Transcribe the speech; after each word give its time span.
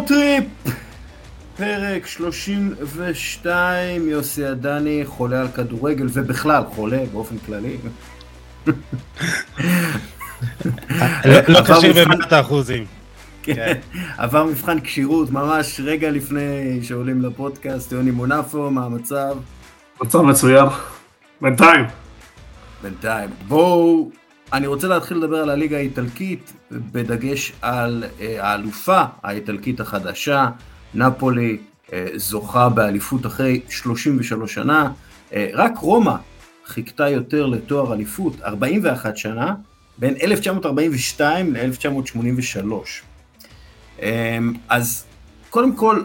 יורוטריפ! 0.00 0.44
פרק 1.56 2.06
32, 2.06 4.08
יוסי 4.08 4.44
עדני 4.44 5.02
חולה 5.04 5.40
על 5.40 5.48
כדורגל 5.48 6.06
ובכלל 6.12 6.62
חולה 6.74 7.02
באופן 7.12 7.38
כללי. 7.46 7.76
לא 11.24 11.60
קשור 11.60 11.92
במאת 11.92 12.32
האחוזים. 12.32 12.84
כן, 13.42 13.78
עבר 14.18 14.44
מבחן 14.44 14.80
כשירות 14.80 15.30
ממש 15.30 15.80
רגע 15.84 16.10
לפני 16.10 16.80
שעולים 16.82 17.22
לפודקאסט, 17.22 17.92
יוני 17.92 18.10
מונפו, 18.10 18.70
מה 18.70 18.84
המצב? 18.84 19.36
מצב 20.02 20.20
מצוין, 20.20 20.66
בינתיים. 21.40 21.84
בינתיים. 22.82 23.30
בואו, 23.48 24.10
אני 24.52 24.66
רוצה 24.66 24.88
להתחיל 24.88 25.16
לדבר 25.16 25.36
על 25.36 25.50
הליגה 25.50 25.76
האיטלקית, 25.76 26.52
בדגש 26.70 27.52
על 27.62 28.04
אה, 28.20 28.36
האלופה 28.40 29.02
האיטלקית 29.22 29.80
החדשה, 29.80 30.48
נפולי 30.94 31.58
אה, 31.92 32.06
זוכה 32.14 32.68
באליפות 32.68 33.26
אחרי 33.26 33.60
33 33.68 34.54
שנה, 34.54 34.92
אה, 35.32 35.50
רק 35.54 35.78
רומא 35.78 36.14
חיכתה 36.66 37.08
יותר 37.08 37.46
לתואר 37.46 37.92
אליפות, 37.92 38.32
41 38.42 39.16
שנה, 39.16 39.54
בין 39.98 40.14
1942 40.22 41.54
ל-1983. 41.54 44.02
אז 44.68 45.04
קודם 45.50 45.76
כל, 45.76 46.02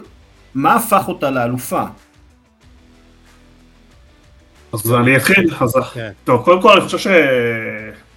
מה 0.54 0.74
הפך 0.74 1.08
אותה 1.08 1.30
לאלופה? 1.30 1.82
אז 4.72 4.92
אני 4.92 5.16
אתחיל, 5.16 5.54
אז 5.60 5.74
כן. 5.94 6.10
טוב, 6.24 6.44
קודם 6.44 6.62
כל 6.62 6.72
אני 6.72 6.80
חושב 6.80 6.98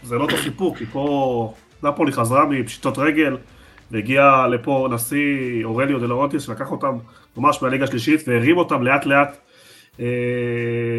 שזה 0.09 0.17
לא 0.17 0.23
אותו 0.23 0.37
סיפור, 0.37 0.75
כי 0.75 0.85
פה 0.85 1.53
נפולי 1.83 2.11
חזרה 2.11 2.45
מפשיטת 2.45 2.97
רגל, 2.97 3.37
והגיע 3.91 4.47
לפה 4.51 4.87
נשיא 4.91 5.63
אורליו 5.63 5.99
דה 5.99 6.07
לאורנטיס, 6.07 6.43
שלקח 6.43 6.71
אותם 6.71 6.97
ממש 7.37 7.61
מהליגה 7.61 7.83
השלישית, 7.83 8.27
והרים 8.27 8.57
אותם 8.57 8.83
לאט 8.83 9.05
לאט. 9.05 9.37
אה, 9.99 10.05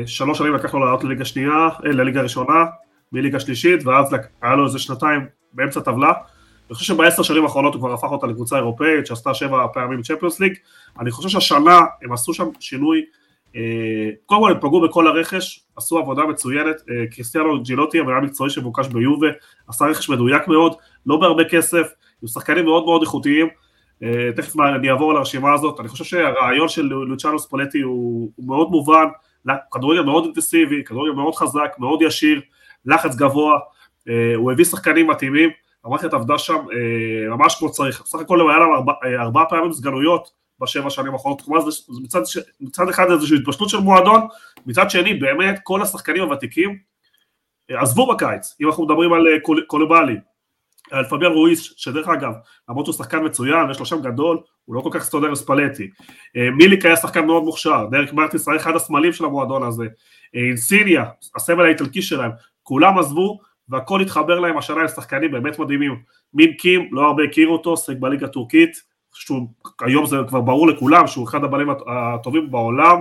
שלוש 0.06 0.38
שנים 0.38 0.54
לקח 0.54 0.74
לו 0.74 0.80
לעלות 0.80 1.04
לליגה 1.04 1.24
שנייה, 1.24 1.68
אה, 1.86 1.92
לליגה 1.92 2.20
הראשונה, 2.20 2.64
מליגה 3.12 3.40
שלישית, 3.40 3.86
ואז 3.86 4.14
היה 4.42 4.54
לו 4.54 4.66
איזה 4.66 4.78
שנתיים 4.78 5.20
באמצע 5.52 5.80
טבלה. 5.80 6.12
אני 6.68 6.74
חושב 6.74 6.94
שבעשר 6.94 7.22
שנים 7.22 7.44
האחרונות 7.44 7.74
הוא 7.74 7.80
כבר 7.80 7.92
הפך 7.92 8.08
אותה 8.10 8.26
לקבוצה 8.26 8.56
אירופאית 8.56 9.06
שעשתה 9.06 9.34
שבע 9.34 9.66
פעמים 9.72 10.02
Champions 10.02 10.40
League. 10.40 10.52
אני 11.00 11.10
חושב 11.10 11.28
שהשנה 11.28 11.80
הם 12.02 12.12
עשו 12.12 12.34
שם 12.34 12.48
שינוי 12.60 13.04
קודם 14.26 14.40
כל 14.40 14.50
הם 14.52 14.60
פגעו 14.60 14.80
בכל 14.80 15.06
הרכש, 15.06 15.64
עשו 15.76 15.98
עבודה 15.98 16.22
מצוינת, 16.22 16.76
אה, 16.90 17.06
קריסטיאנו 17.10 17.62
ג'ונטולי, 17.62 18.00
המנהל 18.00 18.20
מקצועי 18.20 18.50
שמבוקש 18.50 18.88
ביובה, 18.88 19.26
עשה 19.68 19.84
רכש 19.84 20.08
מדויק 20.08 20.48
מאוד, 20.48 20.74
לא 21.06 21.16
בהרבה 21.16 21.44
כסף, 21.44 21.92
עם 22.22 22.28
שחקנים 22.28 22.64
מאוד 22.64 22.84
מאוד 22.84 23.02
איכותיים, 23.02 23.48
אה, 24.02 24.30
תכף 24.36 24.60
אני 24.60 24.90
אעבור 24.90 25.10
על 25.10 25.16
הרשימה 25.16 25.54
הזאת, 25.54 25.80
אני 25.80 25.88
חושב 25.88 26.04
שהרעיון 26.04 26.68
של 26.68 26.82
לוצ'אנו 26.82 27.38
ספולטי 27.38 27.80
הוא, 27.80 28.30
הוא 28.36 28.46
מאוד 28.46 28.70
מובן, 28.70 29.06
כדורגל 29.72 30.02
מאוד 30.02 30.24
אינטנסיבי, 30.24 30.84
כדורגל 30.84 31.12
מאוד 31.12 31.34
חזק, 31.34 31.76
מאוד 31.78 32.02
ישיר, 32.02 32.40
לחץ 32.86 33.16
גבוה, 33.16 33.58
הוא 34.36 34.52
הביא 34.52 34.64
שחקנים 34.64 35.06
מתאימים, 35.06 35.50
המערכת 35.84 36.14
עבדה 36.14 36.38
שם 36.38 36.58
ממש 37.30 37.54
כמו 37.54 37.70
צריך, 37.70 38.02
בסך 38.04 38.18
הכל 38.18 38.50
היה 38.50 38.58
להם 38.58 38.72
ארבע, 38.72 38.92
ארבע 39.18 39.44
פעמים 39.48 39.72
סגנויות, 39.72 40.30
בשבע 40.60 40.90
שנים 40.90 41.12
האחרונות, 41.12 41.42
כלומר 41.42 41.70
זה 41.70 41.82
מצד, 42.02 42.20
מצד 42.60 42.88
אחד 42.88 43.10
איזושהי 43.10 43.36
התפשטות 43.36 43.68
של 43.68 43.78
מועדון, 43.78 44.20
מצד 44.66 44.90
שני 44.90 45.14
באמת 45.14 45.60
כל 45.62 45.82
השחקנים 45.82 46.22
הוותיקים 46.22 46.78
אה, 47.70 47.82
עזבו 47.82 48.06
בקיץ, 48.06 48.56
אם 48.60 48.66
אנחנו 48.66 48.84
מדברים 48.84 49.12
על 49.12 49.26
אה, 49.28 49.62
קולובלי, 49.66 50.16
על 50.90 51.04
פביאן 51.04 51.32
רואיס, 51.32 51.72
שדרך 51.76 52.08
אגב, 52.08 52.32
למרות 52.68 52.86
שהוא 52.86 52.94
שחקן 52.94 53.24
מצוין, 53.24 53.70
יש 53.70 53.78
לו 53.78 53.86
שם 53.86 54.02
גדול, 54.02 54.38
הוא 54.64 54.74
לא 54.74 54.80
כל 54.80 54.90
כך 54.92 55.04
סטודר 55.04 55.34
ספלטי. 55.34 55.90
אה, 56.36 56.50
מיליק 56.50 56.84
היה 56.86 56.96
שחקן 56.96 57.26
מאוד 57.26 57.42
מוכשר, 57.42 57.86
דרק 57.90 58.12
מרטיס 58.12 58.48
היה 58.48 58.56
אחד 58.56 58.76
הסמלים 58.76 59.12
של 59.12 59.24
המועדון 59.24 59.62
הזה. 59.62 59.86
אינסיניה, 60.34 61.04
הסמל 61.36 61.64
האיטלקי 61.64 62.02
שלהם, 62.02 62.30
כולם 62.62 62.98
עזבו, 62.98 63.40
והכל 63.68 64.00
התחבר 64.00 64.40
להם 64.40 64.58
השנה 64.58 64.80
עם 64.80 64.88
שחקנים 64.88 65.30
באמת 65.30 65.58
מדהימים. 65.58 66.02
מין 66.34 66.52
קים, 66.52 66.88
לא 66.92 67.06
הרבה 67.06 67.22
הכירו 67.22 67.52
אותו, 67.52 67.76
שחק 67.76 67.96
בליגה 67.96 68.26
הטורקית, 68.26 68.82
שהוא, 69.14 69.48
היום 69.80 70.06
זה 70.06 70.16
כבר 70.28 70.40
ברור 70.40 70.68
לכולם 70.68 71.06
שהוא 71.06 71.28
אחד 71.28 71.44
הבעלים 71.44 71.68
הטובים 71.86 72.50
בעולם. 72.50 72.98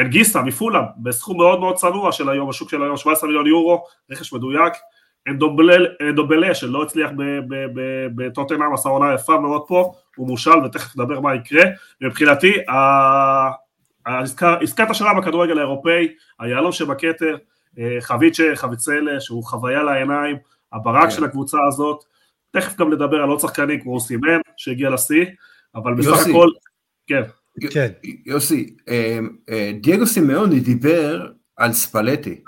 אנגיסה 0.00 0.38
אה, 0.38 0.44
מפולה 0.44 0.82
בסכום 1.02 1.36
מאוד 1.36 1.60
מאוד 1.60 1.76
צנוע 1.76 2.12
של 2.12 2.28
היום, 2.28 2.50
השוק 2.50 2.70
של 2.70 2.82
היום 2.82 2.96
17 2.96 3.26
מיליון 3.26 3.46
יורו, 3.46 3.84
רכש 4.10 4.32
מדויק. 4.32 4.72
אנדובלה 6.00 6.54
שלא 6.54 6.82
הצליח 6.82 7.10
בטוטנאם 8.14 8.74
עשה 8.74 8.88
עונה 8.88 9.14
יפה 9.14 9.38
מאוד 9.38 9.62
פה, 9.66 9.92
הוא 10.16 10.26
מושל 10.28 10.58
ותכף 10.64 10.96
נדבר 10.96 11.20
מה 11.20 11.34
יקרה. 11.34 11.62
מבחינתי 12.00 12.52
עסקת 14.60 14.90
השנה 14.90 15.14
בכדורגל 15.14 15.58
האירופאי, 15.58 16.08
היהלום 16.40 16.72
שבכתר, 16.72 17.36
אה, 17.78 17.96
חביצ'ה, 18.00 18.44
חביצלה 18.54 19.20
שהוא 19.20 19.44
חוויה 19.44 19.82
לעיניים, 19.82 20.36
הברק 20.72 21.04
כן. 21.04 21.10
של 21.10 21.24
הקבוצה 21.24 21.58
הזאת, 21.68 22.04
תכף 22.50 22.76
גם 22.76 22.92
נדבר 22.92 23.16
על 23.16 23.28
עוד 23.28 23.40
שחקנים 23.40 23.80
כמו 23.80 24.00
סימן 24.00 24.40
שהגיע 24.56 24.90
לשיא, 24.90 25.24
אבל 25.74 25.94
בסך 25.94 26.26
הכל, 26.28 26.48
כן. 27.06 27.22
כן. 27.70 27.88
יוסי, 28.26 28.76
אה, 28.88 29.18
אה, 29.50 29.72
דייגו 29.80 30.06
סימאוני 30.06 30.60
דיבר 30.60 31.26
על 31.56 31.72
ספלטי, 31.72 32.40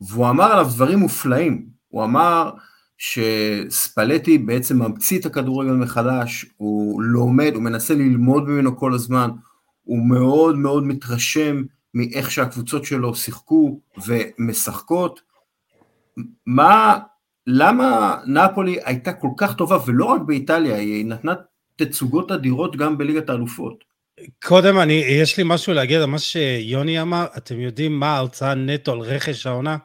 והוא 0.00 0.30
אמר 0.30 0.52
עליו 0.52 0.66
דברים 0.74 0.98
מופלאים, 0.98 1.66
הוא 1.88 2.04
אמר 2.04 2.50
שספלטי 2.98 4.38
בעצם 4.38 4.82
ממציא 4.82 5.18
את 5.20 5.26
הכדורגל 5.26 5.72
מחדש, 5.72 6.46
הוא 6.56 7.02
לומד, 7.02 7.52
הוא 7.54 7.62
מנסה 7.62 7.94
ללמוד 7.94 8.48
ממנו 8.48 8.76
כל 8.76 8.94
הזמן, 8.94 9.30
הוא 9.82 10.06
מאוד 10.06 10.58
מאוד 10.58 10.84
מתרשם 10.84 11.62
מאיך 11.94 12.30
שהקבוצות 12.30 12.84
שלו 12.84 13.14
שיחקו 13.14 13.80
ומשחקות. 14.06 15.20
מה, 16.46 16.98
למה 17.46 18.18
נפולי 18.26 18.78
הייתה 18.84 19.12
כל 19.12 19.28
כך 19.36 19.56
טובה, 19.56 19.78
ולא 19.86 20.04
רק 20.04 20.20
באיטליה, 20.26 20.76
היא 20.76 21.06
נתנה 21.06 21.34
תצוגות 21.76 22.30
אדירות 22.30 22.76
גם 22.76 22.98
בליגת 22.98 23.30
האלופות. 23.30 23.84
קודם, 24.42 24.78
אני, 24.78 24.92
יש 24.92 25.38
לי 25.38 25.44
משהו 25.46 25.72
להגיד 25.72 26.00
על 26.00 26.06
מה 26.06 26.18
שיוני 26.18 27.00
אמר, 27.00 27.26
אתם 27.36 27.60
יודעים 27.60 28.00
מה 28.00 28.16
ההוצאה 28.16 28.54
נטו 28.54 28.92
על 28.92 28.98
רכש 28.98 29.46
העונה? 29.46 29.76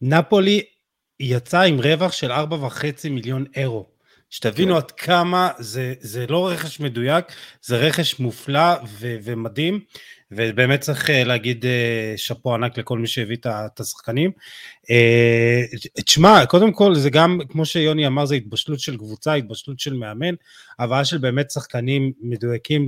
נפולי 0.00 0.62
יצא 1.20 1.60
עם 1.60 1.80
רווח 1.80 2.12
של 2.12 2.32
4.5 2.32 3.10
מיליון 3.10 3.44
אירו. 3.56 3.86
שתבינו 4.30 4.72
כן. 4.72 4.76
עד 4.76 4.90
כמה 4.90 5.50
זה, 5.58 5.94
זה 6.00 6.26
לא 6.26 6.48
רכש 6.48 6.80
מדויק, 6.80 7.24
זה 7.62 7.76
רכש 7.76 8.20
מופלא 8.20 8.74
ו, 8.86 9.16
ומדהים. 9.22 9.80
ובאמת 10.30 10.80
צריך 10.80 11.10
אה, 11.10 11.24
להגיד 11.24 11.66
אה, 11.66 12.14
שאפו 12.16 12.54
ענק 12.54 12.78
לכל 12.78 12.98
מי 12.98 13.06
שהביא 13.06 13.36
את 13.46 13.80
השחקנים. 13.80 14.30
אה, 14.90 15.62
תשמע, 16.04 16.46
קודם 16.46 16.72
כל 16.72 16.94
זה 16.94 17.10
גם, 17.10 17.38
כמו 17.48 17.66
שיוני 17.66 18.06
אמר, 18.06 18.26
זה 18.26 18.34
התבשלות 18.34 18.80
של 18.80 18.96
קבוצה, 18.96 19.34
התבשלות 19.34 19.80
של 19.80 19.94
מאמן, 19.94 20.34
הבאה 20.78 21.04
של 21.04 21.18
באמת 21.18 21.50
שחקנים 21.50 22.12
מדויקים 22.20 22.86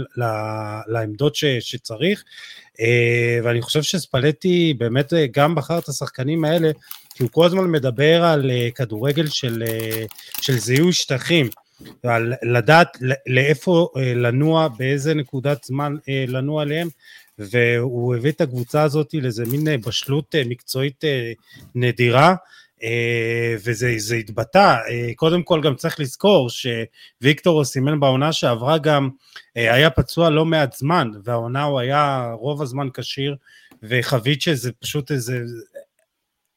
לעמדות 0.89 1.37
שצריך, 1.61 2.25
ואני 3.45 3.63
חושב 3.63 3.83
שספלטי 3.83 4.75
באמת 4.79 5.13
גם 5.31 5.55
בחר 5.55 5.79
את 5.79 5.89
השחקנים 5.89 6.45
האלה, 6.45 6.71
כי 7.15 7.23
הוא 7.23 7.31
כל 7.33 7.47
הזמן 7.47 7.65
מדבר 7.65 8.25
על 8.25 8.51
כדורגל 8.75 9.27
של, 9.27 9.63
של 10.41 10.59
זיהוי 10.59 10.93
שטחים. 10.93 11.49
על 12.03 12.35
לדעת 12.43 12.97
לאיפה 13.27 13.89
לנוע, 13.97 14.69
באיזה 14.69 15.15
נקודת 15.15 15.65
זמן 15.65 15.97
לנוע 16.29 16.63
עליהם, 16.63 16.89
והוא 17.39 18.17
הביא 18.17 18.31
את 18.31 18.41
הקבוצה 18.41 18.83
הזאת 18.83 19.15
לאיזה 19.15 19.45
מין 19.47 19.69
אה, 19.69 19.77
בשלות 19.79 20.35
אה, 20.35 20.43
מקצועית 20.47 21.05
אה, 21.05 21.33
נדירה, 21.75 22.35
וזה 23.65 24.15
התבטא. 24.15 24.77
קודם 25.17 25.43
כל 25.43 25.61
גם 25.61 25.75
צריך 25.75 26.01
לזכור 26.01 26.49
שוויקטור 26.51 27.65
סימן 27.65 28.01
בעונה 28.01 28.33
שעברה 28.33 28.79
גם 28.79 29.11
היה 29.55 29.91
פצוע 29.91 30.31
לא 30.31 30.45
מעט 30.45 30.77
זמן, 30.77 31.11
והעונה 31.25 31.63
הוא 31.63 31.81
היה 31.81 32.31
רוב 32.35 32.63
הזמן 32.63 32.89
כשיר, 32.95 33.37
וחבית 33.83 34.43
שזה 34.43 34.73
פשוט 34.73 35.11
איזה... 35.11 35.41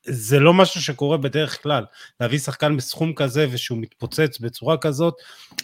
זה 0.04 0.40
לא 0.40 0.54
משהו 0.54 0.82
שקורה 0.82 1.18
בדרך 1.18 1.64
כלל, 1.64 1.86
להביא 2.20 2.40
שחקן 2.40 2.78
בסכום 2.78 3.14
כזה 3.14 3.48
ושהוא 3.52 3.78
מתפוצץ 3.78 4.40
בצורה 4.40 4.78
כזאת, 4.78 5.14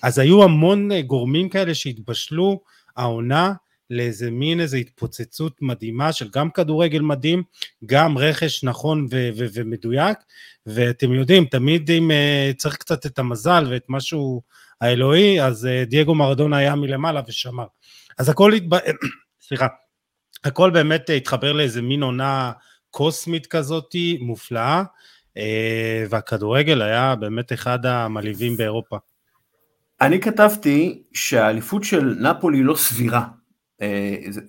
אז 0.03 0.19
היו 0.19 0.43
המון 0.43 1.01
גורמים 1.01 1.49
כאלה 1.49 1.75
שהתבשלו 1.75 2.61
העונה, 2.97 3.53
לאיזה 3.89 4.31
מין 4.31 4.59
איזה 4.59 4.77
התפוצצות 4.77 5.57
מדהימה 5.61 6.13
של 6.13 6.29
גם 6.29 6.49
כדורגל 6.49 7.01
מדהים, 7.01 7.43
גם 7.85 8.17
רכש 8.17 8.63
נכון 8.63 9.07
ו- 9.11 9.29
ו- 9.37 9.45
ומדויק, 9.53 10.17
ואתם 10.65 11.13
יודעים, 11.13 11.45
תמיד 11.45 11.91
אם 11.91 12.11
uh, 12.11 12.57
צריך 12.57 12.75
קצת 12.75 13.05
את 13.05 13.19
המזל 13.19 13.65
ואת 13.69 13.85
משהו 13.89 14.41
האלוהי, 14.81 15.41
אז 15.41 15.65
uh, 15.65 15.89
דייגו 15.89 16.15
מרדונה 16.15 16.57
היה 16.57 16.75
מלמעלה 16.75 17.21
ושמר. 17.27 17.65
אז 18.17 18.29
הכל, 18.29 18.53
התב... 18.53 18.75
סליחה, 19.47 19.67
הכל 20.43 20.69
באמת 20.69 21.09
התחבר 21.17 21.53
לאיזה 21.53 21.81
מין 21.81 22.03
עונה 22.03 22.51
קוסמית 22.89 23.47
כזאתי, 23.47 24.17
מופלאה. 24.21 24.83
והכדורגל 26.09 26.81
היה 26.81 27.15
באמת 27.15 27.53
אחד 27.53 27.85
המלהיבים 27.85 28.57
באירופה. 28.57 28.97
אני 30.01 30.19
כתבתי 30.19 31.03
שהאליפות 31.13 31.83
של 31.83 32.15
נפולי 32.19 32.63
לא 32.63 32.75
סבירה, 32.75 33.27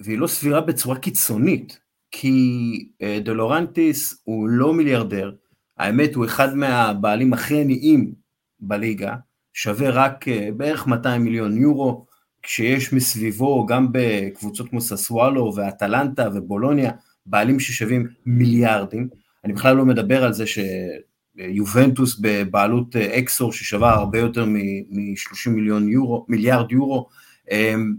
והיא 0.01 0.19
לא 0.19 0.27
סבירה 0.27 0.61
בצורה 0.61 0.99
קיצונית, 0.99 1.79
כי 2.11 2.89
דולורנטיס 3.25 4.23
הוא 4.25 4.49
לא 4.49 4.75
מיליארדר, 4.75 5.33
האמת 5.79 6.15
הוא 6.15 6.25
אחד 6.25 6.57
מהבעלים 6.57 7.33
הכי 7.33 7.61
עניים 7.61 8.13
בליגה, 8.61 9.17
שווה 9.53 9.91
רק 9.91 10.25
בערך 10.57 10.87
200 10.87 11.25
מיליון 11.25 11.57
יורו, 11.59 12.07
כשיש 12.43 12.93
מסביבו 12.93 13.67
גם 13.67 13.89
בקבוצות 13.93 14.69
כמו 14.69 14.81
ססוואלו 14.81 15.53
ואטלנטה 15.57 16.29
ובולוניה, 16.35 16.93
בעלים 17.27 17.61
ששווים 17.61 18.07
מיליארדים, 18.27 19.09
אני 19.45 19.53
בכלל 19.53 19.77
לא 19.77 19.85
מדבר 19.85 20.25
על 20.25 20.33
זה 20.33 20.45
שיובנטוס 20.47 22.19
בבעלות 22.21 22.97
אקסור 22.97 23.53
ששווה 23.53 23.95
הרבה 23.95 24.19
יותר 24.19 24.45
מ-30 24.45 25.51
מיליון 25.51 25.89
יורו, 25.89 26.27
מיליארד 26.29 26.73
יורו, 26.73 27.09
אמ, 27.51 27.95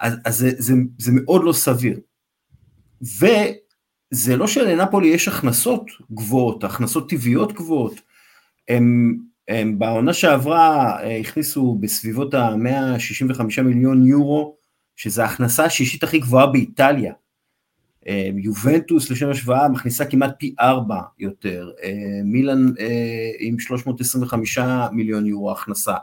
אז, 0.00 0.14
אז 0.24 0.36
זה, 0.38 0.50
זה, 0.58 0.74
זה 0.98 1.12
מאוד 1.14 1.44
לא 1.44 1.52
סביר. 1.52 2.00
וזה 3.02 4.36
לא 4.36 4.46
שלנפולי 4.46 5.08
יש 5.08 5.28
הכנסות 5.28 5.90
גבוהות, 6.12 6.64
הכנסות 6.64 7.10
טבעיות 7.10 7.52
גבוהות, 7.52 8.00
הם 8.68 9.16
הם 9.48 9.78
בעונה 9.78 10.12
שעברה 10.12 10.96
אה, 11.02 11.18
הכניסו 11.18 11.78
בסביבות 11.80 12.34
ה-165 12.34 13.62
מיליון 13.62 14.06
יורו, 14.06 14.56
שזו 14.96 15.22
ההכנסה 15.22 15.64
השישית 15.64 16.02
הכי 16.02 16.18
גבוהה 16.18 16.46
באיטליה. 16.46 17.12
אה, 18.08 18.28
יובנטוס 18.36 19.10
לשם 19.10 19.30
השוואה 19.30 19.68
מכניסה 19.68 20.04
כמעט 20.04 20.34
פי 20.38 20.54
ארבע 20.60 21.00
יותר, 21.18 21.70
אה, 21.82 22.20
מילאן 22.24 22.66
עם 23.38 23.58
325 23.58 24.58
מיליון 24.92 25.26
יורו 25.26 25.52
הכנסה, 25.52 25.94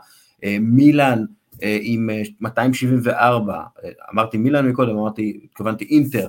מילאן 0.60 1.24
עם 1.62 2.10
274, 2.40 3.62
אמרתי 4.12 4.38
מילאן 4.38 4.68
מקודם, 4.68 4.98
אמרתי, 4.98 5.40
התכוונתי 5.44 5.84
אינטר, 5.84 6.28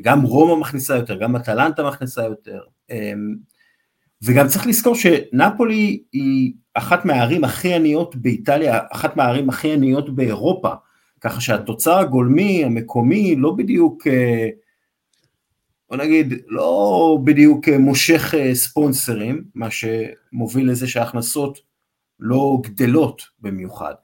גם 0.00 0.22
רומא 0.22 0.60
מכניסה 0.60 0.96
יותר, 0.96 1.18
גם 1.18 1.36
אטלנטה 1.36 1.88
מכניסה 1.88 2.22
יותר, 2.24 2.60
וגם 4.22 4.48
צריך 4.48 4.66
לזכור 4.66 4.94
שנפולי 4.94 6.02
היא 6.12 6.52
אחת 6.74 7.04
מהערים 7.04 7.44
הכי 7.44 7.74
עניות 7.74 8.16
באיטליה, 8.16 8.78
אחת 8.92 9.16
מהערים 9.16 9.48
הכי 9.48 9.72
עניות 9.72 10.14
באירופה, 10.14 10.70
ככה 11.20 11.40
שהתוצר 11.40 11.98
הגולמי 11.98 12.64
המקומי 12.64 13.36
לא 13.36 13.50
בדיוק, 13.50 14.06
אה, 14.06 14.48
בוא 15.88 15.96
נגיד, 15.96 16.34
לא 16.46 17.18
בדיוק 17.24 17.68
אה, 17.68 17.78
מושך 17.78 18.34
אה, 18.34 18.54
ספונסרים, 18.54 19.44
מה 19.54 19.68
שמוביל 19.70 20.70
לזה 20.70 20.88
שההכנסות 20.88 21.58
לא 22.20 22.58
גדלות 22.62 23.22
במיוחד. 23.40 23.94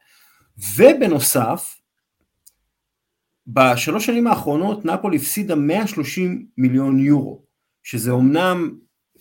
ובנוסף, 0.58 1.80
בשלוש 3.46 4.06
שנים 4.06 4.26
האחרונות 4.26 4.84
נפולי 4.84 5.16
הפסידה 5.16 5.54
130 5.54 6.46
מיליון 6.58 6.98
יורו, 6.98 7.42
שזה 7.82 8.10
אומנם 8.10 8.70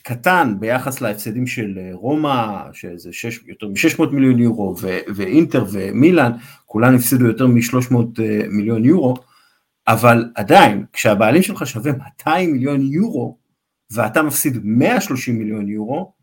קטן 0.03 0.55
ביחס 0.59 1.01
להפסדים 1.01 1.47
של 1.47 1.77
אה, 1.77 1.89
רומא, 1.93 2.63
שזה 2.73 3.13
שש, 3.13 3.39
יותר 3.45 3.67
מ-600 3.67 4.05
מיליון 4.11 4.39
יורו, 4.39 4.75
ו- 4.81 4.99
ואינטר 5.15 5.65
ומילאן, 5.71 6.31
כולן 6.65 6.95
הפסידו 6.95 7.25
יותר 7.25 7.47
מ-300 7.47 7.95
אה, 8.19 8.41
מיליון 8.49 8.85
יורו, 8.85 9.13
אבל 9.87 10.31
עדיין, 10.35 10.85
כשהבעלים 10.93 11.41
שלך 11.41 11.67
שווה 11.67 11.91
200 11.91 12.51
מיליון 12.51 12.81
יורו, 12.81 13.37
ואתה 13.91 14.23
מפסיד 14.23 14.59
130 14.63 15.39
מיליון 15.39 15.67
יורו, 15.69 16.13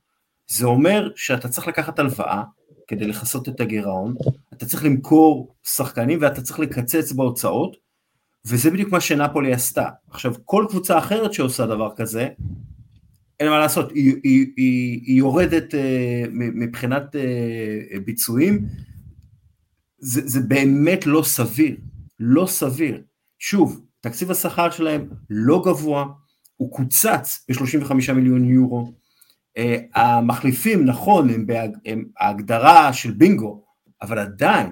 זה 0.46 0.66
אומר 0.66 1.10
שאתה 1.16 1.48
צריך 1.48 1.68
לקחת 1.68 1.98
הלוואה 1.98 2.42
כדי 2.86 3.06
לכסות 3.06 3.48
את 3.48 3.60
הגירעון, 3.60 4.14
אתה 4.60 4.68
צריך 4.68 4.84
למכור 4.84 5.54
שחקנים 5.66 6.18
ואתה 6.22 6.42
צריך 6.42 6.58
לקצץ 6.58 7.12
בהוצאות, 7.12 7.76
וזה 8.46 8.70
בדיוק 8.70 8.92
מה 8.92 9.00
שנפולי 9.00 9.52
עשתה. 9.52 9.88
עכשיו, 10.10 10.34
כל 10.44 10.66
קבוצה 10.68 10.98
אחרת 10.98 11.32
שעושה 11.32 11.66
דבר 11.66 11.90
כזה, 11.96 12.28
אין 13.40 13.48
מה 13.48 13.58
לעשות, 13.58 13.90
היא, 13.92 14.14
היא, 14.24 14.46
היא, 14.56 15.00
היא 15.06 15.18
יורדת 15.18 15.74
uh, 15.74 16.28
מבחינת 16.32 17.14
uh, 17.14 17.98
ביצועים, 18.04 18.66
זה, 19.98 20.20
זה 20.24 20.40
באמת 20.40 21.06
לא 21.06 21.22
סביר, 21.22 21.76
לא 22.18 22.46
סביר. 22.46 23.02
שוב, 23.38 23.80
תקציב 24.00 24.30
השכר 24.30 24.70
שלהם 24.70 25.08
לא 25.30 25.62
גבוה, 25.66 26.06
הוא 26.56 26.72
קוצץ 26.72 27.44
ב-35 27.48 28.12
מיליון 28.12 28.44
יורו. 28.44 28.92
Uh, 29.58 29.98
המחליפים, 29.98 30.84
נכון, 30.84 31.30
הם, 31.30 31.46
בהג, 31.46 31.70
הם 31.86 32.04
ההגדרה 32.18 32.92
של 32.92 33.10
בינגו, 33.10 33.69
אבל 34.02 34.18
עדיין, 34.18 34.70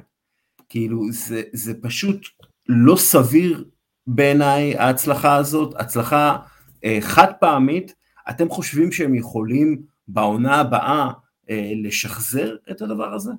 כאילו, 0.69 1.13
זה, 1.13 1.43
זה 1.53 1.73
פשוט 1.83 2.27
לא 2.69 2.97
סביר 2.97 3.65
בעיניי 4.07 4.77
ההצלחה 4.77 5.37
הזאת, 5.37 5.75
הצלחה 5.79 6.37
uh, 6.77 6.89
חד 7.01 7.33
פעמית, 7.41 7.95
אתם 8.31 8.49
חושבים 8.49 8.93
שהם 8.93 9.15
יכולים 9.15 9.83
בעונה 10.09 10.55
הבאה 10.55 11.11
אה, 11.51 11.73
לשחזר 11.83 12.57
את 12.71 12.83
הדבר 12.83 13.15
הזה? 13.15 13.33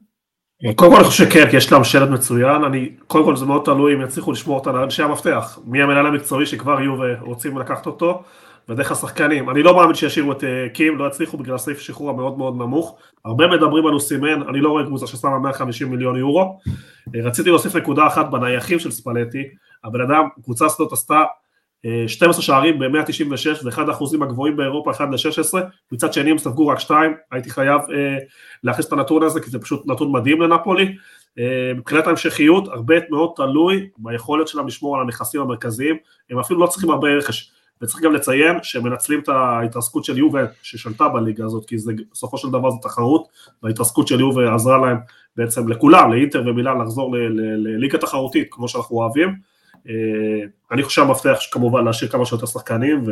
קודם 0.75 0.91
כל 0.91 0.97
אני 0.97 1.07
חושב 1.07 1.29
שכן, 1.29 1.49
כי 1.49 1.57
יש 1.57 1.71
להם 1.71 1.83
שלט 1.83 2.09
מצוין, 2.09 2.63
אני, 2.63 2.89
קודם 3.07 3.25
כל 3.25 3.35
זה 3.35 3.45
מאוד 3.45 3.61
תלוי 3.65 3.95
אם 3.95 4.01
יצליחו 4.01 4.31
לשמור 4.31 4.59
אותה 4.59 4.71
לאנשי 4.71 5.03
המפתח, 5.03 5.59
מי 5.65 5.81
המנהל 5.81 6.05
המקצועי 6.05 6.45
שכבר 6.45 6.79
יהיו 6.81 6.95
ורוצים 6.99 7.57
לקחת 7.57 7.85
אותו, 7.85 8.23
ודרך 8.69 8.91
השחקנים, 8.91 9.49
אני 9.49 9.63
לא 9.63 9.75
מאמין 9.75 9.95
שישאירו 9.95 10.31
את 10.31 10.43
אה, 10.43 10.67
קים, 10.73 10.97
לא 10.97 11.07
יצליחו 11.07 11.37
בגלל 11.37 11.57
סעיף 11.57 11.79
שחרור 11.79 12.09
המאוד 12.09 12.37
מאוד 12.37 12.55
נמוך, 12.55 12.97
הרבה 13.25 13.47
מדברים 13.47 13.87
על 13.87 13.93
אוסימן, 13.93 14.41
אני 14.49 14.61
לא 14.61 14.69
רואה 14.69 14.85
קבוצה 14.85 15.07
ששמה 15.07 15.39
150 15.39 15.91
מיליון 15.91 16.17
יורו, 16.17 16.59
אה, 17.15 17.21
רציתי 17.23 17.49
להוסיף 17.49 17.75
נקודה 17.75 18.07
אחת 18.07 18.29
בנייחים 18.31 18.79
של 18.79 18.91
ספלטי, 18.91 19.43
הבן 19.83 20.01
אדם, 20.01 20.27
קבוצה 20.43 20.65
הזאת 20.65 20.93
עשתה 20.93 21.23
12 22.07 22.41
שערים 22.41 22.79
ב-196, 22.79 23.61
זה 23.61 23.69
אחד 23.69 23.89
האחוזים 23.89 24.23
הגבוהים 24.23 24.57
באירופה, 24.57 24.91
1 24.91 25.07
ל-16, 25.11 25.59
מצד 25.91 26.13
שני 26.13 26.31
הם 26.31 26.37
ספגו 26.37 26.67
רק 26.67 26.79
2, 26.79 27.13
הייתי 27.31 27.49
חייב 27.49 27.81
אה, 27.81 28.17
להכניס 28.63 28.87
את 28.87 28.93
הנתון 28.93 29.23
הזה, 29.23 29.41
כי 29.41 29.49
זה 29.49 29.59
פשוט 29.59 29.87
נתון 29.87 30.11
מדהים 30.11 30.41
לנפולי. 30.41 30.95
אה, 31.39 31.71
מבחינת 31.75 32.07
ההמשכיות, 32.07 32.67
הרבה 32.67 32.95
מאוד 33.09 33.31
תלוי 33.35 33.89
ביכולת 33.97 34.47
שלהם 34.47 34.67
לשמור 34.67 34.95
על 34.95 35.01
הנכסים 35.01 35.41
המרכזיים, 35.41 35.97
הם 36.29 36.39
אפילו 36.39 36.59
לא 36.59 36.67
צריכים 36.67 36.89
הרבה 36.89 37.09
רכש. 37.09 37.51
וצריך 37.81 38.03
גם 38.03 38.13
לציין 38.13 38.55
שהם 38.63 38.83
מנצלים 38.83 39.19
את 39.19 39.29
ההתרסקות 39.29 40.05
של 40.05 40.17
יובל 40.17 40.45
ששלטה 40.61 41.07
בליגה 41.07 41.45
הזאת, 41.45 41.65
כי 41.65 41.77
זה, 41.77 41.91
בסופו 42.11 42.37
של 42.37 42.49
דבר 42.49 42.71
זו 42.71 42.77
תחרות, 42.81 43.27
וההתרסקות 43.63 44.07
של 44.07 44.19
יובל 44.19 44.53
עזרה 44.55 44.77
להם 44.77 44.97
בעצם 45.35 45.67
לכולם, 45.67 46.11
לאינטר 46.11 46.43
ומילאן 46.47 46.81
לחזור 46.81 47.15
לליגה 47.57 47.97
תחרותית, 47.97 48.47
כמו 48.51 48.67
שאנחנו 48.67 48.95
אוהבים. 48.95 49.35
אה, 49.89 49.93
אני 50.71 50.83
חושב 50.83 51.01
שהמפתח 51.01 51.39
כמובן 51.51 51.85
להשאיר 51.85 52.11
כמה 52.11 52.25
שיותר 52.25 52.45
שחקנים 52.45 53.03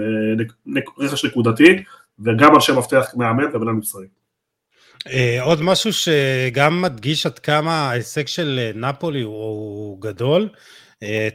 ורכש 0.97 1.25
נקודתי 1.25 1.83
וגם 2.19 2.55
אנשי 2.55 2.71
מפתח 2.71 3.05
מאמן 3.17 3.45
ומנהל 3.53 3.75
מקצועי. 3.75 4.07
אה, 5.07 5.43
עוד 5.43 5.61
משהו 5.61 5.93
שגם 5.93 6.81
מדגיש 6.81 7.25
עד 7.25 7.39
כמה 7.39 7.89
ההישג 7.89 8.27
של 8.27 8.59
אה, 8.59 8.71
נפולי 8.75 9.21
הוא 9.21 10.01
גדול, 10.01 10.49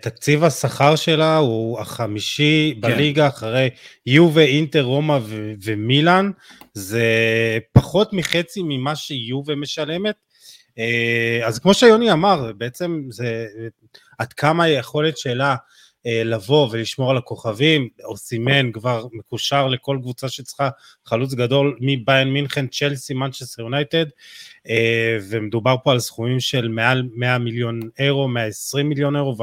תקציב 0.01 0.45
השכר 0.45 0.97
שלה 0.97 1.37
הוא 1.37 1.81
החמישי 1.81 2.75
כן. 2.75 2.81
בליגה 2.81 3.29
אחרי 3.29 3.71
יובה, 4.07 4.43
אינטר, 4.43 4.83
רומא 4.83 5.19
ו- 5.23 5.53
ומילאן, 5.65 6.31
זה 6.75 7.07
פחות 7.73 8.13
מחצי 8.13 8.61
ממה 8.65 8.97
שיובה 8.97 9.55
משלמת, 9.55 10.15
אז 11.45 11.59
כמו 11.59 11.75
שיוני 11.75 12.13
אמר, 12.13 12.53
בעצם 12.59 13.03
זה 13.11 13.47
עד 14.19 14.33
כמה 14.33 14.65
היכולת 14.65 15.19
שלה 15.19 15.57
אה, 16.07 16.25
לבוא 16.25 16.69
ולשמור 16.71 17.11
על 17.11 17.17
הכוכבים, 17.17 17.89
או 18.05 18.17
סימן 18.17 18.73
כבר 18.73 19.07
מקושר 19.13 19.69
לכל 19.69 19.99
קבוצה 20.01 20.29
שצריכה 20.29 20.71
חלוץ 21.07 21.35
גדול 21.35 21.79
מביין 21.81 22.29
מינכן, 22.29 22.67
צ'לסי, 22.67 23.15
מנצ'סטר 23.15 23.63
יונייטד, 23.63 24.07
אה, 24.07 24.11
ומדובר 25.31 25.77
פה 25.85 25.93
על 25.93 25.99
סכומים 26.01 26.41
של 26.41 26.69
מעל 26.69 27.03
100 27.15 27.39
מיליון 27.39 27.81
אירו, 27.99 28.29
120 28.29 28.89
מיליון 28.89 29.17
אירו 29.17 29.37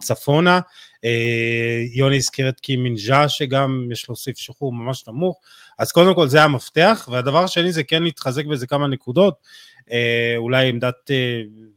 וצפונה. 0.00 0.60
אה, 1.04 1.82
יוני 1.92 2.16
הזכיר 2.16 2.48
את 2.48 2.60
קימינג'ה 2.60 3.28
שגם 3.28 3.88
יש 3.92 4.08
לו 4.08 4.16
סעיף 4.16 4.38
שחרור 4.38 4.72
ממש 4.72 5.08
נמוך, 5.08 5.40
אז 5.78 5.92
קודם 5.92 6.14
כל 6.14 6.28
זה 6.28 6.42
המפתח, 6.42 7.08
והדבר 7.12 7.44
השני 7.44 7.72
זה 7.72 7.82
כן 7.82 8.02
להתחזק 8.02 8.44
באיזה 8.46 8.66
כמה 8.66 8.86
נקודות, 8.86 9.34
אולי 10.36 10.68
עמדת 10.68 11.10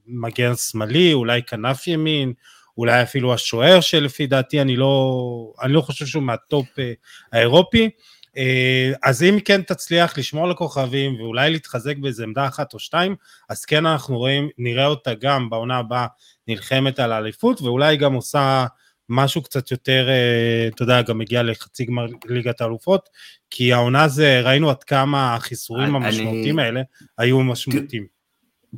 מגן 0.08 0.56
שמאלי, 0.56 1.14
אולי 1.14 1.44
כנף 1.44 1.88
ימין, 1.88 2.34
אולי 2.78 3.04
אפילו 3.04 3.34
השוער 3.34 3.82
שלפי 3.82 4.28
דעתי 4.28 4.62
אני 4.62 4.76
לא, 4.76 5.54
אני 5.62 5.74
לא 5.74 5.82
חושב 5.82 6.06
שהוא 6.06 6.24
מהטופ 6.24 6.80
אה, 6.80 6.94
האירופי. 7.32 7.90
אה, 8.38 8.92
אז 9.04 9.24
אם 9.24 9.38
כן 9.46 9.62
תצליח 9.62 10.18
לשמור 10.18 10.48
לכוכבים 10.48 11.22
ואולי 11.22 11.52
להתחזק 11.52 11.98
באיזה 11.98 12.24
עמדה 12.24 12.48
אחת 12.48 12.74
או 12.74 12.80
שתיים, 12.80 13.16
אז 13.50 13.66
כן 13.66 13.86
אנחנו 13.86 14.18
רואים, 14.18 14.50
נראה 14.58 14.86
אותה 14.86 15.14
גם 15.14 15.50
בעונה 15.50 15.78
הבאה 15.78 16.08
נלחמת 16.48 17.00
על 17.00 17.12
האליפות 17.12 17.62
ואולי 17.62 17.98
גם 17.98 18.14
עושה 18.14 18.66
משהו 19.10 19.42
קצת 19.42 19.72
יותר, 19.72 20.10
אה, 20.10 20.68
אתה 20.68 20.84
יודע, 20.84 21.02
גם 21.02 21.22
הגיע 21.22 21.44
לחצי 21.44 21.86
גמר 21.86 22.06
ליגת 22.26 22.62
האלופות, 22.62 23.10
כי 23.50 23.74
העונה 23.74 24.08
זה, 24.08 24.42
ראינו 24.42 24.70
עד 24.70 24.84
כמה 24.84 25.36
החיסורים 25.36 25.96
המשמעותיים 25.96 26.60
האלה 26.60 26.82
היו 27.18 27.40
משמעותיים. 27.44 28.06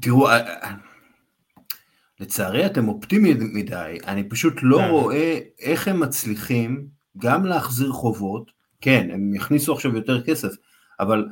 תראו, 0.02 0.28
לצערי 2.20 2.66
אתם 2.66 2.88
אופטימיים 2.88 3.38
מדי, 3.54 3.98
אני 4.08 4.30
פשוט 4.30 4.54
לא 4.62 4.82
רואה 4.82 5.40
איך 5.60 5.88
הם 5.88 6.00
מצליחים 6.00 6.88
גם 7.18 7.46
להחזיר 7.46 7.92
חובות, 7.92 8.52
כן, 8.86 9.10
הם 9.14 9.34
יכניסו 9.34 9.74
עכשיו 9.74 9.96
יותר 9.96 10.24
כסף, 10.24 10.50
אבל 11.00 11.28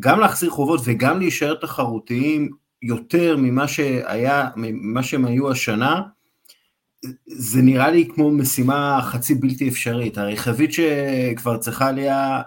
גם 0.00 0.20
להחזיר 0.20 0.50
חובות 0.50 0.80
וגם 0.84 1.18
להישאר 1.18 1.54
תחרותיים 1.54 2.50
יותר 2.82 3.36
ממה 3.36 3.68
שהיה, 3.68 4.48
ממה 4.56 5.02
שהם 5.02 5.24
היו 5.24 5.50
השנה, 5.50 6.02
זה 7.26 7.62
נראה 7.62 7.90
לי 7.90 8.08
כמו 8.14 8.30
משימה 8.30 9.00
חצי 9.02 9.34
בלתי 9.34 9.68
אפשרית. 9.68 10.18
הרי 10.18 10.36
חבית 10.36 10.70
שכבר 10.72 11.56
צריכה 11.56 11.90
lia, 11.90 12.42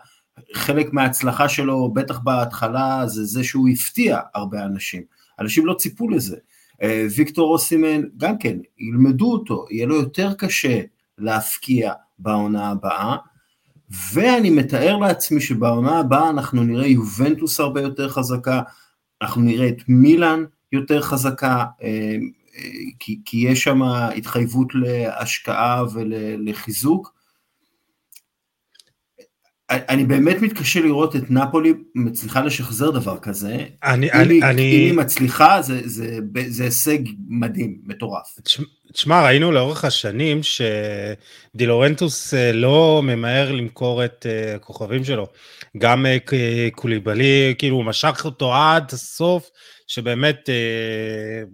חלק 0.54 0.94
מההצלחה 0.94 1.50
שלו, 1.50 1.94
בטח 1.94 2.20
בהתחלה, 2.20 3.08
זה 3.08 3.24
זה 3.24 3.44
שהוא 3.44 3.70
הפתיע 3.70 4.20
הרבה 4.36 4.64
אנשים. 4.64 5.04
אנשים 5.40 5.66
לא 5.66 5.74
ציפו 5.74 6.10
לזה. 6.10 6.38
אה, 6.82 7.08
ויקטור 7.16 7.54
אוסימן, 7.54 8.02
גם 8.18 8.38
כן, 8.38 8.58
ילמדו 8.80 9.32
אותו, 9.32 9.66
יהיה 9.72 9.86
לו 9.86 9.96
יותר 9.96 10.34
קשה 10.34 10.82
להפקיע 11.18 11.94
בעונה 12.20 12.70
הבאה, 12.70 13.16
ואני 14.14 14.50
מתאר 14.50 14.98
לעצמי 14.98 15.42
שבעונה 15.42 16.00
הבאה 16.00 16.30
אנחנו 16.30 16.64
נראה 16.64 16.88
יובנטוס 16.88 17.60
הרבה 17.60 17.82
יותר 17.82 18.10
חזקה, 18.10 18.62
אנחנו 19.22 19.42
נראה 19.42 19.68
את 19.68 19.82
מילאן 19.88 20.44
יותר 20.72 21.02
חזקה, 21.02 21.66
אה, 21.82 22.18
אה, 22.58 22.70
כי, 23.00 23.20
כי 23.26 23.38
יש 23.38 23.64
שם 23.64 23.84
התחייבות 23.84 24.68
להשקעה 24.76 25.84
ולחיזוק. 25.94 27.17
אני 29.70 30.06
באמת 30.06 30.42
מתקשה 30.42 30.80
לראות 30.80 31.16
את 31.16 31.32
נפולי 31.32 31.74
מצליחה 31.96 32.42
לשחזר 32.42 32.90
דבר 32.90 33.18
כזה. 33.18 33.66
אני, 33.84 34.08
אם, 34.08 34.12
אני, 34.14 34.34
היא, 34.34 34.44
אני... 34.44 34.62
אם 34.62 34.80
היא 34.80 34.94
מצליחה 34.94 35.62
זה, 35.62 35.82
זה, 35.86 36.20
זה, 36.48 36.64
הישג 36.64 37.00
מדהים, 37.28 37.78
מטורף. 37.84 38.36
תשמע, 38.94 39.26
ראינו 39.26 39.52
לאורך 39.52 39.86
השנים 39.86 40.40
שדילורנטוס 40.44 42.34
אה, 42.34 42.52
לא 42.52 43.02
ממהר 43.04 43.52
למכור 43.52 44.06
את 44.06 44.26
אה, 44.30 44.56
הכוכבים 44.56 45.04
שלו. 45.04 45.28
גם 45.78 46.06
אה, 46.06 46.18
קוליבלי, 46.72 47.56
כאילו 47.58 47.76
הוא 47.76 47.86
משך 47.86 48.22
אותו 48.26 48.56
עד 48.56 48.90
הסוף, 48.94 49.50
שבאמת 49.88 50.50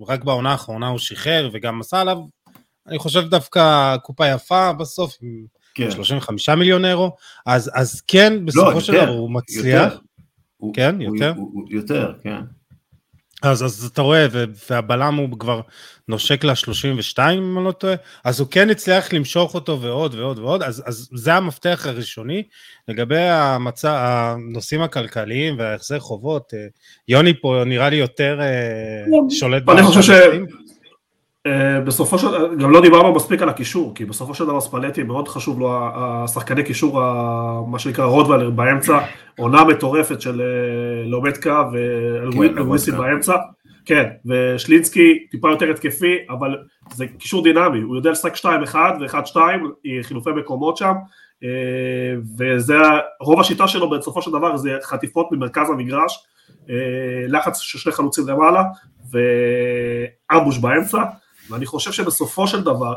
רק 0.07 0.23
בעונה 0.23 0.51
האחרונה 0.51 0.87
הוא 0.87 0.99
שחרר 0.99 1.49
וגם 1.53 1.81
עשה 1.81 2.01
עליו, 2.01 2.17
אני 2.87 2.99
חושב 2.99 3.29
דווקא 3.29 3.97
קופה 3.97 4.27
יפה 4.27 4.73
בסוף. 4.73 5.17
כן. 5.75 5.91
35 5.91 6.49
מיליון 6.49 6.85
אירו, 6.85 7.15
אז, 7.45 7.71
אז 7.73 8.01
כן, 8.07 8.45
בסופו 8.45 8.71
לא, 8.71 8.79
של 8.79 8.93
דבר 8.93 9.07
הוא 9.07 9.31
מצליח. 9.31 9.91
יותר. 9.93 9.97
כן, 10.73 10.95
הוא, 10.95 11.15
יותר? 11.15 11.33
הוא, 11.35 11.51
הוא, 11.53 11.63
יותר, 11.69 12.13
כן. 12.23 12.39
אז, 13.43 13.65
אז 13.65 13.89
אתה 13.93 14.01
רואה, 14.01 14.27
והבלם 14.69 15.15
הוא 15.15 15.39
כבר 15.39 15.61
נושק 16.07 16.43
ל-32 16.43 17.19
אם 17.33 17.57
אני 17.57 17.65
לא 17.65 17.71
טועה, 17.71 17.95
אז 18.23 18.39
הוא 18.39 18.47
כן 18.51 18.69
הצליח 18.69 19.13
למשוך 19.13 19.55
אותו 19.55 19.81
ועוד 19.81 20.15
ועוד 20.15 20.39
ועוד, 20.39 20.63
אז, 20.63 20.83
אז 20.85 21.09
זה 21.13 21.33
המפתח 21.33 21.85
הראשוני. 21.89 22.43
לגבי 22.87 23.19
המצע, 23.19 24.05
הנושאים 24.07 24.81
הכלכליים 24.81 25.59
וההחזר 25.59 25.99
חובות, 25.99 26.53
אה, 26.53 26.59
יוני 27.07 27.33
פה 27.41 27.63
נראה 27.65 27.89
לי 27.89 27.95
יותר 27.95 28.41
אה, 28.41 28.45
כן. 29.05 29.29
שולט. 29.29 29.69
אני 29.69 29.83
חושב 29.83 30.01
ש... 30.01 30.09
בסופו 31.85 32.19
של 32.19 32.27
דבר, 32.27 32.55
גם 32.55 32.71
לא 32.71 32.81
דיברנו 32.81 33.13
מספיק 33.13 33.41
על 33.41 33.49
הקישור, 33.49 33.95
כי 33.95 34.05
בסופו 34.05 34.33
של 34.33 34.45
דבר 34.45 34.61
ספלטי 34.61 35.03
מאוד 35.03 35.27
חשוב 35.27 35.59
לו 35.59 35.79
השחקני 35.93 36.63
קישור, 36.63 37.01
מה 37.67 37.79
שנקרא 37.79 38.05
רודוולר 38.05 38.49
באמצע, 38.49 38.99
עונה 39.37 39.63
מטורפת 39.63 40.21
של 40.21 40.41
אה, 40.41 41.09
לומדקה 41.09 41.63
ואלוויסי 41.73 42.91
כן, 42.91 42.97
באמצע, 42.97 43.35
כן, 43.85 44.09
ושלינסקי 44.25 45.27
טיפה 45.31 45.49
יותר 45.49 45.69
התקפי, 45.69 46.17
אבל 46.29 46.57
זה 46.93 47.07
קישור 47.07 47.43
דינמי, 47.43 47.81
הוא 47.81 47.95
יודע 47.95 48.11
לשחק 48.11 48.35
2-1 48.35 48.45
ו-1-2, 48.75 49.37
חילופי 50.01 50.29
מקומות 50.29 50.77
שם, 50.77 50.93
אה, 51.43 51.49
וזה 52.37 52.77
רוב 53.21 53.39
השיטה 53.39 53.67
שלו 53.67 53.89
בסופו 53.89 54.21
של 54.21 54.31
דבר 54.31 54.57
זה 54.57 54.77
חטיפות 54.83 55.31
ממרכז 55.31 55.69
המגרש, 55.69 56.25
לחץ 57.27 57.59
של 57.59 57.79
שני 57.79 57.91
חלוצים 57.91 58.27
למעלה, 58.27 58.63
ואמבוש 59.11 60.57
באמצע, 60.57 61.03
ואני 61.49 61.65
חושב 61.65 61.91
שבסופו 61.91 62.47
של 62.47 62.63
דבר, 62.63 62.93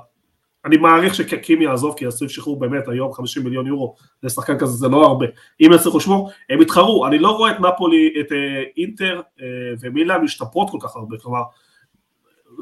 אני 0.66 0.76
מעריך 0.76 1.14
שקים 1.14 1.62
יעזוב 1.62 1.94
כי 1.98 2.04
יעשו 2.04 2.28
שחרור 2.28 2.60
באמת 2.60 2.88
היום 2.88 3.12
50 3.12 3.44
מיליון 3.44 3.66
יורו 3.66 3.94
לשחקן 4.22 4.58
כזה 4.58 4.72
זה 4.72 4.88
לא 4.88 5.06
הרבה, 5.06 5.26
אם 5.60 5.70
יצליחו 5.74 5.98
לשמור 5.98 6.30
הם 6.50 6.62
יתחרו, 6.62 7.06
אני 7.06 7.18
לא 7.18 7.30
רואה 7.30 7.50
את 7.50 7.60
נפולי, 7.60 8.12
את 8.20 8.32
אה, 8.32 8.62
אינטר 8.76 9.20
אה, 9.40 9.46
ומילאן 9.80 10.20
משתפרות 10.20 10.70
כל 10.70 10.78
כך 10.80 10.96
הרבה, 10.96 11.16
כלומר 11.18 11.40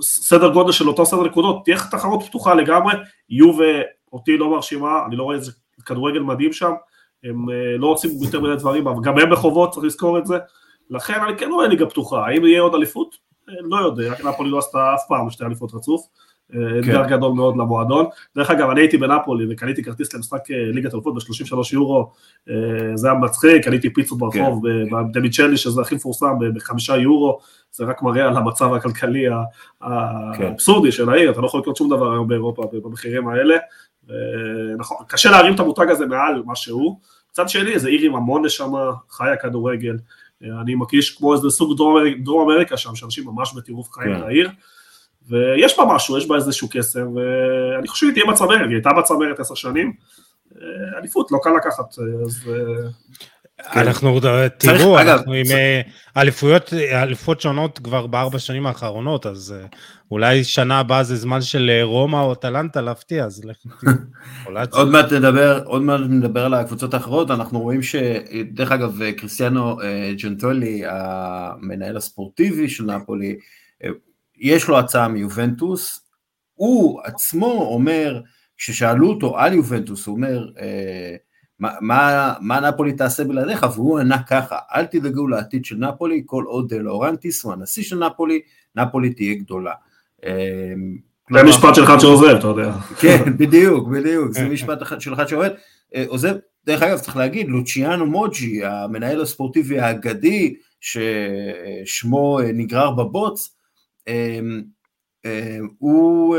סדר 0.00 0.52
גודל 0.52 0.72
של 0.72 0.88
אותו 0.88 1.06
סדר 1.06 1.22
נקודות, 1.22 1.64
תהיה 1.64 1.76
תחרות 1.90 2.22
פתוחה 2.22 2.54
לגמרי, 2.54 2.94
יהיו 3.28 3.52
ואותי 3.56 4.36
לא 4.36 4.50
מרשימה, 4.50 5.06
אני 5.06 5.16
לא 5.16 5.22
רואה 5.22 5.36
איזה 5.36 5.52
כדורגל 5.86 6.20
מדהים 6.20 6.52
שם, 6.52 6.72
הם 7.24 7.50
אה, 7.50 7.76
לא 7.78 7.86
רוצים 7.86 8.10
יותר 8.22 8.40
מיני 8.40 8.56
דברים, 8.56 8.88
אבל 8.88 9.02
גם 9.02 9.18
הם 9.18 9.30
בחובות, 9.30 9.70
צריך 9.70 9.86
לזכור 9.86 10.18
את 10.18 10.26
זה, 10.26 10.38
לכן 10.90 11.20
אני 11.28 11.38
כן 11.38 11.50
רואה 11.50 11.68
ליגה 11.68 11.86
פתוחה, 11.86 12.26
האם 12.26 12.44
יהיה 12.44 12.60
עוד 12.60 12.74
אליפות? 12.74 13.16
לא 13.48 13.76
יודע, 13.76 14.14
נפולי 14.24 14.50
לא 14.50 14.58
עשתה 14.58 14.94
אף 14.94 15.02
פעם 15.08 15.30
שתי 15.30 15.44
אליפות 15.44 15.74
רצוף, 15.74 16.08
אה, 16.54 16.58
כן. 16.58 16.78
אתגר 16.78 17.16
גדול 17.16 17.32
מאוד 17.32 17.56
למועדון. 17.56 18.06
דרך 18.36 18.50
אגב, 18.50 18.70
אני 18.70 18.80
הייתי 18.80 18.96
בנפולי 18.96 19.46
וקניתי 19.50 19.82
כרטיס 19.82 20.14
למשחק 20.14 20.50
אה, 20.50 20.56
ליגת 20.72 20.94
אלופות 20.94 21.14
ב-33 21.14 21.56
יורו, 21.72 22.10
אה, 22.50 22.54
זה 22.94 23.10
היה 23.10 23.18
מצחיק, 23.18 23.64
קניתי 23.64 23.92
פיצות 23.92 24.18
ברחוב 24.18 24.62
כן. 24.66 25.10
בדמיצ'לי, 25.12 25.56
שזה 25.56 25.80
הכי 25.80 25.94
מפורסם, 25.94 26.34
בחמישה 26.54 26.96
יורו, 26.96 27.38
זה 27.72 27.84
רק 27.84 28.02
מראה 28.02 28.28
על 28.28 28.36
המצב 28.36 28.74
הכלכלי 28.74 29.24
כן. 29.80 30.44
האבסורדי 30.44 30.92
של 30.92 31.10
העיר, 31.10 31.30
אתה 31.30 31.40
לא 31.40 31.46
יכול 31.46 31.60
לקנות 31.60 31.76
שום 31.76 31.90
דבר 31.90 32.12
היום 32.12 32.28
באירופה 32.28 32.62
במחירים 32.72 33.28
האלה. 33.28 33.56
נכון, 34.78 34.96
קשה 35.08 35.30
להרים 35.30 35.54
את 35.54 35.60
המותג 35.60 35.90
הזה 35.90 36.06
מעל 36.06 36.42
מה 36.46 36.56
שהוא. 36.56 36.98
מצד 37.30 37.48
שני, 37.48 37.78
זה 37.78 37.88
עיר 37.88 38.00
עם 38.02 38.16
המון 38.16 38.44
נשמה, 38.44 38.92
חיה 39.10 39.36
כדורגל. 39.36 39.96
אני 40.42 40.74
מרגיש 40.74 41.16
כמו 41.16 41.34
איזה 41.34 41.50
סוג 41.50 41.76
דרום, 41.76 41.98
דרום 42.24 42.50
אמריקה 42.50 42.76
שם, 42.76 42.94
שאנשים 42.94 43.24
ממש 43.26 43.54
בטירוף 43.56 43.90
חיים 43.92 44.14
כן. 44.14 44.20
בעיר, 44.20 44.50
ויש 45.28 45.78
בה 45.78 45.84
משהו, 45.84 46.18
יש 46.18 46.28
בה 46.28 46.36
איזשהו 46.36 46.68
קסם, 46.70 47.16
ואני 47.16 47.88
חושב 47.88 48.06
שהיא 48.06 48.12
תהיה 48.12 48.32
בצמרת, 48.32 48.60
היא 48.68 48.74
הייתה 48.74 48.90
בצמרת 48.98 49.40
עשר 49.40 49.54
שנים, 49.54 49.92
אה, 50.56 50.98
אליפות, 50.98 51.32
לא 51.32 51.38
קל 51.42 51.50
לקחת, 51.56 51.98
אז... 52.24 52.50
אה, 53.66 53.72
כן. 53.72 53.80
אנחנו, 53.80 54.20
תראו, 54.58 54.98
אנחנו 55.00 55.32
עם 55.32 55.46
אה, 55.50 55.80
אליפויות, 56.16 56.72
אליפות 56.72 57.40
שונות 57.40 57.78
כבר 57.78 58.06
בארבע 58.06 58.38
שנים 58.38 58.66
האחרונות, 58.66 59.26
אז 59.26 59.54
אולי 60.10 60.44
שנה 60.44 60.78
הבאה 60.78 61.04
זה 61.04 61.16
זמן 61.16 61.42
של 61.42 61.70
רומא 61.82 62.16
או 62.16 62.34
טלנטה 62.34 62.80
להפתיע, 62.80 63.24
אז 63.24 63.44
לך 63.44 63.56
עוד 64.70 64.88
מעט 64.88 65.12
נדבר, 65.12 65.62
עוד 65.64 65.82
מעט 65.82 66.00
נדבר 66.00 66.44
על 66.44 66.54
הקבוצות 66.54 66.94
האחרות, 66.94 67.30
אנחנו 67.30 67.60
רואים 67.60 67.82
שדרך 67.82 68.72
אגב, 68.72 68.98
קריסטיאנו 69.16 69.78
ג'נטולי, 70.22 70.82
המנהל 70.86 71.96
הספורטיבי 71.96 72.68
של 72.68 72.84
נפולי, 72.84 73.36
יש 74.38 74.68
לו 74.68 74.78
הצעה 74.78 75.08
מיובנטוס, 75.08 76.00
הוא 76.54 77.00
עצמו 77.04 77.68
אומר, 77.74 78.20
כששאלו 78.56 79.08
אותו 79.08 79.38
על 79.38 79.52
יובנטוס, 79.52 80.06
הוא 80.06 80.16
אומר, 80.16 80.46
מה, 81.64 81.70
מה, 81.80 82.34
מה 82.40 82.60
נפולי 82.60 82.92
תעשה 82.92 83.24
בלעדיך, 83.24 83.66
והוא 83.74 83.98
ענה 83.98 84.22
ככה, 84.22 84.58
אל 84.74 84.86
תדאגו 84.86 85.28
לעתיד 85.28 85.64
של 85.64 85.76
נפולי, 85.76 86.22
כל 86.26 86.44
עוד 86.46 86.74
לאורנטיס 86.74 87.44
הוא 87.44 87.52
הנשיא 87.52 87.82
של 87.82 87.98
נפולי, 87.98 88.40
נפולי 88.76 89.14
תהיה 89.14 89.34
גדולה. 89.34 89.72
זה 91.32 91.42
משפט 91.44 91.74
של 91.74 91.84
אחד 91.84 91.98
שעוזב, 91.98 92.36
אתה 92.38 92.46
יודע. 92.46 92.72
כן, 93.00 93.22
בדיוק, 93.38 93.88
בדיוק, 93.88 94.32
זה 94.32 94.48
משפט 94.48 94.78
של 94.98 95.14
אחד 95.14 95.26
שעובד. 95.26 95.50
עוזב, 96.06 96.34
דרך 96.66 96.82
אגב, 96.82 96.98
צריך 96.98 97.16
להגיד, 97.16 97.48
לוציאנו 97.48 98.06
מוג'י, 98.06 98.64
המנהל 98.64 99.20
הספורטיבי 99.20 99.80
האגדי, 99.80 100.54
ששמו 100.80 102.38
נגרר 102.54 102.90
בבוץ, 102.90 103.56
הוא 105.78 106.36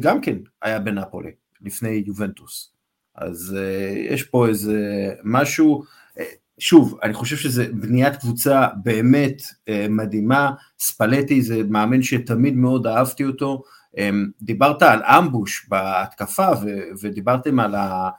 גם 0.00 0.20
כן 0.20 0.36
היה 0.62 0.78
בנפולי, 0.78 1.30
לפני 1.62 2.02
יובנטוס. 2.06 2.75
אז 3.16 3.56
uh, 3.58 4.12
יש 4.12 4.22
פה 4.22 4.48
איזה 4.48 5.10
משהו, 5.24 5.82
uh, 6.18 6.22
שוב, 6.58 6.98
אני 7.02 7.14
חושב 7.14 7.36
שזה 7.36 7.66
בניית 7.72 8.16
קבוצה 8.16 8.66
באמת 8.82 9.42
uh, 9.42 9.72
מדהימה, 9.88 10.50
ספלטי 10.78 11.42
זה 11.42 11.62
מאמן 11.68 12.02
שתמיד 12.02 12.56
מאוד 12.56 12.86
אהבתי 12.86 13.24
אותו, 13.24 13.62
um, 13.96 13.98
דיברת 14.42 14.82
על 14.82 15.02
אמבוש 15.02 15.66
בהתקפה 15.68 16.48
ו- 16.62 16.88
ודיברתם 17.02 17.60
על 17.60 17.74
ה... 17.74 18.10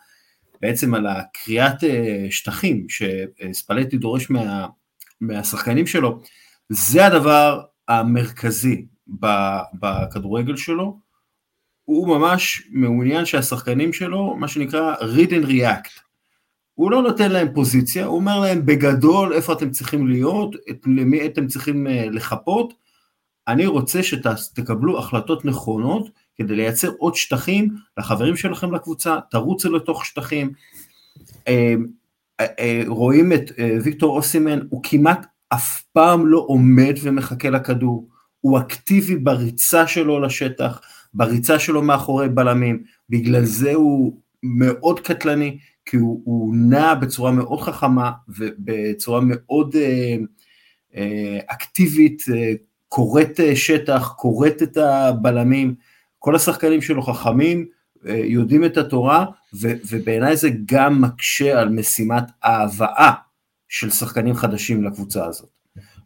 בעצם 0.61 0.93
על 0.93 1.07
הקריאת 1.07 1.83
uh, 1.83 1.87
שטחים 2.29 2.85
שספלטי 2.89 3.97
דורש 3.97 4.29
מה, 4.29 4.67
מהשחקנים 5.21 5.87
שלו, 5.87 6.21
זה 6.69 7.05
הדבר 7.05 7.61
המרכזי 7.87 8.85
בכדורגל 9.73 10.55
שלו, 10.55 11.06
הוא 11.87 12.07
ממש 12.07 12.67
מעוניין 12.71 13.25
שהשחקנים 13.25 13.93
שלו, 13.93 14.35
מה 14.35 14.47
שנקרא 14.47 14.95
read 14.95 15.29
and 15.29 15.45
react. 15.47 16.01
הוא 16.73 16.91
לא 16.91 17.01
נותן 17.01 17.31
להם 17.31 17.47
פוזיציה, 17.53 18.05
הוא 18.05 18.15
אומר 18.15 18.39
להם 18.39 18.65
בגדול 18.65 19.33
איפה 19.33 19.53
אתם 19.53 19.71
צריכים 19.71 20.07
להיות, 20.07 20.55
את 20.69 20.77
למי 20.85 21.25
אתם 21.25 21.47
צריכים 21.47 21.87
אה, 21.87 22.05
לחפות, 22.11 22.73
אני 23.47 23.65
רוצה 23.65 24.03
שתקבלו 24.03 24.99
החלטות 24.99 25.45
נכונות 25.45 26.09
כדי 26.35 26.55
לייצר 26.55 26.91
עוד 26.97 27.15
שטחים 27.15 27.75
לחברים 27.97 28.35
שלכם 28.35 28.75
לקבוצה, 28.75 29.17
תרוצו 29.31 29.73
לתוך 29.73 30.05
שטחים. 30.05 30.51
אה, 31.47 31.75
אה, 32.39 32.81
רואים 32.87 33.33
את 33.33 33.51
ויקטור 33.83 34.15
אוסימן, 34.15 34.59
הוא 34.69 34.81
כמעט 34.83 35.25
אף 35.49 35.81
פעם 35.93 36.27
לא 36.27 36.45
עומד 36.47 36.93
ומחכה 37.01 37.49
לכדור, 37.49 38.07
הוא 38.41 38.59
אקטיבי 38.59 39.15
בריצה 39.15 39.87
שלו 39.87 40.19
לשטח, 40.19 40.81
בריצה 41.17 41.59
שלו 41.59 41.81
מאחורי 41.81 42.29
בלמים, 42.29 42.83
בגלל 43.09 43.43
זה 43.43 43.73
הוא 43.73 44.19
מאוד 44.43 44.99
קטלני, 44.99 45.57
כי 45.85 45.97
הוא, 45.97 46.21
הוא 46.25 46.55
נע 46.55 46.93
בצורה 46.93 47.31
מאוד 47.31 47.61
חכמה 47.61 48.11
ובצורה 48.27 49.21
מאוד 49.23 49.75
אה, 49.75 50.15
אה, 50.95 51.39
אקטיבית, 51.47 52.23
אה, 52.33 52.53
כורת 52.89 53.39
אה, 53.39 53.55
שטח, 53.55 54.13
כורת 54.17 54.63
את 54.63 54.77
הבלמים, 54.77 55.75
כל 56.19 56.35
השחקנים 56.35 56.81
שלו 56.81 57.01
חכמים, 57.01 57.65
אה, 58.07 58.21
יודעים 58.25 58.65
את 58.65 58.77
התורה, 58.77 59.25
ו, 59.61 59.67
ובעיניי 59.89 60.37
זה 60.37 60.49
גם 60.65 61.01
מקשה 61.01 61.59
על 61.59 61.69
משימת 61.69 62.23
ההבאה 62.43 63.11
של 63.69 63.89
שחקנים 63.89 64.35
חדשים 64.35 64.83
לקבוצה 64.83 65.25
הזאת. 65.25 65.49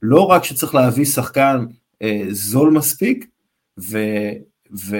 לא 0.01 0.21
רק 0.25 0.43
שצריך 0.43 0.75
להביא 0.75 1.05
שחקן 1.05 1.65
אה, 2.01 2.23
זול 2.29 2.71
מספיק 2.71 3.27
ו, 3.79 3.99
ו, 4.79 4.95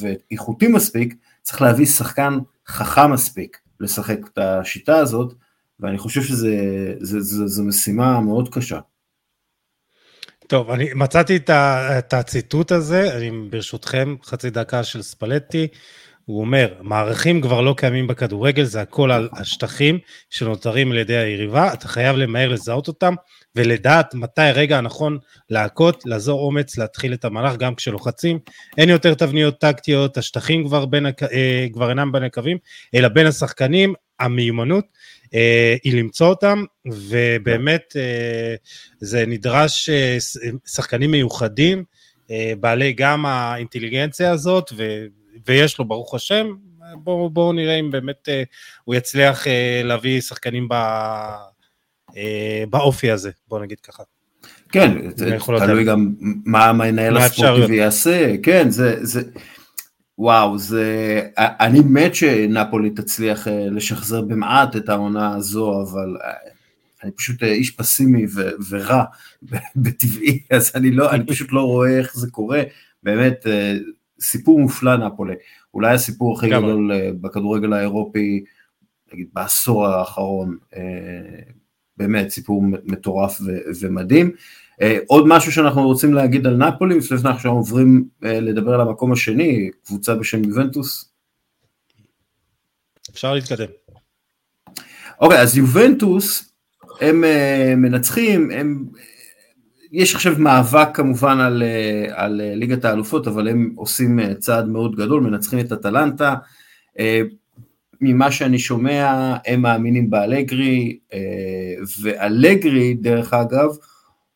ואיכותי 0.00 0.68
מספיק, 0.68 1.14
צריך 1.42 1.62
להביא 1.62 1.86
שחקן 1.86 2.38
חכם 2.66 3.12
מספיק 3.12 3.58
לשחק 3.80 4.18
את 4.32 4.38
השיטה 4.38 4.96
הזאת, 4.96 5.34
ואני 5.80 5.98
חושב 5.98 6.22
שזו 6.22 7.64
משימה 7.64 8.20
מאוד 8.20 8.54
קשה. 8.54 8.80
טוב, 10.46 10.70
אני 10.70 10.88
מצאתי 10.94 11.36
את 11.46 12.14
הציטוט 12.14 12.72
הזה, 12.72 13.16
אני 13.16 13.30
ברשותכם, 13.50 14.14
חצי 14.24 14.50
דקה 14.50 14.84
של 14.84 15.02
ספלטי. 15.02 15.68
הוא 16.28 16.40
אומר, 16.40 16.74
מערכים 16.80 17.40
כבר 17.40 17.60
לא 17.60 17.74
קיימים 17.76 18.06
בכדורגל, 18.06 18.64
זה 18.64 18.80
הכל 18.80 19.10
על 19.10 19.28
השטחים 19.32 19.98
שנותרים 20.30 20.92
על 20.92 20.98
ידי 20.98 21.16
היריבה, 21.16 21.72
אתה 21.72 21.88
חייב 21.88 22.16
למהר 22.16 22.48
לזהות 22.48 22.88
אותם, 22.88 23.14
ולדעת 23.56 24.14
מתי 24.14 24.42
הרגע 24.42 24.78
הנכון 24.78 25.18
להכות, 25.50 26.02
לעזור 26.06 26.40
אומץ, 26.40 26.78
להתחיל 26.78 27.12
את 27.12 27.24
המהלך 27.24 27.56
גם 27.56 27.74
כשלוחצים. 27.74 28.38
אין 28.78 28.88
יותר 28.88 29.14
תבניות 29.14 29.60
טקטיות, 29.60 30.16
השטחים 30.16 30.66
כבר, 30.66 30.86
בין, 30.86 31.06
אה, 31.06 31.66
כבר 31.72 31.90
אינם 31.90 32.12
בין 32.12 32.22
הקווים, 32.22 32.58
אלא 32.94 33.08
בין 33.08 33.26
השחקנים, 33.26 33.94
המיומנות 34.20 34.84
אה, 35.34 35.76
היא 35.84 35.98
למצוא 35.98 36.26
אותם, 36.26 36.64
ובאמת 36.92 37.96
אה, 37.96 38.54
זה 39.00 39.26
נדרש 39.26 39.88
אה, 39.88 40.16
שחקנים 40.66 41.10
מיוחדים, 41.10 41.84
אה, 42.30 42.52
בעלי 42.60 42.92
גם 42.92 43.26
האינטליגנציה 43.26 44.30
הזאת, 44.30 44.72
ויש 45.46 45.78
לו 45.78 45.84
ברוך 45.84 46.14
השם, 46.14 46.46
בואו 46.94 47.30
בוא 47.30 47.54
נראה 47.54 47.74
אם 47.74 47.90
באמת 47.90 48.28
אה, 48.28 48.42
הוא 48.84 48.94
יצליח 48.94 49.46
אה, 49.46 49.80
להביא 49.84 50.20
שחקנים 50.20 50.68
ב... 50.68 50.72
אה, 52.16 52.64
באופי 52.70 53.10
הזה, 53.10 53.30
בוא 53.48 53.60
נגיד 53.60 53.80
ככה. 53.80 54.02
כן, 54.72 55.10
זה 55.16 55.36
תלוי 55.58 55.84
גם 55.84 56.14
מה 56.44 56.64
המנהל 56.64 57.16
הספורטיבי 57.16 57.76
יעשה, 57.76 58.34
כן, 58.42 58.70
זה, 58.70 58.96
זה, 59.00 59.22
וואו, 60.18 60.58
זה, 60.58 61.22
אני 61.38 61.80
מת 61.80 62.14
שנפולי 62.14 62.90
תצליח 62.90 63.46
לשחזר 63.70 64.22
במעט 64.22 64.76
את 64.76 64.88
העונה 64.88 65.34
הזו, 65.34 65.82
אבל 65.82 66.16
אני 67.04 67.12
פשוט 67.12 67.42
איש 67.42 67.70
פסימי 67.70 68.26
ו, 68.34 68.50
ורע 68.68 69.04
בטבעי, 69.82 70.42
אז 70.50 70.72
אני 70.74 70.90
לא, 70.90 71.10
אני 71.10 71.26
פשוט 71.26 71.52
לא 71.52 71.60
רואה 71.60 71.98
איך 71.98 72.16
זה 72.16 72.30
קורה, 72.30 72.62
באמת, 73.02 73.46
סיפור 74.20 74.60
מופלא 74.60 74.96
נפולי, 74.96 75.34
אולי 75.74 75.94
הסיפור 75.94 76.38
הכי 76.38 76.50
גדול 76.50 76.92
בכדורגל 77.20 77.72
האירופי, 77.72 78.44
נגיד 79.12 79.28
בעשור 79.32 79.86
האחרון, 79.86 80.56
באמת 81.96 82.30
סיפור 82.30 82.62
מטורף 82.84 83.40
ו- 83.40 83.60
ומדהים. 83.80 84.30
Uh, 84.80 84.84
עוד 85.06 85.24
משהו 85.26 85.52
שאנחנו 85.52 85.82
רוצים 85.82 86.14
להגיד 86.14 86.46
על 86.46 86.56
נפולי, 86.56 86.98
לפני 86.98 87.18
שאנחנו 87.18 87.50
עוברים 87.50 88.08
לדבר 88.22 88.74
על 88.74 88.80
המקום 88.80 89.12
השני, 89.12 89.70
קבוצה 89.84 90.14
בשם 90.14 90.44
יובנטוס. 90.44 91.12
אפשר 93.10 93.34
להתקדם. 93.34 93.66
אוקיי, 95.20 95.38
okay, 95.38 95.40
אז 95.40 95.58
יובנטוס, 95.58 96.52
הם 97.00 97.24
מנצחים, 97.76 98.50
הם, 98.50 98.84
יש 99.92 100.14
עכשיו 100.14 100.34
מאבק 100.38 100.88
כמובן 100.94 101.40
על, 101.40 101.62
uh, 101.62 102.12
על 102.14 102.40
uh, 102.40 102.56
ליגת 102.56 102.84
האלופות, 102.84 103.26
אבל 103.26 103.48
הם 103.48 103.72
עושים 103.76 104.18
uh, 104.18 104.34
צעד 104.38 104.68
מאוד 104.68 104.96
גדול, 104.96 105.22
מנצחים 105.22 105.58
את 105.60 105.72
אטלנטה. 105.72 106.34
ממה 108.00 108.32
שאני 108.32 108.58
שומע, 108.58 109.36
הם 109.46 109.62
מאמינים 109.62 110.10
באלגרי, 110.10 110.98
אה, 111.12 111.18
ואלגרי, 112.00 112.94
דרך 112.94 113.34
אגב, 113.34 113.70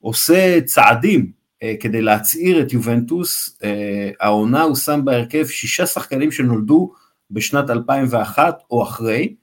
עושה 0.01 0.61
צעדים 0.61 1.33
אה, 1.63 1.75
כדי 1.81 2.03
להצעיר 2.03 2.63
את 2.63 2.73
יובנטוס. 2.73 3.59
אה, 3.65 4.11
העונה 4.21 4.63
הוא 4.63 4.77
שם 4.77 5.01
בהרכב 5.05 5.47
שישה 5.47 5.87
שחקנים 5.87 6.33
שנולדו 6.33 6.93
בשנת 7.31 7.71
2001 7.71 8.63
או 8.71 8.83
אחרי, 8.83 9.35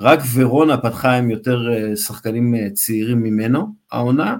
רק 0.00 0.20
ורונה 0.34 0.76
פתחה 0.76 1.12
עם 1.12 1.30
יותר 1.30 1.68
שחקנים 1.96 2.54
צעירים 2.74 3.22
ממנו, 3.22 3.66
העונה. 3.92 4.36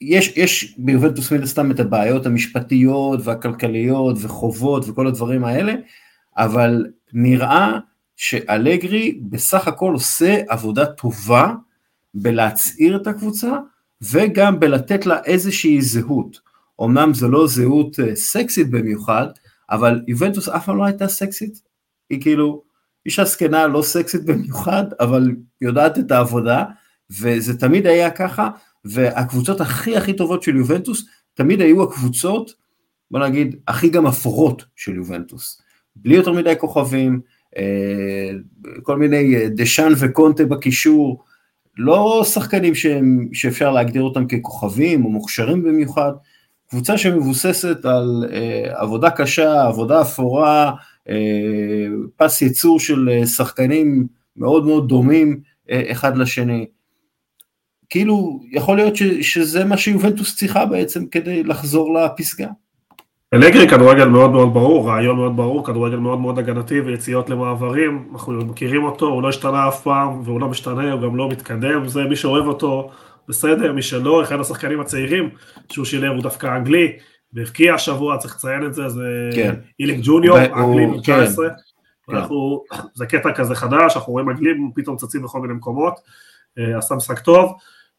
יש, 0.00 0.32
יש 0.36 0.74
ביובנטוס 0.78 1.32
מן 1.32 1.42
הסתם 1.42 1.70
את 1.70 1.80
הבעיות 1.80 2.26
המשפטיות 2.26 3.20
והכלכליות 3.24 4.16
וחובות 4.20 4.84
וכל 4.88 5.06
הדברים 5.06 5.44
האלה, 5.44 5.74
אבל 6.36 6.86
נראה 7.12 7.78
שאלגרי 8.16 9.20
בסך 9.22 9.68
הכל 9.68 9.92
עושה 9.92 10.42
עבודה 10.48 10.86
טובה 10.86 11.52
בלהצעיר 12.14 12.96
את 12.96 13.06
הקבוצה 13.06 13.52
וגם 14.02 14.60
בלתת 14.60 15.06
לה 15.06 15.18
איזושהי 15.24 15.82
זהות. 15.82 16.40
אמנם 16.84 17.14
זו 17.14 17.28
לא 17.28 17.46
זהות 17.46 18.00
אה, 18.00 18.16
סקסית 18.16 18.70
במיוחד, 18.70 19.26
אבל 19.70 20.02
יובנטוס 20.08 20.48
אף 20.48 20.66
פעם 20.66 20.76
לא 20.76 20.84
הייתה 20.84 21.08
סקסית. 21.08 21.62
היא 22.10 22.20
כאילו 22.20 22.62
אישה 23.06 23.24
זקנה 23.24 23.66
לא 23.66 23.82
סקסית 23.82 24.24
במיוחד, 24.24 24.84
אבל 25.00 25.30
יודעת 25.60 25.98
את 25.98 26.12
העבודה, 26.12 26.64
וזה 27.10 27.58
תמיד 27.58 27.86
היה 27.86 28.10
ככה, 28.10 28.48
והקבוצות 28.84 29.60
הכי 29.60 29.96
הכי 29.96 30.12
טובות 30.12 30.42
של 30.42 30.56
יובנטוס 30.56 31.06
תמיד 31.34 31.60
היו 31.60 31.82
הקבוצות, 31.82 32.54
בוא 33.10 33.20
נגיד, 33.20 33.56
הכי 33.68 33.88
גם 33.88 34.06
אפורות 34.06 34.64
של 34.76 34.94
יובנטוס. 34.94 35.62
בלי 35.96 36.14
יותר 36.16 36.32
מדי 36.32 36.54
כוכבים, 36.58 37.20
אה, 37.56 38.30
כל 38.82 38.96
מיני 38.96 39.36
אה, 39.36 39.48
דשאן 39.48 39.92
וקונטה 39.98 40.44
בקישור, 40.44 41.24
לא 41.76 42.22
שחקנים 42.24 42.74
שהם, 42.74 43.28
שאפשר 43.32 43.70
להגדיר 43.70 44.02
אותם 44.02 44.26
ככוכבים 44.26 45.04
או 45.04 45.10
מוכשרים 45.10 45.62
במיוחד, 45.62 46.12
קבוצה 46.70 46.98
שמבוססת 46.98 47.84
על 47.84 48.24
אה, 48.32 48.80
עבודה 48.80 49.10
קשה, 49.10 49.66
עבודה 49.66 50.02
אפורה, 50.02 50.72
פס 52.16 52.42
ייצור 52.42 52.80
של 52.80 53.22
שחקנים 53.24 54.06
מאוד 54.36 54.66
מאוד 54.66 54.88
דומים 54.88 55.40
אחד 55.70 56.16
לשני. 56.16 56.66
כאילו, 57.90 58.40
יכול 58.52 58.76
להיות 58.76 58.96
ש, 58.96 59.02
שזה 59.02 59.64
מה 59.64 59.76
שיובנטוס 59.76 60.36
צריכה 60.36 60.66
בעצם 60.66 61.06
כדי 61.06 61.42
לחזור 61.44 61.98
לפסגה. 61.98 62.46
אלגרי 63.34 63.68
כדורגל 63.68 64.04
מאוד 64.04 64.30
מאוד 64.30 64.54
ברור, 64.54 64.88
רעיון 64.88 65.16
מאוד 65.16 65.36
ברור, 65.36 65.66
כדורגל 65.66 65.96
מאוד 65.96 66.20
מאוד 66.20 66.38
הגנתי 66.38 66.80
ויציאות 66.80 67.30
למעברים, 67.30 68.08
אנחנו 68.12 68.32
מכירים 68.32 68.84
אותו, 68.84 69.06
הוא 69.06 69.22
לא 69.22 69.28
השתנה 69.28 69.68
אף 69.68 69.82
פעם 69.82 70.20
והוא 70.24 70.40
לא 70.40 70.48
משתנה, 70.48 70.92
הוא 70.92 71.02
גם 71.02 71.16
לא 71.16 71.28
מתקדם, 71.28 71.88
זה 71.88 72.04
מי 72.04 72.16
שאוהב 72.16 72.46
אותו 72.46 72.90
בסדר, 73.28 73.72
מי 73.72 73.82
שלא, 73.82 74.22
אחד 74.22 74.40
השחקנים 74.40 74.80
הצעירים 74.80 75.30
שהוא 75.72 75.84
שילב 75.84 76.12
הוא 76.12 76.22
דווקא 76.22 76.56
אנגלי, 76.56 76.92
והבקיע 77.32 77.74
השבוע, 77.74 78.18
צריך 78.18 78.36
לציין 78.36 78.66
את 78.66 78.74
זה, 78.74 78.88
זה 78.88 79.30
כן. 79.34 79.54
איליק 79.80 80.00
ג'וניור, 80.02 80.38
אנגלי 80.38 80.86
מ 80.86 81.00
19, 81.00 81.48
כן. 81.48 82.16
אנחנו, 82.16 82.64
זה 82.94 83.06
קטע 83.06 83.32
כזה 83.32 83.54
חדש, 83.54 83.96
אנחנו 83.96 84.12
רואים 84.12 84.30
אנגלים 84.30 84.70
פתאום 84.74 84.96
צצים 84.96 85.22
בכל 85.22 85.40
מיני 85.40 85.54
מקומות, 85.54 85.94
אה, 86.58 86.78
עשה 86.78 86.94
משחק 86.94 87.18
טוב. 87.18 87.52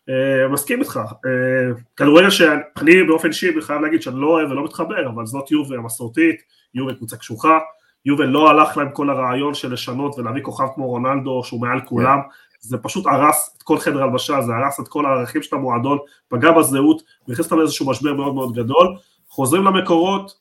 אה, 0.10 0.48
מסכים 0.48 0.80
איתך, 0.80 1.00
אה, 1.26 1.82
כדורגל 1.96 2.30
שאני 2.30 3.04
באופן 3.08 3.28
אישי 3.28 3.62
חייב 3.62 3.82
להגיד 3.82 4.02
שאני 4.02 4.22
לא 4.22 4.28
אוהב 4.28 4.52
ולא 4.52 4.64
מתחבר, 4.64 5.08
אבל 5.10 5.26
זאת 5.26 5.52
יובה 5.52 5.76
המסורתית, 5.76 6.36
יובה 6.76 6.94
קבוצה 6.94 7.18
קשוחה, 7.18 7.60
יובה 8.06 8.26
לא 8.26 8.50
הלך 8.50 8.78
להם 8.78 8.90
כל 8.94 9.10
הרעיון 9.10 9.54
של 9.54 9.74
לשנות 9.74 10.20
ולהביא 10.20 10.44
כוכב 10.44 10.68
כמו 10.76 10.88
רונלדו 10.88 11.42
שהוא 11.44 11.62
מעל 11.62 11.80
כולם, 11.86 12.20
זה 12.60 12.78
פשוט 12.78 13.06
הרס 13.08 13.56
את 13.58 13.64
כל 13.64 13.78
חדר 13.78 14.04
הלבשה, 14.04 14.42
זה 14.42 14.52
הרס 14.56 14.80
את 14.80 14.88
כל 14.88 15.06
הערכים 15.06 15.44
של 15.44 15.56
המועדון, 15.56 15.98
פגע 16.28 16.52
בזהות, 16.52 17.02
והכניס 17.28 17.46
אותם 17.46 17.60
לאיזשהו 17.60 17.90
משבר 17.90 18.14
מאוד 18.14 18.34
מאוד 18.34 18.56
גדול, 18.56 18.96
חוזרים 19.30 19.64
למקורות, 19.64 20.32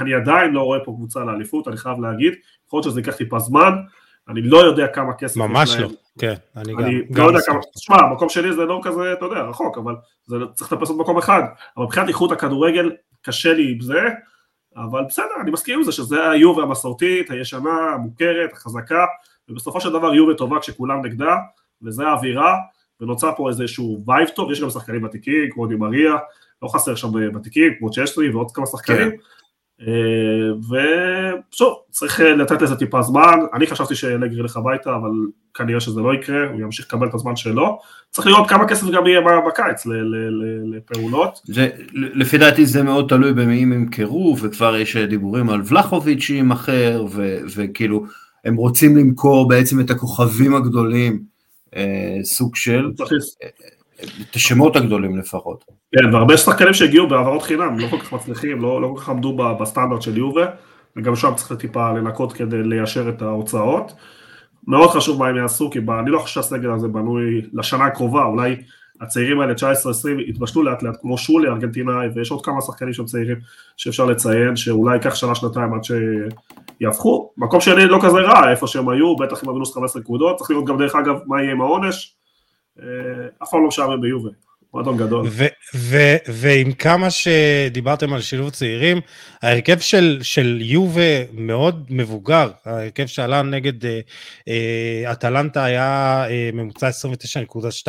אני 0.00 0.14
עדיין 0.14 0.52
לא 0.52 0.62
רואה 0.62 0.78
פה 0.84 0.92
קבוצה 0.96 1.20
לאליפות, 1.20 1.68
אני 1.68 1.76
חייב 1.76 2.00
להגיד, 2.00 2.32
יכול 2.66 2.76
להיות 2.76 2.84
שזה 2.84 3.00
ייקח 3.00 3.16
טיפה 3.16 3.38
זמן, 3.38 3.72
אני 4.28 4.42
לא 4.42 4.58
יודע 4.58 4.86
כמה 4.86 5.12
כסף 5.14 5.36
ממש 5.36 5.76
לא, 5.76 5.88
כן, 6.18 6.34
אני, 6.56 6.74
אני 6.74 7.02
גם, 7.10 7.24
לא 7.24 7.28
יודע 7.28 7.40
כמה, 7.46 7.60
תשמע, 7.74 7.96
מקום 8.12 8.28
שני 8.28 8.52
זה 8.52 8.64
לא 8.64 8.80
כזה, 8.82 9.12
אתה 9.12 9.24
יודע, 9.24 9.40
רחוק, 9.40 9.78
אבל 9.78 9.94
זה 10.24 10.36
צריך 10.54 10.72
לטפס 10.72 10.88
עוד 10.88 10.98
מקום 10.98 11.18
אחד, 11.18 11.42
אבל 11.76 11.84
מבחינת 11.84 12.08
איכות 12.08 12.32
הכדורגל, 12.32 12.92
קשה 13.22 13.52
לי 13.52 13.72
עם 13.72 13.80
זה, 13.80 14.00
אבל 14.76 15.04
בסדר, 15.08 15.34
אני 15.40 15.50
מסכים 15.50 15.78
עם 15.78 15.84
זה 15.84 15.92
שזה 15.92 16.30
היובה 16.30 16.62
המסורתית, 16.62 17.30
הישנה, 17.30 17.90
המוכרת, 17.94 18.52
החזקה, 18.52 19.04
ובסופו 19.48 19.80
של 19.80 19.92
דבר 19.92 20.14
יובה 20.14 20.34
טובה 20.34 20.60
כשכולם 20.60 21.06
נגדה, 21.06 21.36
וזה 21.82 22.06
האווירה, 22.06 22.54
ונוצר 23.00 23.30
פה 23.36 23.48
איזשהו 23.48 24.04
vibe 24.06 24.28
טוב, 24.28 24.50
יש 24.50 24.62
גם 24.62 24.70
שחקנים 24.70 25.04
ותיקים, 25.04 25.50
כמו 25.50 25.66
די 25.66 25.80
מריה, 25.80 26.16
לא 26.62 26.68
חסר 26.68 26.94
שם 26.94 27.08
ותיקים, 27.36 27.72
כמו 27.78 27.90
שצ'סני 27.90 28.30
ועוד 28.30 28.50
כמה 28.50 28.66
שחקנים, 28.66 29.10
כן. 29.10 29.16
ושוב, 29.80 31.74
צריך 31.90 32.20
לתת 32.20 32.62
לזה 32.62 32.76
טיפה 32.76 33.02
זמן, 33.02 33.38
אני 33.54 33.66
חשבתי 33.66 33.94
שאלגרי 33.94 34.40
ילך 34.40 34.56
הביתה, 34.56 34.90
אבל 34.90 35.10
כנראה 35.54 35.80
שזה 35.80 36.00
לא 36.00 36.14
יקרה, 36.14 36.50
הוא 36.50 36.60
ימשיך 36.60 36.86
לקבל 36.86 37.06
את 37.08 37.14
הזמן 37.14 37.36
שלו, 37.36 37.78
צריך 38.10 38.26
לראות 38.26 38.48
כמה 38.48 38.68
כסף 38.68 38.86
גם 38.90 39.06
יהיה 39.06 39.20
בקיץ 39.48 39.86
לפעולות. 40.64 41.40
זה, 41.44 41.68
לפי 41.92 42.38
דעתי 42.38 42.66
זה 42.66 42.82
מאוד 42.82 43.08
תלוי 43.08 43.32
במי 43.32 43.62
הם 43.62 43.72
ימכרו, 43.72 44.36
וכבר 44.42 44.76
יש 44.76 44.96
דיבורים 44.96 45.50
על 45.50 45.62
ולחוביץ' 45.64 46.20
שימכר, 46.20 47.06
וכאילו, 47.56 48.04
הם 48.44 48.56
רוצים 48.56 48.96
למכור 48.96 49.48
בעצם 49.48 49.80
את 49.80 49.90
הכוכבים 49.90 50.54
הגדולים, 50.54 51.22
אה, 51.76 52.18
סוג 52.22 52.56
של, 52.56 52.90
את 54.30 54.34
השמות 54.34 54.76
הגדולים 54.76 55.18
לפחות. 55.18 55.64
כן, 55.96 56.14
והרבה 56.14 56.36
שחקנים 56.36 56.74
שהגיעו 56.74 57.08
בהעברות 57.08 57.42
חינם, 57.42 57.78
לא 57.78 57.88
כל 57.88 57.98
כך 57.98 58.12
מצליחים, 58.12 58.62
לא, 58.62 58.82
לא 58.82 58.92
כל 58.94 59.00
כך 59.00 59.08
עמדו 59.08 59.36
בסטנדרט 59.60 60.02
של 60.02 60.18
יובה, 60.18 60.46
וגם 60.96 61.16
שם 61.16 61.32
צריך 61.36 61.52
טיפה 61.52 61.92
לנקות 61.92 62.32
כדי 62.32 62.62
ליישר 62.62 63.08
את 63.08 63.22
ההוצאות. 63.22 63.92
מאוד 64.66 64.90
חשוב 64.90 65.18
מה 65.18 65.28
הם 65.28 65.36
יעשו, 65.36 65.70
כי 65.70 65.78
אני 65.78 66.10
לא 66.10 66.18
חושב 66.18 66.34
שהסגל 66.34 66.70
הזה 66.70 66.88
בנוי 66.88 67.42
לשנה 67.52 67.84
הקרובה, 67.84 68.24
אולי 68.24 68.56
הצעירים 69.00 69.40
האלה 69.40 69.52
19-20 69.52 69.56
יתבשלו 70.28 70.62
לאט 70.62 70.82
לאט, 70.82 70.96
כמו 71.00 71.18
שולי 71.18 71.48
ארגנטינאי, 71.48 72.06
ויש 72.14 72.30
עוד 72.30 72.44
כמה 72.44 72.60
שחקנים 72.60 72.92
שהם 72.92 73.06
צעירים 73.06 73.36
שאפשר 73.76 74.04
לציין, 74.04 74.56
שאולי 74.56 74.94
ייקח 74.94 75.14
שנה 75.14 75.34
שנתיים 75.34 75.74
עד 75.74 75.80
שיהפכו. 76.80 77.30
מקום 77.36 77.60
שני 77.60 77.86
לא 77.86 77.98
כזה 78.02 78.18
רע, 78.18 78.50
איפה 78.50 78.66
שהם 78.66 78.88
היו, 78.88 79.16
בטח 79.16 79.42
עם 79.44 79.48
המינוס 79.48 79.74
15 79.74 80.02
נקודות, 80.02 80.36
צריך 80.36 80.50
לראות 80.50 80.64
גם 80.64 80.78
דרך 80.78 80.94
אגב 80.94 81.16
מה 81.26 81.42
יהיה 81.42 81.52
עם 81.52 81.60
העונש, 81.60 82.16
אף 83.42 83.50
פעם 83.50 83.62
לא 83.62 83.68
משעמם 83.68 84.00
ביובה. 84.00 84.30
מועדון 84.74 84.96
גדול. 84.96 85.26
ועם 86.28 86.72
כמה 86.72 87.08
שדיברתם 87.10 88.12
על 88.12 88.20
שילוב 88.20 88.50
צעירים, 88.50 89.00
ההרכב 89.42 89.78
של, 89.78 90.18
של 90.22 90.58
יובה 90.60 91.24
מאוד 91.32 91.86
מבוגר, 91.90 92.50
ההרכב 92.64 93.06
שעלה 93.06 93.42
נגד 93.42 93.86
אה, 93.86 94.00
אה, 94.48 95.12
אטלנטה 95.12 95.64
היה 95.64 96.24
אה, 96.30 96.50
ממוצע 96.52 96.88
29.2, 96.88 97.88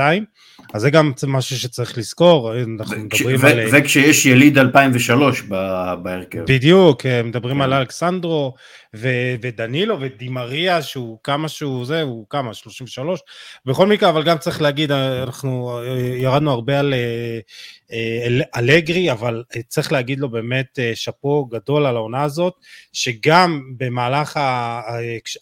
אז 0.74 0.82
זה 0.82 0.90
גם 0.90 1.12
משהו 1.28 1.58
שצריך 1.58 1.98
לזכור, 1.98 2.54
אנחנו 2.56 2.98
מדברים 2.98 3.38
ו- 3.40 3.48
על... 3.48 3.60
וכשיש 3.72 4.26
יליד 4.26 4.58
2003 4.58 5.42
בהרכב. 6.02 6.44
בדיוק, 6.48 7.06
מדברים 7.06 7.56
כן. 7.56 7.62
על 7.62 7.74
אלכסנדרו, 7.74 8.54
ו- 8.96 9.36
ודנילו 9.42 9.98
ודימריה 10.02 10.82
שהוא 10.82 11.18
כמה 11.24 11.48
שהוא 11.48 11.86
זה, 11.86 12.02
הוא 12.02 12.26
כמה, 12.30 12.54
33, 12.54 13.20
בכל 13.66 13.88
מקרה, 13.88 14.10
אבל 14.10 14.24
גם 14.24 14.38
צריך 14.38 14.62
להגיד, 14.62 14.92
אנחנו 14.92 15.80
ירדנו 16.18 16.52
הרבה 16.52 16.75
על 16.76 16.94
אלגרי, 18.56 19.12
אבל 19.12 19.44
צריך 19.68 19.92
להגיד 19.92 20.20
לו 20.20 20.30
באמת 20.30 20.80
שאפו 20.96 21.46
גדול 21.46 21.86
על 21.86 21.96
העונה 21.96 22.24
הזאת, 22.24 22.54
שגם 22.94 23.62
במהלך, 23.78 24.38
ה- 24.38 24.82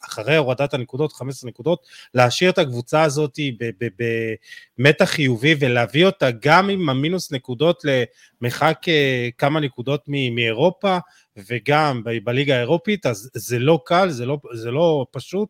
אחרי 0.05 0.35
הורדת 0.35 0.73
הנקודות, 0.73 1.13
15 1.13 1.49
נקודות, 1.49 1.87
להשאיר 2.13 2.49
את 2.49 2.57
הקבוצה 2.57 3.03
הזאת 3.03 3.39
במתח 4.79 5.05
חיובי 5.05 5.55
ולהביא 5.59 6.05
אותה 6.05 6.29
גם 6.41 6.69
עם 6.69 6.89
המינוס 6.89 7.31
נקודות 7.31 7.83
למרחק 8.41 8.77
כמה 9.37 9.59
נקודות 9.59 10.03
מאירופה, 10.07 10.97
וגם 11.37 12.03
בליגה 12.23 12.55
האירופית, 12.55 13.05
אז 13.05 13.29
זה 13.33 13.59
לא 13.59 13.79
קל, 13.85 14.09
זה 14.09 14.25
לא, 14.25 14.37
זה 14.53 14.71
לא 14.71 15.05
פשוט, 15.11 15.49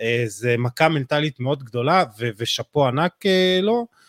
אה, 0.00 0.24
זה 0.26 0.56
מכה 0.58 0.88
מנטלית 0.88 1.40
מאוד 1.40 1.62
גדולה, 1.62 2.04
ושאפו 2.38 2.86
ענק 2.86 3.26
אה, 3.26 3.58
לו. 3.62 3.86
אה, 3.90 4.01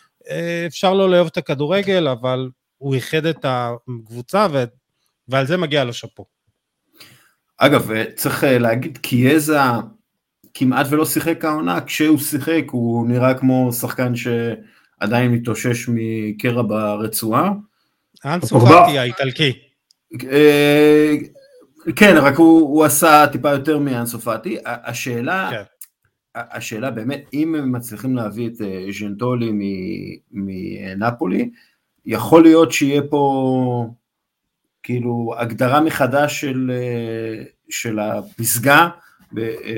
אפשר 0.67 0.93
לא 0.93 1.09
לאהוב 1.09 1.27
את 1.27 1.37
הכדורגל, 1.37 2.07
אבל 2.07 2.49
הוא 2.77 2.95
איחד 2.95 3.25
את 3.25 3.45
הקבוצה, 3.47 4.47
ו... 4.51 4.63
ועל 5.27 5.47
זה 5.47 5.57
מגיע 5.57 5.83
לו 5.83 5.93
שאפו. 5.93 6.25
אגב, 7.57 7.89
צריך 8.15 8.43
להגיד, 8.47 8.97
קיאזה 8.97 9.57
כמעט 10.53 10.87
ולא 10.89 11.05
שיחק 11.05 11.45
העונה, 11.45 11.81
כשהוא 11.81 12.19
שיחק 12.19 12.63
הוא 12.71 13.07
נראה 13.07 13.33
כמו 13.33 13.73
שחקן 13.73 14.13
שעדיין 14.15 15.31
מתאושש 15.31 15.85
מקרע 15.87 16.61
ברצועה. 16.61 17.51
אנסו 18.25 18.59
פאטי 18.59 18.97
האיטלקי. 18.97 19.53
אה, 20.31 21.13
כן, 21.95 22.15
רק 22.17 22.35
הוא, 22.35 22.61
הוא 22.61 22.85
עשה 22.85 23.27
טיפה 23.31 23.51
יותר 23.51 23.79
מאנסופטי. 23.79 24.57
השאלה, 24.65 25.49
כן. 25.51 25.63
השאלה 26.35 26.91
באמת, 26.91 27.29
אם 27.33 27.55
הם 27.55 27.71
מצליחים 27.71 28.15
להביא 28.15 28.47
את 28.47 28.61
אה, 28.61 28.85
ז'נטולי 28.99 29.51
מנפולי, 30.31 31.49
יכול 32.05 32.43
להיות 32.43 32.71
שיהיה 32.71 33.01
פה 33.09 33.93
כאילו 34.83 35.33
הגדרה 35.37 35.81
מחדש 35.81 36.41
של, 36.41 36.71
אה, 36.73 37.43
של 37.69 37.99
הפסגה 37.99 38.89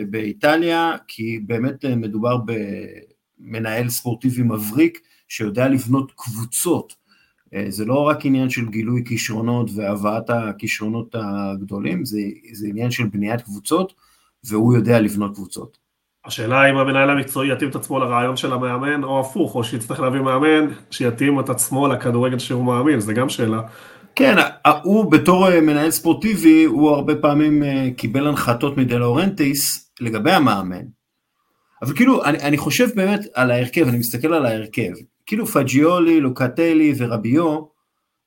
באיטליה, 0.10 0.96
כי 1.08 1.40
באמת 1.40 1.86
מדובר 1.86 2.38
במנהל 3.40 3.90
ספורטיבי 3.90 4.42
מבריק 4.44 5.00
שיודע 5.28 5.68
לבנות 5.68 6.12
קבוצות. 6.16 6.96
אה, 7.54 7.66
זה 7.70 7.86
לא 7.86 8.00
רק 8.00 8.26
עניין 8.26 8.50
של 8.50 8.70
גילוי 8.70 9.04
כישרונות 9.06 9.70
והבאת 9.76 10.30
הכישרונות 10.30 11.16
הגדולים, 11.20 12.06
זה, 12.06 12.20
זה 12.54 12.68
עניין 12.68 12.92
של 12.92 13.08
בניית 13.08 13.42
קבוצות, 13.42 13.94
והוא 14.44 14.76
יודע 14.76 15.00
לבנות 15.00 15.36
קבוצות. 15.36 15.85
השאלה 16.26 16.70
אם 16.70 16.78
המנהל 16.78 17.10
המקצועי 17.10 17.52
יתאים 17.52 17.70
את 17.70 17.76
עצמו 17.76 18.00
לרעיון 18.00 18.38
של 18.38 18.54
המאמן, 18.54 19.04
או 19.04 19.20
הפוך, 19.20 19.56
או 19.56 19.64
שיצטרך 19.64 20.00
להביא 20.00 20.20
מאמן 20.20 20.74
שיתאים 20.92 21.40
את 21.40 21.50
עצמו 21.50 21.88
לכדורגל 21.88 22.40
שהוא 22.40 22.64
מאמין, 22.66 23.00
זה 23.00 23.14
גם 23.14 23.30
שאלה. 23.30 23.62
כן, 24.16 24.36
הוא 24.84 25.12
בתור 25.12 25.52
אה, 25.52 25.62
מנהל 25.62 25.92
ספורטיבי, 25.92 26.64
הוא 26.64 26.90
הרבה 26.90 27.16
פעמים 27.16 27.64
אה, 27.64 27.88
קיבל 27.98 28.28
הנחתות 28.28 28.78
מדלאורנטיס 28.78 29.92
לגבי 30.02 30.32
המאמן. 30.32 30.86
אבל 31.82 31.96
כאילו, 31.96 32.26
אני, 32.26 32.38
אני 32.38 32.58
חושב 32.58 32.88
באמת 32.96 33.20
על 33.34 33.52
ההרכב, 33.52 33.88
אני 33.88 33.98
מסתכל 33.98 34.34
על 34.34 34.46
ההרכב. 34.46 34.92
כאילו 35.26 35.46
פג'יולי, 35.46 36.20
לוקטלי 36.20 36.94
ורביו, 36.98 37.60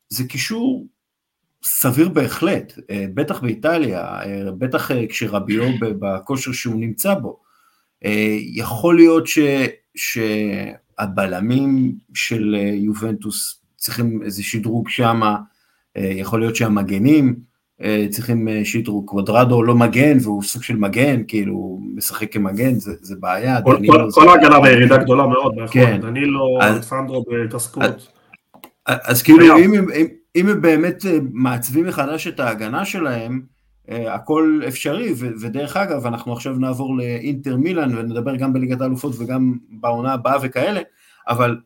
זה 0.08 0.24
קישור 0.24 0.86
סביר 1.64 2.08
בהחלט, 2.08 2.72
אה, 2.90 3.04
בטח 3.14 3.40
באיטליה, 3.40 4.18
בטח 4.58 4.90
כשרביו 5.08 5.62
בכושר 5.80 6.52
שהוא 6.52 6.80
נמצא 6.80 7.14
בו. 7.14 7.47
יכול 8.52 8.96
להיות 8.96 9.26
ש, 9.26 9.38
שהבלמים 9.94 11.94
של 12.14 12.56
יובנטוס 12.74 13.60
צריכים 13.76 14.22
איזה 14.22 14.42
שדרוג 14.42 14.88
שם, 14.88 15.20
יכול 15.96 16.40
להיות 16.40 16.56
שהמגנים 16.56 17.36
צריכים 18.10 18.48
שדרוג, 18.64 19.06
קוודרדו 19.06 19.62
לא 19.62 19.74
מגן 19.74 20.18
והוא 20.22 20.42
סוג 20.42 20.62
של 20.62 20.76
מגן, 20.76 21.22
כאילו 21.28 21.54
הוא 21.54 21.80
משחק 21.94 22.32
כמגן, 22.32 22.74
זה, 22.74 22.92
זה 23.00 23.14
בעיה. 23.20 23.62
כל, 23.62 23.76
כל, 23.86 24.08
כל 24.10 24.28
ההגנה 24.28 24.60
בירידה 24.60 24.96
גדולה 24.96 25.26
מאוד, 25.26 25.54
כן. 25.70 26.00
דנילו, 26.00 26.58
אלכסנדרו 26.62 27.24
בהתעסקות. 27.24 28.08
אז 28.88 29.22
כאילו 29.22 29.58
אם, 29.58 29.74
אם, 29.74 30.06
אם 30.36 30.48
הם 30.48 30.60
באמת 30.60 31.06
אה, 31.06 31.18
מעצבים 31.32 31.86
מחדש 31.86 32.26
את 32.26 32.40
ההגנה 32.40 32.84
שלהם, 32.84 33.32
אה, 33.32 33.57
הכל 33.88 34.60
אפשרי, 34.68 35.12
ו, 35.16 35.26
ודרך 35.40 35.76
אגב, 35.76 36.06
אנחנו 36.06 36.32
עכשיו 36.32 36.54
נעבור 36.54 36.96
לאינטר 36.96 37.56
מילאן 37.56 37.98
ונדבר 37.98 38.36
גם 38.36 38.52
בליגת 38.52 38.80
האלופות 38.80 39.14
וגם 39.18 39.58
בעונה 39.68 40.12
הבאה 40.12 40.36
וכאלה, 40.42 40.80
אבל 41.28 41.56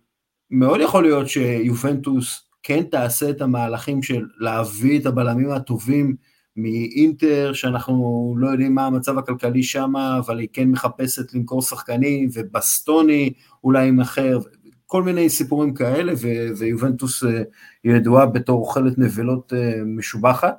מאוד 0.50 0.80
יכול 0.80 1.02
להיות 1.02 1.28
שיובנטוס 1.28 2.48
כן 2.62 2.82
תעשה 2.90 3.30
את 3.30 3.40
המהלכים 3.40 4.02
של 4.02 4.26
להביא 4.38 5.00
את 5.00 5.06
הבלמים 5.06 5.50
הטובים 5.50 6.16
מאינטר, 6.56 7.52
שאנחנו 7.52 8.35
לא 8.38 8.48
יודעים 8.48 8.74
מה 8.74 8.87
המצב 8.87 9.18
הכלכלי 9.18 9.62
שם, 9.62 9.92
אבל 9.96 10.38
היא 10.38 10.48
כן 10.52 10.68
מחפשת 10.68 11.35
למכור 11.35 11.62
שחקנים, 11.62 12.28
ובסטוני 12.32 13.32
אולי 13.64 13.90
אחר, 14.02 14.38
כל 14.87 15.02
מיני 15.02 15.28
סיפורים 15.28 15.74
כאלה, 15.74 16.12
ו- 16.22 16.56
ויובנטוס 16.58 17.24
אה, 17.24 17.42
ידועה 17.85 18.26
בתור 18.26 18.61
אוכלת 18.61 18.98
נבלות 18.98 19.52
אה, 19.52 19.80
משובחת. 19.87 20.56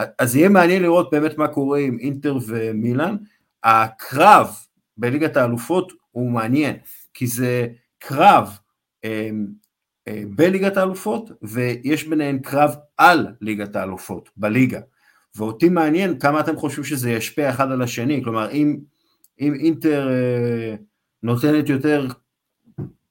אה, 0.00 0.04
אז 0.18 0.36
יהיה 0.36 0.48
מעניין 0.48 0.82
לראות 0.82 1.10
באמת 1.12 1.38
מה 1.38 1.48
קורה 1.48 1.78
עם 1.78 1.98
אינטר 1.98 2.38
ומילאן. 2.46 3.16
הקרב 3.64 4.50
בליגת 4.96 5.36
האלופות 5.36 5.92
הוא 6.10 6.30
מעניין, 6.30 6.76
כי 7.14 7.26
זה 7.26 7.66
קרב 7.98 8.58
בליגת 10.28 10.76
האלופות, 10.76 11.30
ויש 11.42 12.04
ביניהן 12.04 12.38
קרב 12.38 12.74
על 12.98 13.26
ליגת 13.40 13.76
האלופות, 13.76 14.30
בליגה. 14.36 14.80
ואותי 15.36 15.68
מעניין 15.68 16.18
כמה 16.18 16.40
אתם 16.40 16.56
חושבים 16.56 16.84
שזה 16.84 17.10
ישפיע 17.10 17.50
אחד 17.50 17.70
על 17.70 17.82
השני, 17.82 18.24
כלומר 18.24 18.50
אם, 18.50 18.78
אם 19.40 19.54
אינטר 19.54 20.08
אה, 20.10 20.74
נותנת 21.22 21.68
יותר, 21.68 22.06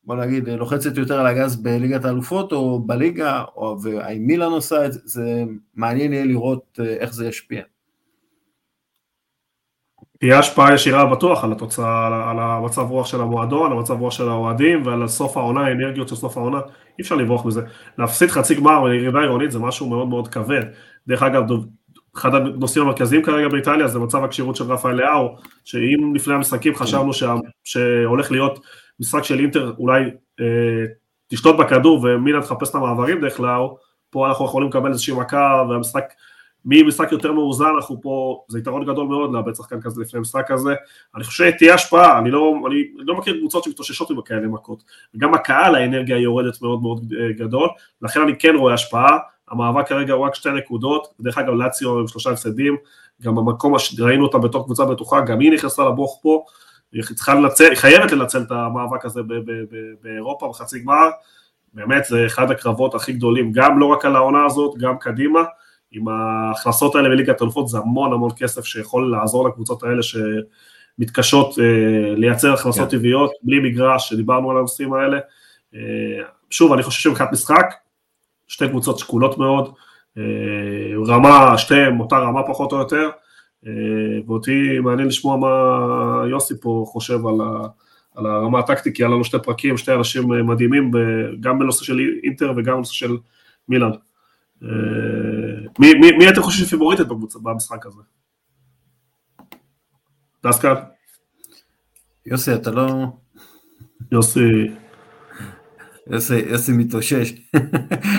בוא 0.09 0.15
נגיד, 0.15 0.49
לוחצת 0.49 0.97
יותר 0.97 1.19
על 1.19 1.27
הגז 1.27 1.55
בליגת 1.55 2.05
האלופות 2.05 2.51
או 2.51 2.79
בליגה, 2.79 3.43
או, 3.55 3.77
והאם 3.81 4.27
מילאן 4.27 4.51
עושה 4.51 4.85
את 4.85 4.93
זה, 4.93 4.99
זה 5.03 5.43
מעניין 5.75 6.13
יהיה 6.13 6.25
לראות 6.25 6.79
אה, 6.79 6.85
איך 6.85 7.13
זה 7.13 7.27
ישפיע. 7.27 7.63
תהיה 10.19 10.39
השפעה 10.39 10.73
ישירה 10.73 11.05
בטוח 11.05 11.43
על 11.43 11.51
התוצאה, 11.51 12.29
על 12.29 12.39
המצב 12.39 12.81
רוח 12.81 13.07
של 13.07 13.21
המועדון, 13.21 13.71
על 13.71 13.77
המצב 13.77 13.99
רוח 13.99 14.13
של 14.13 14.29
האוהדים 14.29 14.85
ועל 14.85 15.07
סוף 15.07 15.37
העונה, 15.37 15.65
האנרגיות 15.65 16.07
של 16.07 16.15
סוף 16.15 16.37
העונה, 16.37 16.57
אי 16.99 17.01
אפשר 17.01 17.15
לברוח 17.15 17.45
מזה. 17.45 17.61
להפסיד 17.97 18.29
חצי 18.29 18.55
גמר 18.55 18.83
בירידה 18.83 19.19
עירונית 19.19 19.51
זה 19.51 19.59
משהו 19.59 19.89
מאוד 19.89 20.07
מאוד 20.07 20.27
כבד. 20.27 20.63
דרך 21.07 21.23
אגב, 21.23 21.43
אחד 22.15 22.35
הנושאים 22.35 22.85
המרכזיים 22.85 23.23
כרגע 23.23 23.47
באיטליה 23.47 23.87
זה 23.87 23.99
מצב 23.99 24.23
הכשירות 24.23 24.55
של 24.55 24.63
רפאל 24.63 24.95
לאהו, 24.95 25.35
שאם 25.65 26.15
לפני 26.15 26.33
המשחקים 26.33 26.75
חשבנו 26.75 27.13
שה, 27.13 27.35
שהולך 27.63 28.31
להיות 28.31 28.59
משחק 28.99 29.23
של 29.23 29.39
אינטר, 29.39 29.73
אולי 29.79 30.03
אה, 30.39 30.85
תשלוט 31.27 31.55
בכדור 31.55 32.03
ומילן 32.03 32.41
תחפש 32.41 32.69
את 32.69 32.75
המעברים 32.75 33.21
דרך 33.21 33.39
לאהו, 33.39 33.77
פה 34.09 34.27
אנחנו 34.27 34.45
יכולים 34.45 34.69
לקבל 34.69 34.89
איזושהי 34.89 35.13
מכה 35.13 35.63
והמשחק 35.69 36.03
ממשחק 36.65 37.12
יותר 37.12 37.31
מאוזן, 37.31 37.69
אנחנו 37.75 38.01
פה, 38.01 38.43
זה 38.47 38.59
יתרון 38.59 38.85
גדול 38.85 39.07
מאוד 39.07 39.33
לאבד 39.33 39.55
שחקן 39.55 39.81
כזה 39.81 40.01
לפני 40.01 40.17
המשחק 40.17 40.51
הזה, 40.51 40.73
אני 41.15 41.23
חושב 41.23 41.51
שתהיה 41.51 41.73
השפעה, 41.73 42.19
אני 42.19 42.31
לא, 42.31 42.53
אני 42.67 42.83
לא 42.97 43.15
מכיר 43.15 43.38
קבוצות 43.38 43.63
שמתאוששות 43.63 44.09
עם 44.09 44.21
כאלה 44.21 44.47
מכות, 44.47 44.83
וגם 45.15 45.33
הקהל 45.33 45.75
האנרגיה 45.75 46.17
יורדת 46.17 46.62
מאוד 46.62 46.81
מאוד 46.81 47.13
אה, 47.19 47.33
גדול, 47.33 47.69
לכן 48.01 48.21
אני 48.21 48.39
כן 48.39 48.55
רואה 48.55 48.73
השפעה, 48.73 49.17
המאבק 49.49 49.88
כרגע 49.88 50.13
הוא 50.13 50.25
רק 50.25 50.35
שתי 50.35 50.49
נקודות, 50.51 51.07
דרך 51.19 51.38
אגב 51.38 51.53
לאציו 51.53 51.99
עם 51.99 52.07
שלושה 52.07 52.29
הפסדים, 52.29 52.75
גם 53.21 53.35
במקום 53.35 53.79
שראינו 53.79 54.25
אותה 54.25 54.38
בתור 54.38 54.63
קבוצה 54.65 54.85
בטוחה, 54.85 55.21
גם 55.21 55.39
היא 55.39 55.51
נכנסה 55.51 55.83
לברוך 55.83 56.19
פה, 56.21 56.45
היא 56.93 57.04
צריכה 57.15 57.34
לנצל, 57.34 57.69
היא 57.69 57.78
חייבת 57.78 58.12
לנצל 58.12 58.41
את 58.41 58.52
המאבק 58.52 59.06
הזה 59.06 59.21
באירופה 60.02 60.49
בחצי 60.49 60.80
גמר, 60.80 61.10
באמת 61.73 62.06
זה 62.06 62.25
אחד 62.25 62.52
הקרבות 62.52 62.95
הכי 62.95 63.13
גדולים, 63.13 63.52
גם 63.52 63.80
לא 63.80 63.86
רק 63.86 64.06
על 64.06 64.15
העונה 64.15 64.45
הזאת, 64.45 64.78
גם 64.78 64.97
קדימה, 64.97 65.39
עם 65.91 66.08
ההכנסות 66.08 66.95
האלה 66.95 67.10
בליגת 67.10 67.41
אלופות 67.41 67.67
זה 67.67 67.78
המון 67.78 68.13
המון 68.13 68.32
כסף 68.38 68.65
שיכול 68.65 69.12
לעזור 69.12 69.49
לקבוצות 69.49 69.84
האלה 69.84 70.02
שמתקשות 70.04 71.60
אה, 71.60 72.15
לייצר 72.15 72.54
הכנסות 72.54 72.91
כן. 72.91 72.97
טבעיות, 72.97 73.32
בלי 73.43 73.60
מגרש, 73.60 74.10
שדיברנו 74.10 74.52
על 74.52 74.58
הנושאים 74.58 74.93
האלה. 74.93 75.19
אה, 75.75 75.80
שוב, 76.49 76.73
אני 76.73 76.84
חושב 76.84 77.02
שמבחינת 77.02 77.32
משחק, 77.32 77.73
שתי 78.47 78.67
קבוצות 78.67 78.99
שקולות 78.99 79.38
מאוד, 79.38 79.73
אה, 80.17 80.23
רמה, 81.08 81.58
שתיהן 81.58 81.99
אותה 81.99 82.17
רמה 82.17 82.43
פחות 82.47 82.71
או 82.71 82.78
יותר, 82.78 83.10
ואותי 84.27 84.79
מעניין 84.79 85.07
לשמוע 85.07 85.37
מה 85.37 85.49
יוסי 86.29 86.53
פה 86.61 86.85
חושב 86.87 87.27
על, 87.27 87.41
ה, 87.41 87.67
על 88.15 88.25
הרמה 88.25 88.59
הטקטית, 88.59 88.95
כי 88.95 89.03
היה 89.03 89.09
לנו 89.09 89.23
שתי 89.23 89.37
פרקים, 89.43 89.77
שתי 89.77 89.93
אנשים 89.93 90.27
מדהימים, 90.47 90.91
גם 91.39 91.59
בנושא 91.59 91.85
של 91.85 91.99
אינטר 92.23 92.53
וגם 92.57 92.75
בנושא 92.75 92.93
של 92.93 93.17
מילאן. 93.69 93.91
אה, 94.63 94.69
מי, 95.79 95.93
מי, 95.93 96.11
מי 96.11 96.29
אתם 96.29 96.41
חושבים 96.41 96.65
פיבוריטית 96.65 97.07
במשחק 97.43 97.85
הזה? 97.85 98.01
דסקל? 100.43 100.73
יוסי, 102.25 102.53
אתה 102.53 102.71
לא... 102.71 103.05
יוסי... 104.11 104.67
יוסי, 106.09 106.35
יוסי 106.35 106.71
מתאושש. 106.71 107.33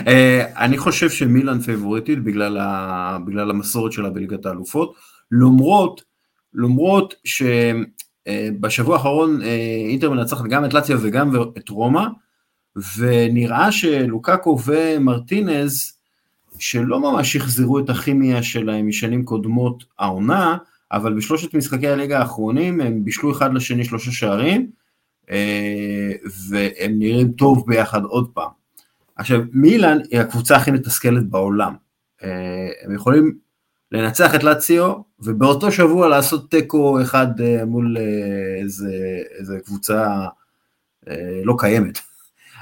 אה, 0.08 0.64
אני 0.64 0.78
חושב 0.78 1.10
שמילאן 1.10 1.60
פיבוריטית 1.60 2.24
בגלל, 2.24 2.58
ה, 2.58 3.18
בגלל 3.26 3.50
המסורת 3.50 3.92
שלה 3.92 4.10
בליגת 4.10 4.46
האלופות, 4.46 4.94
למרות, 5.32 6.02
למרות 6.54 7.14
שבשבוע 7.24 8.94
אה, 8.94 8.98
האחרון 8.98 9.42
אינטר 9.88 10.10
מנצחת 10.10 10.44
גם 10.44 10.64
את 10.64 10.74
לאציה 10.74 10.96
וגם 11.00 11.30
את 11.58 11.68
רומא, 11.68 12.06
ונראה 12.96 13.72
שלוקקו 13.72 14.58
ומרטינז 14.64 16.00
שלא 16.58 17.00
ממש 17.00 17.34
יחזרו 17.34 17.78
את 17.78 17.90
הכימיה 17.90 18.42
שלהם 18.42 18.88
משנים 18.88 19.24
קודמות 19.24 19.84
העונה, 19.98 20.56
אבל 20.92 21.14
בשלושת 21.14 21.54
משחקי 21.54 21.88
הליגה 21.88 22.18
האחרונים 22.18 22.80
הם 22.80 23.04
בישלו 23.04 23.32
אחד 23.32 23.54
לשני 23.54 23.84
שלושה 23.84 24.12
שערים, 24.12 24.70
אה, 25.30 26.12
והם 26.48 26.92
נראים 26.98 27.32
טוב 27.32 27.64
ביחד 27.66 28.04
עוד 28.04 28.30
פעם. 28.34 28.50
עכשיו, 29.16 29.40
מילאן 29.52 29.98
היא 30.10 30.20
הקבוצה 30.20 30.56
הכי 30.56 30.70
מתסכלת 30.70 31.28
בעולם. 31.30 31.74
אה, 32.22 32.68
הם 32.84 32.94
יכולים 32.94 33.38
לנצח 33.92 34.34
את 34.34 34.44
לאציו, 34.44 34.92
ובאותו 35.20 35.72
שבוע 35.72 36.08
לעשות 36.08 36.50
תיקו 36.50 37.02
אחד 37.02 37.40
אה, 37.40 37.64
מול 37.64 37.96
איזה, 38.62 38.92
איזה 39.38 39.58
קבוצה 39.64 40.26
לא 41.44 41.54
קיימת. 41.58 41.98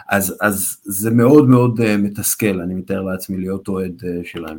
אז, 0.08 0.36
אז 0.40 0.76
זה 0.84 1.10
מאוד 1.10 1.48
מאוד 1.48 1.96
מתסכל, 1.98 2.60
אני 2.60 2.74
מתאר 2.74 3.02
לעצמי 3.02 3.36
להיות 3.36 3.68
אוהד 3.68 4.02
שלהם. 4.24 4.58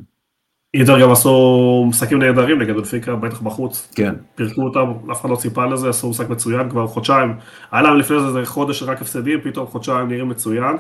איתר 0.74 1.02
גם 1.02 1.12
עשו 1.12 1.86
משחקים 1.90 2.20
נהדרים 2.20 2.62
נגד 2.62 2.76
אלפיקה, 2.76 3.16
בטח 3.16 3.42
בחוץ. 3.42 3.92
כן. 3.96 4.16
פירקו 4.36 4.62
אותם, 4.62 5.12
אף 5.12 5.22
אחד 5.22 5.30
לא 5.30 5.36
ציפה 5.36 5.66
לזה, 5.66 5.90
עשו 5.90 6.10
משחק 6.10 6.30
מצוין 6.30 6.70
כבר 6.70 6.88
חודשיים. 6.88 7.34
היה 7.72 7.82
להם 7.82 7.98
לפני 7.98 8.20
זה, 8.20 8.32
זה 8.32 8.46
חודש 8.46 8.84
רק 8.84 9.02
הפסדים, 9.02 9.40
פתאום 9.44 9.68
חודשיים 9.68 10.08
נראים 10.08 10.30
מצוין. 10.30 10.78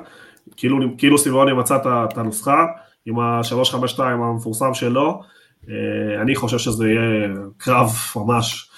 כאילו, 0.57 0.77
כאילו 0.97 1.17
סימאוני 1.17 1.53
מצא 1.53 1.77
את 1.83 2.17
הנוסחה 2.17 2.65
עם 3.05 3.19
ה-352 3.19 3.99
המפורסם 3.99 4.73
שלו. 4.73 5.21
אה, 5.69 6.21
אני 6.21 6.35
חושב 6.35 6.57
שזה 6.57 6.89
יהיה 6.89 7.29
קרב 7.57 7.89
ממש 8.15 8.69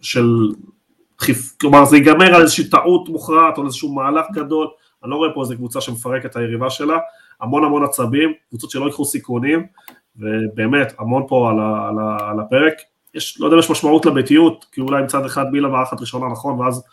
של 0.00 0.26
כלומר 1.60 1.84
זה 1.84 1.96
ייגמר 1.96 2.34
על 2.34 2.42
איזושהי 2.42 2.68
טעות 2.68 3.08
מוכרעת 3.08 3.58
או 3.58 3.64
איזשהו 3.64 3.94
מהלך 3.94 4.26
גדול, 4.32 4.68
אני 5.02 5.10
לא 5.10 5.16
רואה 5.16 5.34
פה 5.34 5.40
איזו 5.40 5.56
קבוצה 5.56 5.80
שמפרקת 5.80 6.26
את 6.26 6.36
היריבה 6.36 6.70
שלה, 6.70 6.98
המון 7.40 7.64
המון 7.64 7.84
עצבים, 7.84 8.32
קבוצות 8.48 8.70
שלא 8.70 8.84
ייקחו 8.84 9.04
סיכונים, 9.04 9.66
ובאמת 10.16 10.92
המון 10.98 11.24
פה 11.28 11.50
על, 11.50 11.60
ה, 11.60 11.88
על, 11.88 11.98
ה, 11.98 12.30
על 12.30 12.40
הפרק, 12.40 12.74
יש, 13.14 13.40
לא 13.40 13.46
יודע 13.46 13.54
אם 13.54 13.60
יש 13.60 13.70
משמעות 13.70 14.06
לביתיות, 14.06 14.66
כי 14.72 14.80
אולי 14.80 15.02
מצד 15.02 15.24
אחד 15.24 15.52
מילה 15.52 15.68
מארחת 15.68 16.00
ראשונה 16.00 16.28
נכון, 16.28 16.60
ואז 16.60 16.84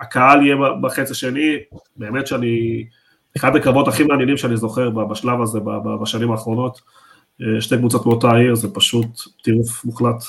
הקהל 0.00 0.42
יהיה 0.42 0.56
בחץ 0.80 1.10
השני, 1.10 1.56
באמת 1.96 2.26
שאני, 2.26 2.84
אחד 3.36 3.56
הקרבות 3.56 3.88
הכי 3.88 4.04
מעניינים 4.04 4.36
שאני 4.36 4.56
זוכר 4.56 4.90
בשלב 4.90 5.40
הזה 5.40 5.58
בשנים 6.02 6.30
האחרונות, 6.30 6.80
אה, 6.80 7.03
שתי 7.60 7.76
קבוצות 7.76 8.06
מאותה 8.06 8.36
עיר, 8.36 8.54
זה 8.54 8.68
פשוט 8.74 9.06
טירוף 9.44 9.84
מוחלט. 9.84 10.24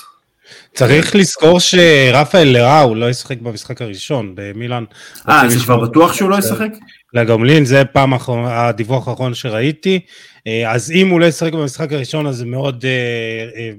צריך 0.74 1.16
לזכור 1.16 1.60
שרפאל 1.60 2.48
לראו 2.48 2.94
לא 2.94 3.10
ישחק 3.10 3.40
במשחק 3.40 3.82
הראשון 3.82 4.32
במילאן. 4.34 4.84
אה, 5.28 5.48
זה 5.48 5.58
כבר 5.58 5.80
בטוח 5.80 6.12
שהוא 6.12 6.30
לא 6.30 6.36
ישחק? 6.36 6.70
לגמלין, 7.14 7.64
זה 7.64 7.84
פעם 7.84 8.12
הדיווח 8.28 9.08
האחרון 9.08 9.34
שראיתי. 9.34 10.00
אה, 10.46 10.72
אז 10.72 10.90
אם 10.90 11.08
הוא 11.08 11.20
לא 11.20 11.26
ישחק 11.26 11.52
במשחק 11.52 11.92
הראשון, 11.92 12.26
אז 12.26 12.36
זה 12.36 12.44
מאוד 12.46 12.84
אה, 12.84 13.48
אה, 13.56 13.70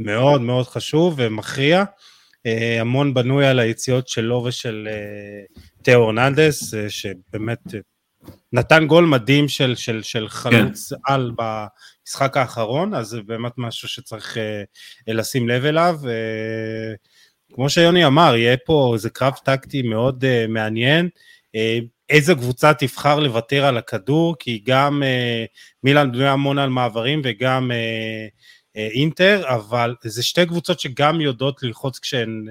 מאוד 0.00 0.40
מאוד 0.40 0.66
חשוב 0.66 1.14
ומכריע. 1.16 1.84
המון 2.80 3.14
בנוי 3.14 3.46
על 3.46 3.58
היציאות 3.58 4.08
שלו 4.08 4.44
ושל 4.44 4.88
תאו 5.82 5.94
אורננדס, 5.94 6.74
שבאמת 6.88 7.58
נתן 8.52 8.86
גול 8.86 9.04
מדהים 9.04 9.48
של, 9.48 9.74
של, 9.74 10.02
של 10.02 10.28
חלוץ 10.28 10.92
כן. 10.92 10.96
על 11.04 11.32
במשחק 11.36 12.36
האחרון, 12.36 12.94
אז 12.94 13.06
זה 13.06 13.22
באמת 13.22 13.52
משהו 13.56 13.88
שצריך 13.88 14.36
uh, 14.36 14.40
לשים 15.12 15.48
לב 15.48 15.64
אליו. 15.64 15.98
Uh, 16.02 17.54
כמו 17.54 17.70
שיוני 17.70 18.06
אמר, 18.06 18.36
יהיה 18.36 18.56
פה 18.56 18.90
איזה 18.94 19.10
קרב 19.10 19.34
טקטי 19.44 19.82
מאוד 19.82 20.24
uh, 20.24 20.50
מעניין. 20.50 21.08
Uh, 21.46 21.84
איזה 22.08 22.34
קבוצה 22.34 22.74
תבחר 22.74 23.20
לוותר 23.20 23.64
על 23.64 23.76
הכדור, 23.76 24.36
כי 24.38 24.62
גם 24.64 25.02
uh, 25.02 25.46
מילאן 25.84 26.12
בנויה 26.12 26.32
המון 26.32 26.58
על 26.58 26.70
מעברים 26.70 27.20
וגם 27.24 27.70
אינטר, 28.74 29.42
אבל 29.48 29.94
זה 30.04 30.22
שתי 30.22 30.46
קבוצות 30.46 30.80
שגם 30.80 31.20
יודעות 31.20 31.62
ללחוץ 31.62 31.98
כשהן 31.98 32.46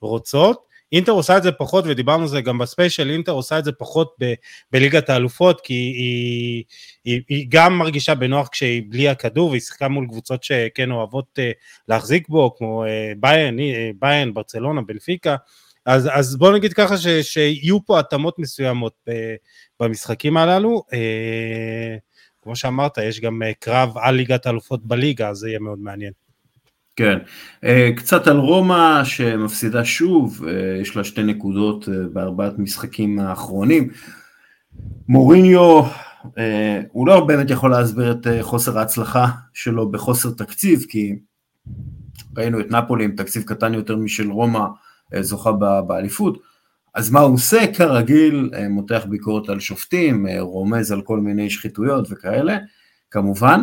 רוצות. 0.00 0.71
אינטר 0.92 1.12
עושה 1.12 1.36
את 1.36 1.42
זה 1.42 1.52
פחות, 1.52 1.84
ודיברנו 1.88 2.22
על 2.22 2.28
זה 2.28 2.40
גם 2.40 2.58
ב 2.58 2.64
special, 2.64 3.10
אינטר 3.10 3.32
עושה 3.32 3.58
את 3.58 3.64
זה 3.64 3.72
פחות 3.72 4.14
ב, 4.20 4.32
בליגת 4.72 5.10
האלופות, 5.10 5.60
כי 5.60 5.74
היא, 5.74 6.64
היא, 7.04 7.22
היא 7.28 7.46
גם 7.48 7.78
מרגישה 7.78 8.14
בנוח 8.14 8.48
כשהיא 8.48 8.82
בלי 8.88 9.08
הכדור, 9.08 9.50
והיא 9.50 9.60
שיחקה 9.60 9.88
מול 9.88 10.06
קבוצות 10.08 10.44
שכן 10.44 10.90
אוהבות 10.90 11.38
אה, 11.38 11.42
להחזיק 11.88 12.28
בו, 12.28 12.54
כמו 12.56 12.84
אה, 12.84 12.88
באיירן, 13.16 13.58
אה, 13.58 13.62
באיירן, 13.98 14.34
ברצלונה, 14.34 14.82
בנפיקה, 14.82 15.36
אז, 15.86 16.08
אז 16.12 16.36
בואו 16.36 16.52
נגיד 16.52 16.72
ככה 16.72 16.96
ש, 16.96 17.06
שיהיו 17.06 17.84
פה 17.84 17.98
התאמות 17.98 18.38
מסוימות 18.38 18.94
ב, 19.08 19.12
במשחקים 19.80 20.36
הללו. 20.36 20.82
אה, 20.90 20.94
כמו 22.42 22.56
שאמרת, 22.56 22.98
יש 22.98 23.20
גם 23.20 23.42
uh, 23.42 23.54
קרב 23.58 23.98
על 23.98 24.14
ליגת 24.14 24.46
האלופות 24.46 24.86
בליגה, 24.86 25.28
אז 25.28 25.36
זה 25.36 25.48
יהיה 25.48 25.58
מאוד 25.58 25.78
מעניין. 25.78 26.12
כן, 26.96 27.18
אה, 27.64 27.90
קצת 27.96 28.26
על 28.26 28.36
רומא 28.36 29.04
שמפסידה 29.04 29.84
שוב, 29.84 30.44
אה, 30.48 30.80
יש 30.80 30.96
לה 30.96 31.04
שתי 31.04 31.22
נקודות 31.22 31.88
אה, 31.88 31.94
בארבעת 32.12 32.58
משחקים 32.58 33.18
האחרונים. 33.18 33.88
מוריניו, 35.08 35.82
הוא 36.92 37.06
לא 37.06 37.24
באמת 37.26 37.50
יכול 37.50 37.70
להסביר 37.70 38.12
את 38.12 38.26
חוסר 38.40 38.78
ההצלחה 38.78 39.26
שלו 39.52 39.90
בחוסר 39.90 40.30
תקציב, 40.30 40.84
כי 40.88 41.14
ראינו 42.36 42.60
את 42.60 42.70
נפולי 42.70 43.04
עם 43.04 43.16
תקציב 43.16 43.42
קטן 43.42 43.74
יותר 43.74 43.96
משל 43.96 44.30
רומא 44.30 44.66
זוכה 45.20 45.52
באליפות, 45.86 46.38
אז 46.94 47.10
מה 47.10 47.20
הוא 47.20 47.34
עושה? 47.34 47.72
כרגיל, 47.74 48.50
מותח 48.70 49.06
ביקורת 49.08 49.48
על 49.48 49.60
שופטים, 49.60 50.26
רומז 50.38 50.92
על 50.92 51.02
כל 51.02 51.20
מיני 51.20 51.50
שחיתויות 51.50 52.06
וכאלה, 52.10 52.58
כמובן, 53.10 53.60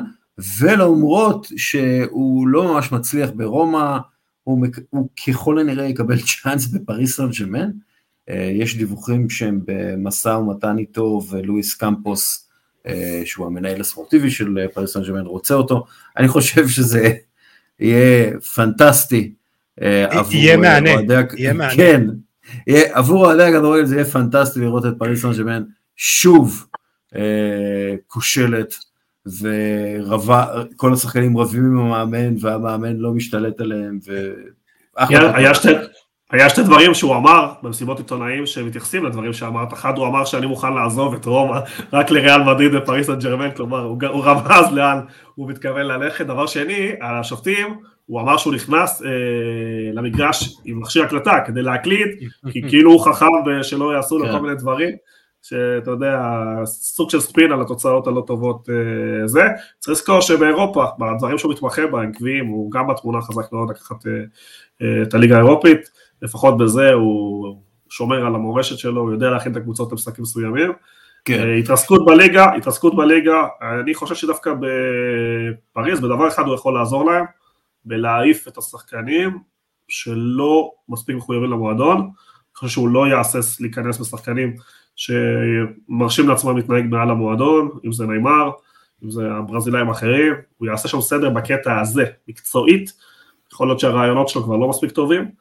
ולמרות 0.59 1.47
שהוא 1.57 2.47
לא 2.47 2.73
ממש 2.73 2.91
מצליח 2.91 3.29
ברומא, 3.35 3.97
הוא, 4.43 4.65
הוא 4.89 5.09
ככל 5.27 5.59
הנראה 5.59 5.85
יקבל 5.85 6.17
צ'אנס 6.21 6.67
בפריס 6.67 7.15
סן 7.15 7.29
ג'רמן, 7.39 7.69
יש 8.53 8.77
דיווחים 8.77 9.29
שהם 9.29 9.59
במשא 9.65 10.29
ומתן 10.29 10.77
איתו 10.77 11.21
ולואיס 11.29 11.73
קמפוס, 11.73 12.49
שהוא 13.25 13.45
המנהל 13.45 13.81
הספורטיבי 13.81 14.31
של 14.31 14.67
פריס 14.73 14.93
סן 14.93 15.03
ג'רמן, 15.03 15.25
רוצה 15.25 15.53
אותו, 15.53 15.85
אני 16.17 16.27
חושב 16.27 16.67
שזה 16.67 17.13
יהיה 17.79 18.39
פנטסטי. 18.55 19.33
יהיה 20.31 20.57
מענה, 20.57 20.89
יהיה 21.37 21.53
מענה. 21.53 21.75
כן, 21.75 22.07
עבור 22.69 23.25
אוהדי 23.25 23.43
הכדורגל 23.43 23.85
זה 23.85 23.95
יהיה 23.95 24.05
פנטסטי 24.05 24.59
לראות 24.59 24.85
את 24.85 24.93
פריס 24.97 25.21
סן 25.21 25.31
ג'רמן 25.31 25.63
שוב 25.95 26.65
אה, 27.15 27.95
כושלת 28.07 28.73
ורבה, 29.41 30.45
כל 30.75 30.93
השחקנים 30.93 31.37
רבים 31.37 31.65
עם 31.65 31.79
המאמן 31.79 32.35
והמאמן 32.39 32.97
לא 32.97 33.11
משתלט 33.11 33.61
עליהם. 33.61 33.99
ו... 34.07 34.33
היה, 34.97 35.35
היה, 35.35 35.53
שתי, 35.53 35.69
היה 36.31 36.49
שתי 36.49 36.63
דברים 36.63 36.93
שהוא 36.93 37.15
אמר 37.15 37.53
במסיבות 37.63 37.97
עיתונאים 37.97 38.45
שמתייחסים 38.45 39.05
לדברים 39.05 39.33
שאמרת, 39.33 39.73
אחד 39.73 39.97
הוא 39.97 40.07
אמר 40.07 40.25
שאני 40.25 40.45
מוכן 40.45 40.73
לעזוב 40.73 41.13
את 41.13 41.25
רומא 41.25 41.59
רק 41.93 42.11
לריאל 42.11 42.43
מדריד 42.43 42.75
ופריס 42.75 43.07
סן 43.07 43.19
ג'רמן, 43.19 43.51
כלומר 43.51 43.83
הוא, 43.83 43.97
הוא 44.09 44.23
רמז 44.23 44.71
לאן 44.71 44.99
הוא 45.35 45.49
מתכוון 45.49 45.85
ללכת, 45.85 46.25
דבר 46.25 46.45
שני, 46.45 46.91
על 46.99 47.15
השופטים 47.15 47.67
הוא 48.05 48.21
אמר 48.21 48.37
שהוא 48.37 48.53
נכנס 48.53 49.01
אה, 49.01 49.09
למגרש 49.93 50.57
עם 50.65 50.79
מכשיר 50.79 51.03
הקלטה 51.03 51.39
כדי 51.45 51.61
להקליט, 51.61 52.19
כי 52.51 52.61
כאילו 52.69 52.91
הוא 52.91 53.05
חכם 53.05 53.25
שלא 53.61 53.95
יעשו 53.95 54.17
לו 54.17 54.25
כן. 54.25 54.31
כל 54.31 54.39
מיני 54.39 54.55
דברים, 54.55 54.95
שאתה 55.41 55.91
יודע, 55.91 56.21
סוג 56.65 57.09
של 57.09 57.19
ספין 57.19 57.51
על 57.51 57.61
התוצאות 57.61 58.07
הלא 58.07 58.23
טובות 58.27 58.69
אה, 58.69 59.27
זה. 59.27 59.43
צריך 59.79 59.97
לזכור 59.97 60.21
שבאירופה, 60.21 60.85
בדברים 60.99 61.37
שהוא 61.37 61.53
מתמחה 61.53 61.87
בהם, 61.87 62.11
קביעים, 62.11 62.47
הוא 62.47 62.71
גם 62.71 62.87
בתמונה 62.87 63.21
חזק 63.21 63.51
מאוד 63.51 63.69
לקחת 63.69 64.07
אה, 64.07 64.11
אה, 64.81 65.03
את 65.03 65.13
הליגה 65.13 65.35
האירופית, 65.35 65.89
לפחות 66.21 66.57
בזה 66.57 66.93
הוא 66.93 67.57
שומר 67.89 68.25
על 68.25 68.35
המורשת 68.35 68.77
שלו, 68.77 69.01
הוא 69.01 69.11
יודע 69.11 69.29
להכין 69.29 69.51
את 69.51 69.57
הקבוצות 69.57 69.91
למשחקים 69.91 70.23
מסוימים. 70.23 70.71
כן. 71.25 71.47
התרסקות 71.59 72.05
בליגה, 72.05 72.55
התרסקות 72.57 72.95
בליגה, 72.95 73.47
אני 73.81 73.93
חושב 73.93 74.15
שדווקא 74.15 74.53
בפריז, 74.59 75.99
בדבר 75.99 76.27
אחד 76.27 76.43
הוא 76.45 76.55
יכול 76.55 76.73
לעזור 76.73 77.11
להם, 77.11 77.25
בלהעיף 77.85 78.47
את 78.47 78.57
השחקנים 78.57 79.37
שלא 79.87 80.71
מספיק 80.89 81.15
מחויבים 81.15 81.51
למועדון, 81.51 81.97
אני 81.97 82.55
חושב 82.55 82.73
שהוא 82.73 82.89
לא 82.89 83.07
יהסס 83.07 83.61
להיכנס 83.61 83.97
בשחקנים 83.97 84.55
שמרשים 84.99 86.27
לעצמם 86.29 86.57
להתנהג 86.57 86.85
מעל 86.85 87.09
המועדון, 87.09 87.69
אם 87.85 87.91
זה 87.91 88.05
נאמר, 88.05 88.49
אם 89.03 89.09
זה 89.09 89.31
הברזילאים 89.31 89.89
האחרים, 89.89 90.33
הוא 90.57 90.67
יעשה 90.67 90.87
שם 90.87 91.01
סדר 91.01 91.29
בקטע 91.29 91.79
הזה, 91.79 92.05
מקצועית, 92.27 92.93
יכול 93.53 93.67
להיות 93.67 93.79
שהרעיונות 93.79 94.29
שלו 94.29 94.43
כבר 94.43 94.57
לא 94.57 94.69
מספיק 94.69 94.91
טובים, 94.91 95.31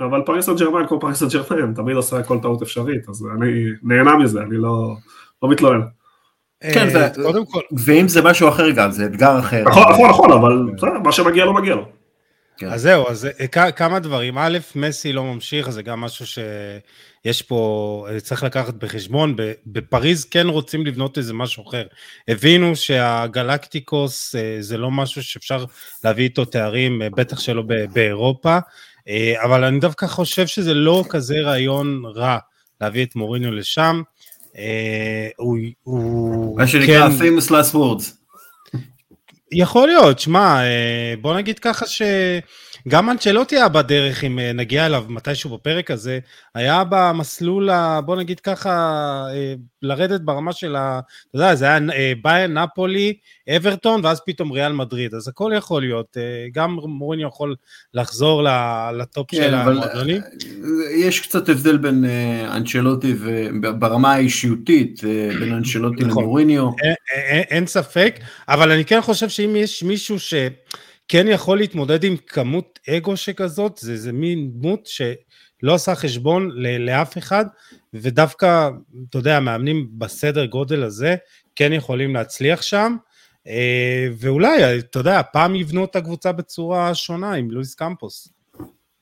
אבל 0.00 0.22
פריס 0.26 0.46
סן 0.46 0.56
ג'רמן 0.56 0.86
כמו 0.86 1.00
פריס 1.00 1.18
סן 1.18 1.28
ג'רמן, 1.28 1.74
תמיד 1.82 1.96
עושה 1.96 2.22
כל 2.22 2.38
טעות 2.42 2.62
אפשרית, 2.62 3.08
אז 3.08 3.26
אני 3.36 3.64
נהנה 3.82 4.16
מזה, 4.16 4.42
אני 4.42 4.56
לא, 4.56 4.96
לא 5.42 5.48
מתלונן. 5.48 5.80
כן, 6.74 6.88
זה, 6.90 7.08
קודם 7.22 7.46
כל. 7.46 7.60
ואם 7.84 8.08
זה 8.08 8.22
משהו 8.22 8.48
אחר 8.48 8.70
גם, 8.70 8.90
זה 8.90 9.04
אתגר 9.06 9.38
אחר. 9.38 9.64
נכון, 9.66 9.82
נכון, 9.90 10.10
נכון, 10.10 10.32
אבל 10.32 10.66
מה 11.04 11.12
שמגיע 11.12 11.44
לו 11.44 11.54
מגיע 11.54 11.74
לו. 11.74 11.88
כן. 12.56 12.68
אז 12.68 12.82
זהו, 12.82 13.08
אז 13.08 13.28
אה, 13.40 13.72
כמה 13.72 13.98
דברים. 13.98 14.38
א', 14.38 14.58
מסי 14.74 15.12
לא 15.12 15.24
ממשיך, 15.24 15.70
זה 15.70 15.82
גם 15.82 16.00
משהו 16.00 16.26
שיש 16.26 17.42
פה, 17.42 18.06
אה, 18.10 18.20
צריך 18.20 18.42
לקחת 18.42 18.74
בחשבון. 18.74 19.36
בפריז 19.66 20.24
כן 20.24 20.46
רוצים 20.46 20.86
לבנות 20.86 21.18
איזה 21.18 21.34
משהו 21.34 21.68
אחר. 21.68 21.86
הבינו 22.28 22.76
שהגלקטיקוס 22.76 24.34
זה 24.60 24.78
לא 24.78 24.90
משהו 24.90 25.22
שאפשר 25.22 25.64
להביא 26.04 26.24
איתו 26.24 26.44
תארים, 26.44 27.02
בטח 27.16 27.40
שלא 27.40 27.62
באירופה, 27.92 28.58
אבל 29.44 29.64
אני 29.64 29.78
דווקא 29.80 30.06
חושב 30.06 30.46
שזה 30.46 30.74
לא 30.74 31.04
כזה 31.08 31.40
רעיון 31.40 32.02
רע 32.14 32.38
להביא 32.80 33.04
את 33.04 33.16
מוריניו 33.16 33.50
לשם. 33.50 34.02
אה, 34.58 35.28
הוא... 35.36 36.58
מה 36.58 36.66
שנקרא 36.66 37.08
כן- 37.08 37.16
famous 37.16 37.48
last 37.50 37.74
words. 37.74 38.23
יכול 39.54 39.88
להיות, 39.88 40.18
שמע, 40.18 40.56
אה, 40.62 41.14
בוא 41.20 41.34
נגיד 41.36 41.58
ככה 41.58 41.86
שגם 42.88 43.10
אנצ'לוטי 43.10 43.56
היה 43.56 43.68
בדרך, 43.68 44.24
אם 44.24 44.38
אה, 44.38 44.52
נגיע 44.52 44.86
אליו 44.86 45.04
מתישהו 45.08 45.50
בפרק 45.50 45.90
הזה, 45.90 46.18
היה 46.54 46.82
במסלול, 46.88 47.70
בוא 48.04 48.16
נגיד 48.16 48.40
ככה, 48.40 49.24
לרדת 49.82 50.20
ברמה 50.20 50.52
של 50.52 50.76
ה... 50.76 51.00
אתה 51.30 51.38
יודע, 51.38 51.54
זה 51.54 51.64
היה 51.64 51.78
ביין, 52.22 52.58
נפולי, 52.58 53.14
אברטון, 53.56 54.00
ואז 54.04 54.20
פתאום 54.26 54.52
ריאל 54.52 54.72
מדריד, 54.72 55.14
אז 55.14 55.28
הכל 55.28 55.52
יכול 55.56 55.82
להיות, 55.82 56.16
גם 56.52 56.78
מוריני 56.84 57.22
יכול 57.22 57.54
לחזור 57.94 58.42
לטופ 58.98 59.30
כן, 59.30 59.36
של 59.36 59.54
המועדונים. 59.54 60.20
יש 60.96 61.20
קצת 61.20 61.48
הבדל 61.48 61.76
בין 61.76 62.04
אנצ'לוטי, 62.48 63.14
ברמה 63.78 64.12
האישיותית, 64.12 65.00
בין 65.40 65.52
אנצ'לוטי 65.52 66.04
נכון. 66.04 66.22
למוריניו. 66.22 66.70
אין 67.50 67.66
ספק, 67.66 68.18
אבל 68.48 68.72
אני 68.72 68.84
כן 68.84 69.00
חושב 69.00 69.28
שאם 69.28 69.56
יש 69.56 69.82
מישהו 69.82 70.18
ש... 70.18 70.34
כן 71.08 71.26
יכול 71.28 71.58
להתמודד 71.58 72.04
עם 72.04 72.16
כמות 72.26 72.78
אגו 72.88 73.16
שכזאת, 73.16 73.78
זה, 73.78 73.96
זה 73.96 74.12
מין 74.12 74.50
דמות 74.52 74.86
שלא 74.86 75.74
עשה 75.74 75.94
חשבון 75.94 76.50
לאף 76.78 77.18
אחד, 77.18 77.44
ודווקא, 77.94 78.68
אתה 79.10 79.18
יודע, 79.18 79.40
מאמנים 79.40 79.88
בסדר 79.98 80.44
גודל 80.46 80.82
הזה, 80.82 81.16
כן 81.56 81.72
יכולים 81.72 82.14
להצליח 82.14 82.62
שם, 82.62 82.96
אה, 83.46 84.08
ואולי, 84.18 84.78
אתה 84.78 84.98
יודע, 84.98 85.20
פעם 85.32 85.54
יבנו 85.54 85.84
את 85.84 85.96
הקבוצה 85.96 86.32
בצורה 86.32 86.94
שונה 86.94 87.32
עם 87.32 87.50
לואיס 87.50 87.74
קמפוס. 87.74 88.28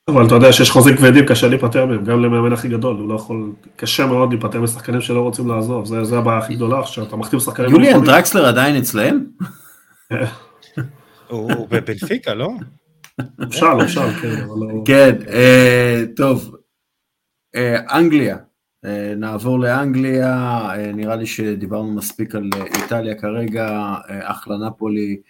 אבל 0.09 0.27
אתה 0.27 0.35
יודע 0.35 0.53
שיש 0.53 0.71
חוזים 0.71 0.97
כבדים, 0.97 1.27
קשה 1.27 1.49
להיפטר 1.49 1.87
מהם, 1.87 2.05
גם 2.05 2.23
למאמן 2.23 2.53
הכי 2.53 2.69
גדול, 2.69 2.97
הוא 2.97 3.09
לא 3.09 3.15
יכול, 3.15 3.53
קשה 3.77 4.07
מאוד 4.07 4.31
להיפטר 4.31 4.61
משחקנים 4.61 5.01
שלא 5.01 5.21
רוצים 5.21 5.49
לעזוב, 5.49 5.87
זה, 5.87 6.05
זה 6.05 6.19
הבעיה 6.19 6.39
הכי 6.39 6.55
גדולה, 6.55 6.87
שאתה 6.87 7.17
מחתים 7.17 7.41
שחקנים... 7.41 7.71
יוליאן 7.71 8.05
דרקסלר 8.05 8.47
עדיין 8.47 8.77
אצלם? 8.77 9.25
הוא 11.33 11.69
בבנפיקה, 11.69 12.35
לא? 12.35 12.51
אפשר, 13.43 13.79
אפשר, 13.83 14.13
כן, 14.23 14.29
אבל 14.29 14.57
לא... 14.59 14.83
כן, 14.87 15.17
אה, 15.29 16.05
טוב, 16.17 16.57
אה, 17.55 17.99
אנגליה, 17.99 18.37
אה, 18.85 19.15
נעבור 19.17 19.61
לאנגליה, 19.61 20.29
אה, 20.75 20.93
נראה 20.93 21.17
לי 21.17 21.27
שדיברנו 21.27 21.95
מספיק 21.95 22.35
על 22.35 22.51
איטליה 22.77 23.15
כרגע, 23.15 23.95
אחלה 24.07 24.57
נפולי, 24.57 25.21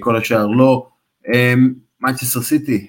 כל 0.00 0.16
השאר 0.16 0.46
לא. 0.46 0.88
מנצ'סטר 2.00 2.40
סיטי 2.40 2.86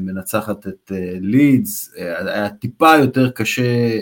מנצחת 0.00 0.66
את 0.66 0.92
לידס, 1.20 1.94
היה 2.26 2.50
טיפה 2.50 2.96
יותר 2.96 3.30
קשה 3.30 3.98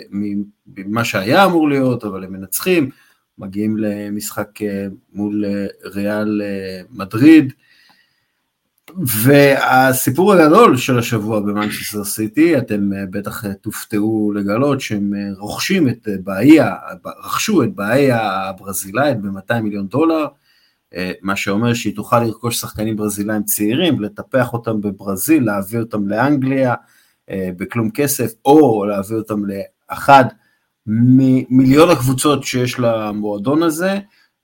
ממה 0.67 1.03
שהיה 1.03 1.45
אמור 1.45 1.69
להיות, 1.69 2.03
אבל 2.03 2.23
הם 2.23 2.33
מנצחים, 2.33 2.89
מגיעים 3.37 3.77
למשחק 3.77 4.49
מול 5.13 5.45
ריאל 5.85 6.41
מדריד. 6.91 7.53
והסיפור 8.97 10.33
הגדול 10.33 10.77
של 10.77 10.99
השבוע 10.99 11.39
במנצ'סטר 11.39 12.03
סיטי, 12.03 12.57
אתם 12.57 12.93
אה, 12.93 13.05
בטח 13.09 13.45
אה, 13.45 13.53
תופתעו 13.53 14.31
לגלות 14.35 14.81
שהם 14.81 15.13
אה, 15.15 15.19
רוכשים 15.37 15.89
את 15.89 16.07
באיה, 16.23 16.75
רכשו 17.25 17.63
את 17.63 17.75
באיה 17.75 18.49
הברזילאית 18.49 19.21
ב-200 19.21 19.61
מיליון 19.61 19.87
דולר, 19.87 20.27
מה 21.21 21.35
שאומר 21.35 21.73
שהיא 21.73 21.95
תוכל 21.95 22.19
לרכוש 22.23 22.57
שחקנים 22.61 22.95
ברזילאים 22.95 23.43
צעירים, 23.43 24.01
לטפח 24.01 24.53
אותם 24.53 24.81
בברזיל, 24.81 25.43
להביא 25.43 25.79
אותם 25.79 26.07
לאנגליה 26.07 26.73
בכלום 27.31 27.91
כסף, 27.91 28.31
או 28.45 28.85
להביא 28.85 29.17
אותם 29.17 29.41
לאחד 29.45 30.25
ממיליון 30.87 31.89
הקבוצות 31.89 32.43
שיש 32.43 32.79
למועדון 32.79 33.63
הזה, 33.63 33.99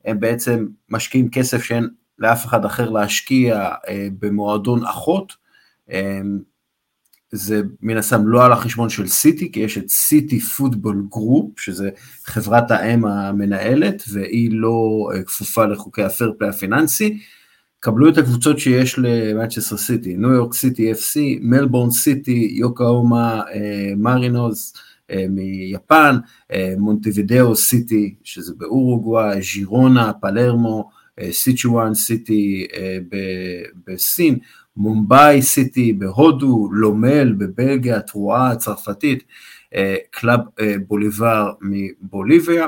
הם 0.06 0.20
בעצם 0.20 0.68
משקיעים 0.90 1.30
כסף 1.30 1.64
שאין 1.64 1.90
לאף 2.20 2.46
אחד 2.46 2.66
אחר 2.66 2.90
להשקיע 2.90 3.70
אה, 3.88 4.08
במועדון 4.20 4.86
אחות. 4.86 5.34
אה, 5.92 6.22
זה 7.32 7.62
מן 7.82 7.98
הסתם 7.98 8.28
לא 8.28 8.46
על 8.46 8.52
החשבון 8.52 8.90
של 8.90 9.08
סיטי, 9.08 9.52
כי 9.52 9.60
יש 9.60 9.78
את 9.78 9.90
סיטי 9.90 10.40
פוטבול 10.40 11.06
גרופ, 11.10 11.60
שזה 11.60 11.90
חברת 12.24 12.72
האם 12.72 13.06
המנהלת, 13.06 14.04
והיא 14.12 14.50
לא 14.52 15.10
אה, 15.14 15.24
כפופה 15.24 15.66
לחוקי 15.66 16.04
ה 16.04 16.10
fair 16.10 16.34
play 16.38 16.50
הפיננסי. 16.50 17.20
קבלו 17.80 18.10
את 18.10 18.18
הקבוצות 18.18 18.60
שיש 18.60 19.00
למנצ'סטר 19.00 19.78
סיטי, 19.78 20.18
ניו 20.18 20.32
יורק 20.32 20.54
סיטי 20.54 20.92
FC, 20.92 21.20
מלבורן 21.42 21.92
סיטי, 21.92 22.50
יוקוהאמה, 22.52 23.42
מרינוס, 23.98 24.74
מיפן, 25.30 26.16
מונטיבידאו 26.78 27.56
סיטי, 27.56 28.16
שזה 28.24 28.54
באורוגוואי, 28.58 29.42
ז'ירונה, 29.42 30.14
פלרמו, 30.14 30.90
סיצ'ואן 31.32 31.94
סיטי 31.94 32.68
בסין, 33.88 34.38
מומבאי 34.78 35.42
סיטי 35.42 35.94
בהודו, 35.94 36.70
לומל 36.72 37.34
בבלגיה, 37.38 38.02
טרואה 38.02 38.52
הצרפתית, 38.52 39.24
קלאב 40.12 40.40
בוליבר 40.88 41.52
מבוליביה. 41.62 42.68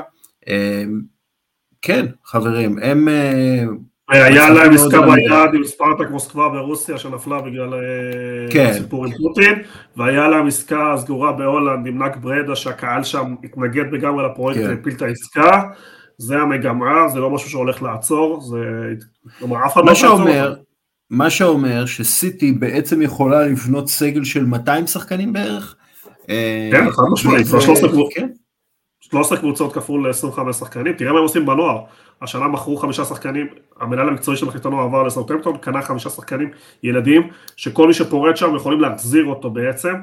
כן, 1.82 2.06
חברים, 2.24 2.78
הם... 2.82 3.08
היה 4.12 4.50
להם 4.50 4.72
עסקה 4.72 5.00
ביד 5.00 5.54
עם 5.54 5.64
ספרטק 5.64 6.10
מוסקבה 6.10 6.48
ברוסיה 6.48 6.98
שנפלה 6.98 7.40
בגלל 7.40 7.74
כן. 8.50 8.72
סיפור 8.72 9.06
עם 9.06 9.12
פוטין, 9.12 9.62
והיה 9.96 10.28
להם 10.28 10.46
עסקה 10.46 10.94
סגורה 10.98 11.32
בהולנד 11.32 11.86
עם 11.86 12.02
נק 12.02 12.16
ברדה 12.16 12.56
שהקהל 12.56 13.02
שם 13.02 13.34
התנגד 13.44 13.92
לגמרי 13.92 14.24
לפרויקט 14.32 14.60
כן. 14.60 14.68
והפיל 14.68 14.94
את 14.94 15.02
העסקה. 15.02 15.62
זה 16.18 16.36
המגמה, 16.38 17.08
זה 17.08 17.20
לא 17.20 17.30
משהו 17.30 17.50
שהולך 17.50 17.82
לעצור, 17.82 18.40
זה... 18.40 18.58
כלומר, 19.38 19.66
אף 19.66 19.72
אחד 19.72 19.82
לא 19.84 19.90
יעצור. 19.90 20.20
מה 21.10 21.30
שאומר 21.30 21.86
שסיטי 21.86 22.52
בעצם 22.52 23.02
יכולה 23.02 23.46
לבנות 23.46 23.88
סגל 23.88 24.24
של 24.24 24.44
200 24.44 24.86
שחקנים 24.86 25.32
בערך? 25.32 25.76
כן, 26.26 26.90
חד 26.90 27.02
משמעית, 27.12 27.46
13 27.46 27.88
קבוצות 27.88 28.41
כפול 29.72 30.10
25 30.10 30.56
שחקנים, 30.56 30.92
תראה 30.92 31.12
מה 31.12 31.18
הם 31.18 31.24
עושים 31.24 31.46
בנוער, 31.46 31.80
השנה 32.22 32.48
מכרו 32.48 32.76
חמישה 32.76 33.04
שחקנים, 33.04 33.46
המנהל 33.80 34.08
המקצועי 34.08 34.36
של 34.36 34.46
מחליט 34.46 34.66
הנוער 34.66 34.84
עבר 34.84 35.02
לסאוטמפטון, 35.02 35.56
קנה 35.56 35.82
חמישה 35.82 36.10
שחקנים 36.10 36.50
ילדים, 36.82 37.28
שכל 37.56 37.86
מי 37.86 37.94
שפורט 37.94 38.36
שם 38.36 38.56
יכולים 38.56 38.80
להחזיר 38.80 39.24
אותו 39.24 39.50
בעצם, 39.50 39.94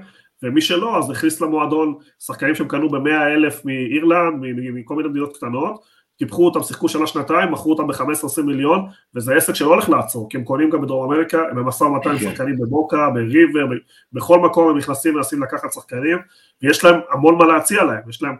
ומי 0.43 0.61
שלא 0.61 0.97
אז 0.97 1.09
הכניס 1.09 1.41
למועדון 1.41 1.95
שחקנים 2.19 2.55
שהם 2.55 2.67
קנו 2.67 2.89
ב-100 2.89 3.09
אלף 3.09 3.65
מאירלנד, 3.65 4.43
מכל 4.73 4.95
מיני 4.95 5.09
מדינות 5.09 5.37
קטנות, 5.37 5.81
טיפחו 6.19 6.45
אותם, 6.45 6.63
שיחקו 6.63 6.89
שנה 6.89 7.07
שנתיים, 7.07 7.51
מכרו 7.51 7.71
אותם 7.71 7.87
ב-15-20 7.87 8.41
מיליון, 8.43 8.85
וזה 9.15 9.35
עסק 9.35 9.53
שלא 9.53 9.67
הולך 9.67 9.89
לעצור, 9.89 10.29
כי 10.29 10.37
הם 10.37 10.43
קונים 10.43 10.69
גם 10.69 10.81
בדרום 10.81 11.11
אמריקה, 11.11 11.41
הם 11.51 11.55
במשא 11.55 11.83
ומתן 11.83 12.09
עם 12.09 12.17
כן. 12.17 12.29
שחקנים 12.29 12.57
בבוקה, 12.57 13.09
בריבר, 13.09 13.65
בכל 14.13 14.39
מקום 14.39 14.69
הם 14.69 14.77
נכנסים 14.77 15.13
ומנסים 15.13 15.43
לקחת 15.43 15.73
שחקנים, 15.73 16.17
ויש 16.63 16.85
להם 16.85 16.99
המון 17.11 17.37
מה 17.37 17.45
להציע 17.45 17.83
להם, 17.83 18.01
יש 18.09 18.23
להם, 18.23 18.35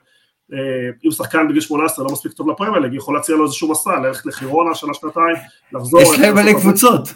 אם 1.06 1.12
שחקן 1.12 1.48
בגיל 1.48 1.62
18 1.62 2.06
לא 2.06 2.12
מספיק 2.12 2.32
טוב 2.32 2.50
לפרמייל, 2.50 2.94
יכול 2.94 3.16
להציע 3.16 3.36
לו 3.36 3.46
איזשהו 3.46 3.72
מסע, 3.72 4.00
ללכת 4.00 4.26
לחירונה 4.26 4.76
שנה 4.76 4.94
שנתיים, 4.94 5.36
לחזור. 5.74 6.02
יש 6.02 6.20
להם 6.20 6.36
מלא 6.36 6.54
קבוצות. 6.54 7.14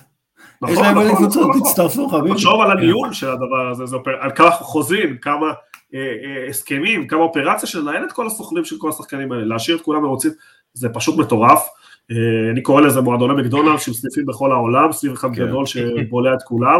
יש 0.69 0.77
להם 0.77 0.97
מלא 0.97 1.15
קבוצות, 1.15 1.51
תצטרפו 1.63 2.09
חביבי. 2.09 2.35
תחשוב 2.35 2.61
על 2.61 2.71
הניהול 2.71 3.13
של 3.13 3.29
הדבר 3.29 3.69
הזה, 3.71 3.97
על 4.19 4.31
כמה 4.35 4.51
חוזים, 4.51 5.17
כמה 5.17 5.51
אה, 5.93 5.99
אה, 5.99 6.49
הסכמים, 6.49 7.07
כמה 7.07 7.21
אופרציה 7.21 7.69
שנהל 7.69 8.03
את 8.03 8.11
כל 8.11 8.27
הסוכנים 8.27 8.65
של 8.65 8.75
כל 8.77 8.89
השחקנים 8.89 9.31
האלה, 9.31 9.45
להשאיר 9.45 9.77
את 9.77 9.81
כולם 9.81 10.01
מרוצים, 10.01 10.31
זה 10.73 10.89
פשוט 10.89 11.17
מטורף. 11.17 11.67
אה, 12.11 12.51
אני 12.51 12.61
קורא 12.61 12.81
לזה 12.81 13.01
מועדוני 13.01 13.41
מקדונלד 13.41 13.79
של 13.79 13.93
סניפים 13.93 14.25
בכל 14.25 14.51
העולם, 14.51 14.91
סניף 14.91 15.13
אחד 15.13 15.35
כן. 15.35 15.45
גדול 15.45 15.65
שבולע 15.65 16.33
את 16.33 16.43
כולם. 16.43 16.79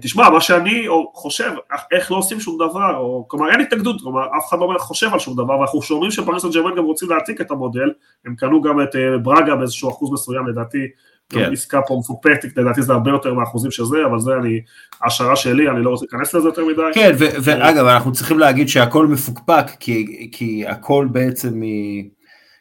תשמע, 0.00 0.30
מה 0.30 0.40
שאני 0.40 0.86
חושב, 1.14 1.50
איך 1.92 2.12
לא 2.12 2.16
עושים 2.16 2.40
שום 2.40 2.56
דבר, 2.56 2.96
או, 2.96 3.24
כלומר 3.28 3.50
אין 3.50 3.60
התנגדות, 3.60 4.00
כלומר 4.00 4.26
אף 4.38 4.48
אחד 4.48 4.58
לא 4.58 4.78
חושב 4.78 5.12
על 5.12 5.18
שום 5.18 5.34
דבר, 5.34 5.58
ואנחנו 5.58 5.82
שומעים 5.82 6.10
שפריס 6.10 6.42
סן 6.42 6.50
ג'רמן 6.50 6.76
גם 6.76 6.84
רוצים 6.84 7.08
להעתיק 7.08 7.40
את 7.40 7.50
המודל, 7.50 7.90
הם 8.26 8.34
קנו 8.34 8.62
גם 8.62 8.80
את 8.80 8.96
ברגה 9.22 9.56
באיזשהו 9.56 9.90
אחוז 9.90 10.12
מסוים 10.12 10.46
לדעתי, 10.46 10.86
כן. 11.30 11.52
עסקה 11.52 11.80
פה 11.86 11.96
מפופטת, 11.98 12.56
לדעתי 12.56 12.82
זה 12.82 12.92
הרבה 12.92 13.10
יותר 13.10 13.34
מהאחוזים 13.34 13.70
של 13.70 13.84
זה, 13.84 13.96
אבל 14.10 14.18
זה 14.18 14.30
אני, 14.34 14.60
השערה 15.04 15.36
שלי, 15.36 15.68
אני 15.68 15.84
לא 15.84 15.90
רוצה 15.90 16.06
להיכנס 16.06 16.34
לזה 16.34 16.48
יותר 16.48 16.64
מדי. 16.64 16.82
כן, 16.94 17.10
ואגב, 17.18 17.86
אנחנו 17.86 18.12
צריכים 18.12 18.38
להגיד 18.38 18.68
שהכל 18.68 19.06
מפוקפק, 19.06 19.66
כי, 19.80 20.28
כי 20.32 20.64
הכל 20.66 21.08
בעצם 21.12 21.60
מ... 21.60 22.19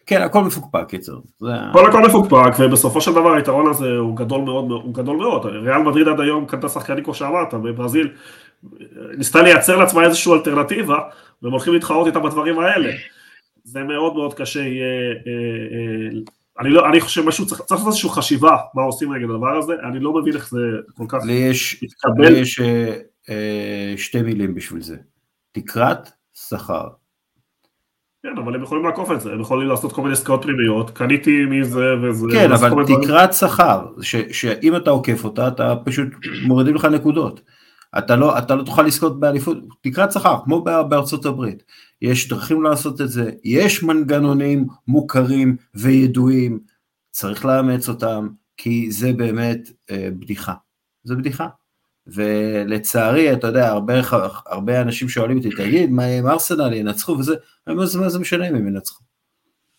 כן, 0.09 0.21
הכל 0.21 0.43
מפוקפק, 0.43 0.85
קיצר. 0.87 1.19
הכל 1.41 1.89
הכל 1.89 2.01
מפוקפק, 2.01 2.59
ובסופו 2.59 3.01
של 3.01 3.11
דבר 3.11 3.33
היתרון 3.33 3.69
הזה 3.69 3.89
הוא 3.89 4.17
גדול 4.17 4.41
מאוד, 4.41 4.71
הוא 4.71 4.93
גדול 4.93 5.17
מאוד. 5.17 5.45
ריאל 5.45 5.77
מדריד 5.81 6.07
עד 6.07 6.19
היום 6.19 6.45
קנתה 6.45 6.69
שחקנים 6.69 7.03
כמו 7.03 7.13
שאמרת, 7.13 7.53
בברזיל 7.53 8.09
ניסתה 9.17 9.41
לייצר 9.41 9.75
לעצמה 9.77 10.03
איזושהי 10.03 10.33
אלטרנטיבה, 10.33 10.99
והם 11.41 11.51
הולכים 11.51 11.73
להתחרות 11.73 12.07
איתה 12.07 12.19
בדברים 12.19 12.59
האלה. 12.59 12.91
זה 13.63 13.83
מאוד 13.83 14.13
מאוד 14.13 14.33
קשה 14.33 14.59
יהיה 14.59 15.11
אה, 15.11 15.31
אה, 15.73 16.19
אני, 16.59 16.69
לא, 16.69 16.89
אני 16.89 17.01
חושב 17.01 17.25
משהו, 17.25 17.45
צריך, 17.45 17.61
צריך 17.61 17.71
לעשות 17.71 17.87
איזושהי 17.87 18.09
חשיבה 18.09 18.57
מה 18.73 18.81
עושים 18.81 19.13
נגד 19.13 19.29
הדבר 19.29 19.57
הזה, 19.57 19.73
אני 19.89 19.99
לא 19.99 20.13
מבין 20.13 20.35
איך 20.35 20.49
זה 20.49 20.59
כל 20.97 21.05
כך 21.07 21.19
לי 21.25 21.33
יש, 21.33 21.83
מתקבל. 21.83 22.27
לי 22.27 22.39
יש 22.39 22.59
אה, 22.59 22.95
אה, 23.29 23.93
שתי 23.97 24.21
מילים 24.21 24.55
בשביל 24.55 24.81
זה, 24.81 24.97
תקרת 25.51 26.11
שכר. 26.33 26.87
כן, 28.23 28.37
אבל 28.37 28.55
הם 28.55 28.63
יכולים 28.63 28.85
לעקוף 28.85 29.11
את 29.11 29.21
זה, 29.21 29.33
הם 29.33 29.41
יכולים 29.41 29.67
לעשות 29.67 29.93
כל 29.93 30.01
מיני 30.01 30.13
עסקאות 30.13 30.43
פנימיות, 30.43 30.89
קניתי 30.89 31.45
מזה 31.45 31.85
וזה. 32.03 32.27
כן, 32.31 32.51
אבל 32.51 32.85
תקרת 32.85 33.33
שכר, 33.33 33.85
שאם 34.31 34.75
אתה 34.75 34.89
עוקף 34.89 35.23
אותה, 35.23 35.47
אתה 35.47 35.75
פשוט 35.85 36.07
מורידים 36.47 36.75
לך 36.75 36.85
נקודות. 36.85 37.41
אתה 37.97 38.15
לא, 38.15 38.37
אתה 38.37 38.55
לא 38.55 38.63
תוכל 38.63 38.83
לזכות 38.83 39.19
באליפות, 39.19 39.57
תקרת 39.81 40.11
שכר, 40.11 40.37
כמו 40.43 40.61
בארצות 40.61 41.25
הברית. 41.25 41.63
יש 42.01 42.29
דרכים 42.29 42.63
לעשות 42.63 43.01
את 43.01 43.09
זה, 43.09 43.31
יש 43.43 43.83
מנגנונים 43.83 44.67
מוכרים 44.87 45.55
וידועים, 45.75 46.59
צריך 47.11 47.45
לאמץ 47.45 47.89
אותם, 47.89 48.27
כי 48.57 48.91
זה 48.91 49.13
באמת 49.13 49.59
אה, 49.91 50.09
בדיחה. 50.19 50.53
זה 51.03 51.15
בדיחה. 51.15 51.47
ולצערי, 52.13 53.33
אתה 53.33 53.47
יודע, 53.47 53.69
הרבה, 53.69 53.93
הרבה 54.45 54.81
אנשים 54.81 55.09
שואלים 55.09 55.37
אותי, 55.37 55.49
תגיד, 55.49 55.89
מה 55.89 56.03
עם 56.03 56.27
ארסנל 56.27 56.73
ינצחו 56.73 57.11
וזה, 57.11 57.35
מה 57.67 57.85
זה, 57.85 57.99
מה 57.99 58.09
זה 58.09 58.19
משנה 58.19 58.49
אם 58.49 58.55
הם 58.55 58.67
ינצחו? 58.67 59.03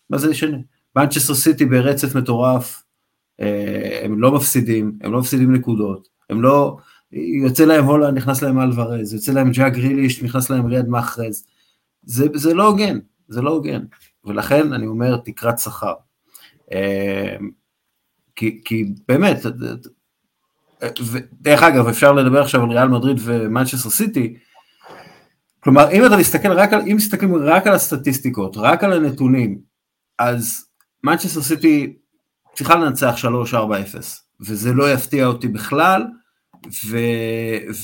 מה 0.09 0.17
זה 0.17 0.29
משנה? 0.29 0.57
מנצ'סטר 0.95 1.33
סיטי 1.33 1.65
ברצף 1.65 2.15
מטורף, 2.15 2.83
אה, 3.39 4.01
הם 4.03 4.19
לא 4.19 4.31
מפסידים, 4.31 4.97
הם 5.01 5.11
לא 5.11 5.19
מפסידים 5.19 5.53
נקודות, 5.53 6.07
הם 6.29 6.41
לא, 6.41 6.77
יוצא 7.11 7.65
להם 7.65 7.85
הולנד, 7.85 8.17
נכנס 8.17 8.41
להם 8.41 8.59
אלוורז, 8.59 9.13
יוצא 9.13 9.31
להם 9.31 9.51
ג'אק 9.51 9.73
גריליש, 9.73 10.23
נכנס 10.23 10.49
להם 10.49 10.65
ריאד 10.65 10.87
מאחרז, 10.87 11.45
זה, 12.03 12.27
זה 12.33 12.53
לא 12.53 12.67
הוגן, 12.67 12.99
זה 13.27 13.41
לא 13.41 13.49
הוגן, 13.49 13.81
ולכן 14.25 14.73
אני 14.73 14.87
אומר 14.87 15.17
תקרת 15.17 15.59
שכר. 15.59 15.93
אמ, 16.71 17.49
כי, 18.35 18.61
כי 18.65 18.85
באמת, 19.07 19.37
דרך 21.41 21.63
אגב, 21.63 21.87
אפשר 21.87 22.11
לדבר 22.11 22.41
עכשיו 22.41 22.63
על 22.63 22.69
ריאל 22.71 22.87
מדריד 22.87 23.17
ומנצ'סטר 23.23 23.89
סיטי, 23.89 24.37
כלומר, 25.63 25.91
אם 25.91 26.05
אתה 26.05 26.17
מסתכל 26.17 26.51
רק 26.51 26.73
על, 26.73 26.81
אם 26.81 26.95
מסתכלים 26.95 27.35
רק 27.35 27.67
על 27.67 27.73
הסטטיסטיקות, 27.73 28.57
רק 28.57 28.83
על 28.83 28.93
הנתונים, 28.93 29.59
אז 30.19 30.65
מנצ'סטר 31.03 31.41
סיטי 31.41 31.93
צריכה 32.55 32.75
לנצח 32.75 33.15
3-4-0, 33.53 33.55
וזה 34.39 34.73
לא 34.73 34.91
יפתיע 34.91 35.25
אותי 35.25 35.47
בכלל, 35.47 36.03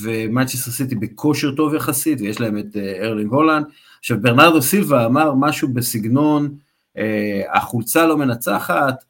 ומנצ'סטר 0.02 0.72
סיטי 0.72 0.96
בכושר 0.96 1.56
טוב 1.56 1.74
יחסית, 1.74 2.22
ויש 2.22 2.42
להם 2.42 2.58
את 2.58 2.78
אה, 2.78 3.06
ארלינג 3.06 3.32
הולנד. 3.32 3.66
עכשיו 4.00 4.22
ברנרדו 4.22 4.62
סילבה 4.62 5.06
אמר 5.06 5.34
משהו 5.34 5.74
בסגנון, 5.74 6.56
אה, 6.98 7.42
החולצה 7.54 8.06
לא 8.06 8.18
מנצחת, 8.18 9.04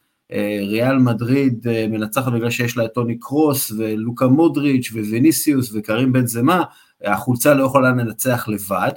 ריאל 0.61 0.97
מדריד 0.97 1.67
אה, 1.67 1.87
מנצחת 1.87 2.31
בגלל 2.31 2.49
שיש 2.49 2.77
לה 2.77 2.85
את 2.85 2.93
טוני 2.93 3.19
קרוס 3.19 3.71
ולוקה 3.71 4.27
מודריץ' 4.27 4.91
ווניסיוס 4.91 5.71
וקרים 5.73 6.11
בן 6.11 6.27
זמה, 6.27 6.63
החולצה 7.03 7.53
לא 7.53 7.63
יכולה 7.63 7.89
לנצח 7.89 8.47
לבד, 8.47 8.91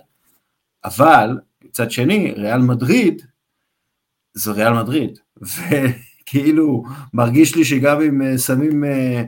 אבל 0.85 1.39
מצד 1.64 1.91
שני, 1.91 2.33
ריאל 2.37 2.61
מדריד 2.61 3.22
זה 4.35 4.53
ריאל 4.53 4.72
מדריד, 4.72 5.18
וכאילו 5.51 6.85
מרגיש 7.14 7.57
לי 7.57 7.64
שגם 7.64 8.01
אם 8.01 8.39
שמים 8.39 8.85
אה, 8.85 9.24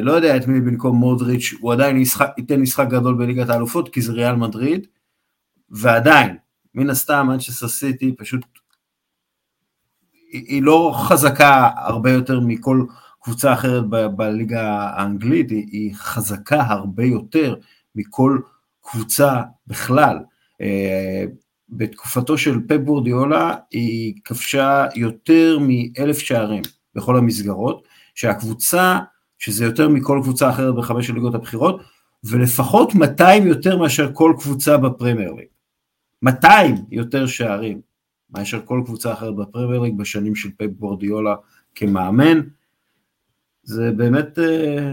לא 0.00 0.12
יודע 0.12 0.36
את 0.36 0.46
מי 0.46 0.60
במקום 0.60 0.96
מודריץ', 0.96 1.54
הוא 1.60 1.72
עדיין 1.72 1.96
ישחק, 1.96 2.28
ייתן 2.38 2.60
משחק 2.60 2.86
גדול 2.88 3.14
בליגת 3.14 3.48
האלופות, 3.48 3.88
כי 3.88 4.02
זה 4.02 4.12
ריאל 4.12 4.36
מדריד, 4.36 4.86
ועדיין, 5.70 6.36
מן 6.74 6.90
הסתם, 6.90 7.26
מנצ'סטר 7.28 7.68
סיטי 7.68 8.14
פשוט, 8.16 8.40
היא, 10.34 10.62
לא 10.62 10.94
חזקה 11.08 11.70
הרבה 11.76 12.12
יותר 12.12 12.40
מכל 12.40 12.84
קבוצה 13.22 13.52
אחרת 13.52 13.84
ב, 13.88 14.06
בליגה 14.06 14.90
האנגלית, 14.94 15.50
היא, 15.50 15.66
היא 15.70 15.94
חזקה 15.94 16.62
הרבה 16.68 17.04
יותר 17.04 17.54
מכל 17.94 18.38
קבוצה 18.82 19.42
בכלל. 19.66 20.18
אה, 20.60 21.24
בתקופתו 21.68 22.38
של 22.38 22.60
פפ 22.68 22.76
בורדיולה 22.76 23.54
היא 23.70 24.14
כבשה 24.24 24.86
יותר 24.94 25.58
מאלף 25.60 26.18
שערים 26.18 26.62
בכל 26.94 27.16
המסגרות, 27.16 27.88
שהקבוצה 28.14 28.98
שזה 29.38 29.64
יותר 29.64 29.88
מכל 29.88 30.20
קבוצה 30.22 30.50
אחרת 30.50 30.74
בחמש 30.74 31.10
הליגות 31.10 31.34
הבכירות, 31.34 31.80
ולפחות 32.24 32.94
200 32.94 33.46
יותר 33.46 33.78
מאשר 33.78 34.10
כל 34.12 34.34
קבוצה 34.38 34.76
בפרמייר 34.76 35.32
ליג. 35.32 35.46
200 36.22 36.76
יותר 36.90 37.26
שערים 37.26 37.80
מאשר 38.34 38.60
כל 38.64 38.82
קבוצה 38.84 39.12
אחרת 39.12 39.36
בפרמייר 39.36 39.80
ליג 39.80 39.98
בשנים 39.98 40.34
של 40.34 40.48
פפ 40.56 40.70
גווארדיולה 40.78 41.34
כמאמן. 41.74 42.40
זה 43.62 43.90
באמת, 43.96 44.38
אה, 44.38 44.90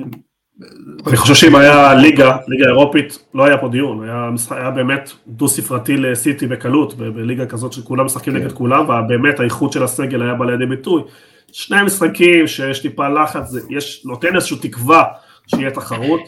אני 1.08 1.18
חושב 1.18 1.34
שאם 1.34 1.56
היה 1.56 1.94
ליגה, 1.94 2.38
ליגה 2.48 2.66
אירופית, 2.66 3.26
לא 3.34 3.46
היה 3.46 3.58
פה 3.58 3.68
דיון, 3.70 4.04
היה, 4.04 4.30
היה 4.52 4.72
באמת 4.72 5.12
דו 5.28 5.48
ספרתי 5.48 5.98
לסיטי 5.98 6.48
בקלות, 6.48 6.98
בליגה 6.98 7.46
כזאת 7.46 7.74
שכולם 7.74 8.06
משחקים 8.06 8.36
נגד 8.36 8.50
כן. 8.50 8.56
כולם, 8.56 8.84
ובאמת 8.89 9.39
האיכות 9.39 9.72
של 9.72 9.84
הסגל 9.84 10.22
היה 10.22 10.34
בא 10.34 10.46
לידי 10.46 10.66
ביטוי. 10.66 11.04
שני 11.52 11.84
משחקים 11.84 12.48
שיש 12.48 12.80
טיפה 12.80 13.10
לחץ, 13.10 13.54
יש, 13.70 14.06
נותן 14.06 14.36
איזושהי 14.36 14.58
תקווה 14.58 15.04
שיהיה 15.48 15.72
תחרות. 15.72 16.22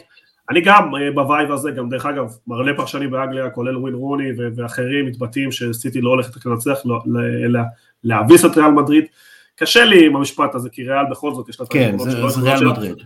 אני 0.50 0.60
גם 0.60 0.94
אה, 0.94 1.10
ב 1.10 1.18
vibe 1.18 1.52
הזה, 1.52 1.70
גם 1.70 1.88
דרך 1.88 2.06
אגב, 2.06 2.36
מלא 2.46 2.72
פרשנים 2.76 3.10
באנגליה, 3.10 3.50
כולל 3.50 3.76
ווין 3.76 3.94
רוני 3.94 4.28
ואחרים, 4.56 5.06
מתבטאים 5.06 5.52
שסיטי 5.52 6.00
לא 6.00 6.10
הולכת 6.10 6.46
לנצח, 6.46 6.78
לא, 6.84 6.98
אלא 7.44 7.60
להביס 8.04 8.44
את 8.44 8.56
ריאל 8.56 8.70
מדריד. 8.70 9.04
קשה 9.56 9.84
לי 9.84 10.06
עם 10.06 10.16
המשפט 10.16 10.54
הזה, 10.54 10.70
כי 10.70 10.84
ריאל 10.84 11.04
בכל 11.10 11.34
זאת 11.34 11.48
יש 11.48 11.60
לה 11.60 11.66
את 11.66 11.72
כן, 11.72 11.98
זה, 11.98 12.40
ריאל 12.42 12.68
מדריד. 12.68 12.96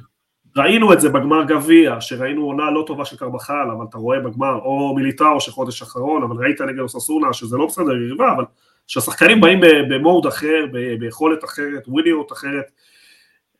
ראינו 0.56 0.92
את 0.92 1.00
זה 1.00 1.08
בגמר 1.08 1.44
גביע, 1.44 2.00
שראינו 2.00 2.44
עונה 2.44 2.70
לא 2.70 2.84
טובה 2.86 3.04
של 3.04 3.16
קרבחל, 3.16 3.70
אבל 3.76 3.84
אתה 3.90 3.98
רואה 3.98 4.20
בגמר, 4.20 4.54
או 4.54 4.94
מיליטאו 4.96 5.40
שחודש 5.40 5.82
אחרון, 5.82 6.22
אבל 6.22 6.36
ראית 6.36 6.60
נגד 6.60 6.78
אוססונה, 6.78 7.32
שזה 7.32 7.56
לא 7.56 7.66
בסדר 7.66 7.96
יריבה, 7.96 8.32
אבל 8.36 8.44
שהשחקנים 8.86 9.40
באים 9.40 9.60
במוד 9.88 10.26
אחר, 10.26 10.66
ביכולת 11.00 11.44
אחרת, 11.44 11.88
וויניות 11.88 12.32
אחרת, 12.32 12.64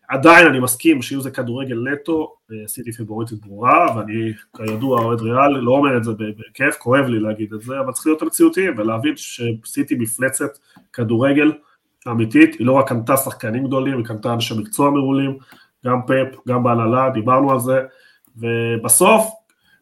עדיין 0.09 0.47
אני 0.47 0.61
מסכים 0.61 1.03
שיהיו 1.03 1.21
זה 1.21 1.31
כדורגל 1.31 1.89
נטו, 1.93 2.35
סיטי 2.67 2.93
פיבוריטית 2.93 3.41
ברורה, 3.47 3.97
ואני 3.97 4.33
כידוע 4.57 5.03
אוהד 5.03 5.21
ריאל, 5.21 5.49
לא 5.49 5.73
אומר 5.73 5.97
את 5.97 6.05
זה 6.05 6.13
בכיף, 6.13 6.77
כואב 6.79 7.05
לי 7.05 7.21
להגיד 7.21 7.55
את 7.55 7.61
זה, 7.61 7.81
אבל 7.81 7.93
צריך 7.93 8.07
להיות 8.07 8.23
המציאותיים 8.23 8.75
ולהבין 8.79 9.15
שסיטי 9.17 9.95
מפלצת 9.95 10.59
כדורגל 10.93 11.53
אמיתית, 12.09 12.55
היא 12.55 12.67
לא 12.67 12.73
רק 12.73 12.89
קנתה 12.89 13.17
שחקנים 13.17 13.67
גדולים, 13.67 13.99
היא 13.99 14.05
קנתה 14.05 14.33
אנשי 14.33 14.55
מקצוע 14.59 14.91
מעולים, 14.91 15.39
גם 15.87 16.01
פאפ, 16.07 16.29
גם 16.49 16.63
בהנהלה, 16.63 17.11
דיברנו 17.11 17.53
על 17.53 17.59
זה, 17.59 17.81
ובסוף, 18.37 19.31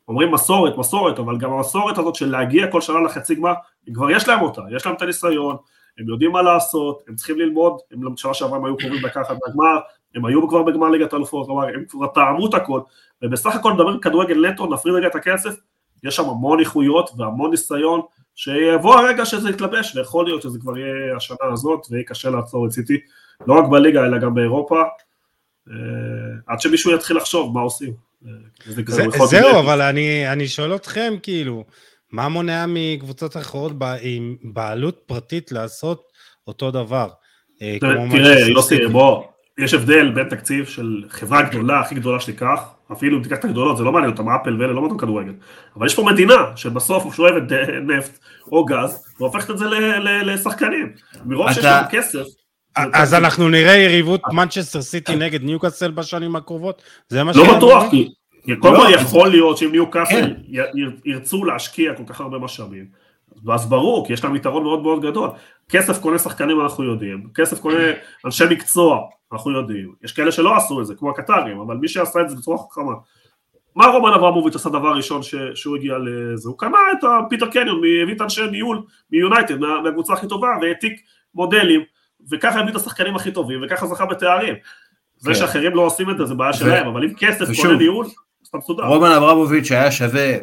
אומרים 0.08 0.32
מסורת, 0.32 0.78
מסורת, 0.78 1.18
אבל 1.18 1.38
גם 1.38 1.52
המסורת 1.52 1.98
הזאת 1.98 2.14
של 2.14 2.30
להגיע 2.30 2.70
כל 2.70 2.80
שנה 2.80 3.00
לחצי 3.00 3.34
גמר, 3.34 3.52
כבר 3.94 4.10
יש 4.10 4.28
להם 4.28 4.42
אותה, 4.42 4.62
יש 4.76 4.86
להם 4.86 4.94
את 4.94 5.02
הניסיון, 5.02 5.56
הם 5.98 6.08
יודעים 6.08 6.30
מה 6.30 6.42
לעשות, 6.42 7.02
הם 7.08 7.14
צריכים 7.14 7.38
ללמוד, 7.38 7.76
הם 7.92 8.16
שנה 8.16 8.34
שעברה 8.34 8.58
הם 8.58 8.64
היו 8.64 8.76
קרובים 8.76 9.04
לקחת 9.04 9.36
מהגמר, 9.46 9.78
הם 10.14 10.24
היו 10.24 10.48
כבר 10.48 10.62
בגמר 10.62 10.88
ליגת 10.88 11.12
האלופות, 11.12 11.46
כלומר 11.46 11.68
הם 11.68 11.84
כבר 11.88 12.06
טעמו 12.06 12.46
את 12.48 12.54
הכל, 12.54 12.80
ובסך 13.22 13.54
הכל 13.54 13.72
נדבר 13.72 13.98
כדורגל 13.98 14.46
נטו, 14.46 14.66
נפריד 14.66 14.94
רגע 14.94 15.06
את 15.06 15.14
הכסף, 15.14 15.54
יש 16.04 16.16
שם 16.16 16.28
המון 16.28 16.60
איכויות 16.60 17.10
והמון 17.16 17.50
ניסיון, 17.50 18.00
שיבוא 18.34 18.94
הרגע 18.94 19.24
שזה 19.24 19.50
יתלבש, 19.50 19.96
ויכול 19.96 20.24
להיות 20.24 20.42
שזה 20.42 20.58
כבר 20.58 20.78
יהיה 20.78 21.16
השנה 21.16 21.36
הזאת, 21.52 21.86
ויהיה 21.90 22.04
קשה 22.04 22.30
לעצור 22.30 22.66
את 22.66 22.72
סיטי, 22.72 22.98
לא 23.46 23.54
רק 23.54 23.64
בליגה 23.70 24.06
אלא 24.06 24.18
גם 24.18 24.34
באירופה, 24.34 24.82
אה, 25.70 25.74
עד 26.46 26.60
שמישהו 26.60 26.94
יתחיל 26.94 27.16
לחשוב 27.16 27.54
מה 27.54 27.60
עושים. 27.60 27.92
אה, 28.26 29.26
זהו, 29.26 29.60
אבל 29.60 29.82
אני 30.32 30.48
שואל 30.48 30.74
אתכם, 30.74 31.14
כאילו, 31.22 31.64
מה 32.12 32.28
מונע 32.28 32.64
מקבוצות 32.68 33.36
אחרות 33.36 33.72
עם 34.00 34.36
בעלות 34.42 35.02
פרטית 35.06 35.52
לעשות 35.52 36.02
אותו 36.46 36.70
דבר? 36.70 37.08
אה, 37.62 37.76
תראה, 38.10 38.48
יוסי, 38.48 38.86
בוא, 38.92 39.24
יש 39.58 39.74
הבדל 39.74 40.10
בין 40.10 40.28
תקציב 40.28 40.66
של 40.66 41.04
חברה 41.08 41.42
גדולה, 41.42 41.80
הכי 41.80 41.94
גדולה 41.94 42.20
שתיקח, 42.20 42.60
אפילו 42.92 43.18
אם 43.18 43.22
תיקח 43.22 43.36
את 43.36 43.44
הגדולות, 43.44 43.76
זה 43.76 43.84
לא 43.84 43.92
מעניין 43.92 44.12
אותם, 44.12 44.28
אפל 44.28 44.60
ואלה 44.60 44.72
לא 44.72 44.80
מעניין 44.80 44.98
כדורגל, 44.98 45.32
אבל 45.76 45.86
יש 45.86 45.94
פה 45.94 46.02
מדינה 46.02 46.56
שבסוף 46.56 47.14
שואבת 47.14 47.42
נפט 47.88 48.18
או 48.52 48.64
גז, 48.64 49.04
והופכת 49.20 49.50
את 49.50 49.58
זה 49.58 49.66
לשחקנים. 50.24 50.92
מרוב 51.24 51.52
שיש 51.52 51.64
לנו 51.64 51.86
כסף, 51.90 52.24
אז 52.76 53.14
אנחנו 53.14 53.48
נראה 53.48 53.76
יריבות 53.76 54.20
מנצ'סטר 54.32 54.82
סיטי 54.82 55.16
נגד 55.16 55.42
ניוקאסל 55.42 55.90
בשנים 55.90 56.36
הקרובות? 56.36 56.82
זה 57.08 57.24
מה 57.24 57.34
ש... 57.34 57.36
לא 57.36 57.56
בטוח, 57.56 57.84
כי 57.90 58.08
קודם 58.58 58.76
כל 58.76 58.88
יכול 58.94 59.28
להיות 59.30 59.58
שאם 59.58 59.72
ניוקאסל. 59.72 60.34
ירצו 61.04 61.44
להשקיע 61.44 61.94
כל 61.94 62.02
כך 62.06 62.20
הרבה 62.20 62.38
משאבים, 62.38 62.86
ואז 63.44 63.68
ברור, 63.68 64.06
כי 64.06 64.12
יש 64.12 64.24
להם 64.24 64.36
יתרון 64.36 64.62
מאוד 64.62 64.82
מאוד 64.82 65.02
גדול. 65.02 65.30
כסף 65.68 65.98
קונה 65.98 66.18
שחקנים 66.18 66.60
אנחנו 66.60 66.84
יודעים, 66.84 67.28
כסף 67.34 67.60
קונה 67.60 67.84
אנשי 68.24 68.44
מקצוע 68.50 69.00
אנחנו 69.32 69.50
יודעים, 69.50 69.94
יש 70.02 70.12
כאלה 70.12 70.32
שלא 70.32 70.56
עשו 70.56 70.80
את 70.80 70.86
זה, 70.86 70.94
כמו 70.94 71.10
הקטרים, 71.10 71.60
אבל 71.60 71.76
מי 71.76 71.88
שעשה 71.88 72.20
את 72.20 72.30
זה 72.30 72.36
בצורה 72.36 72.58
חכמה. 72.58 72.92
מה 73.76 73.86
רומן 73.86 74.12
אברמוביץ' 74.12 74.54
עשה 74.54 74.68
דבר 74.68 74.92
ראשון 74.96 75.22
ש... 75.22 75.34
שהוא 75.54 75.76
הגיע 75.76 75.94
לזה? 75.98 76.48
הוא 76.48 76.58
קנה 76.58 76.78
את 76.92 77.08
פיטר 77.28 77.46
קניון, 77.46 77.78
הביא 78.02 78.14
את 78.14 78.20
אנשי 78.20 78.46
ניהול 78.50 78.82
מיונייטד, 79.10 79.58
מהקבוצה 79.58 80.12
הכי 80.12 80.28
טובה, 80.28 80.48
והעתיק 80.62 80.92
מודלים 81.34 81.80
וככה 82.30 82.60
הביא 82.60 82.70
את 82.70 82.76
השחקנים 82.76 83.16
הכי 83.16 83.32
טובים, 83.32 83.60
וככה 83.62 83.86
זכה 83.86 84.06
בתארים. 84.06 84.54
זה 85.18 85.30
כן. 85.30 85.34
שאחרים 85.34 85.74
לא 85.74 85.80
עושים 85.80 86.10
את 86.10 86.18
זה, 86.18 86.24
זה 86.24 86.34
בעיה 86.34 86.52
שלהם, 86.52 86.86
אבל 86.86 87.04
אם 87.04 87.14
כסף 87.14 87.62
קונה 87.62 87.78
ניהול, 87.78 88.06
אז 88.06 88.48
אתה 88.48 88.58
מסודר. 88.58 88.84
רומן 88.84 89.10
אברמוביץ' 89.10 89.72
היה 89.72 89.92
שווה, 89.92 90.34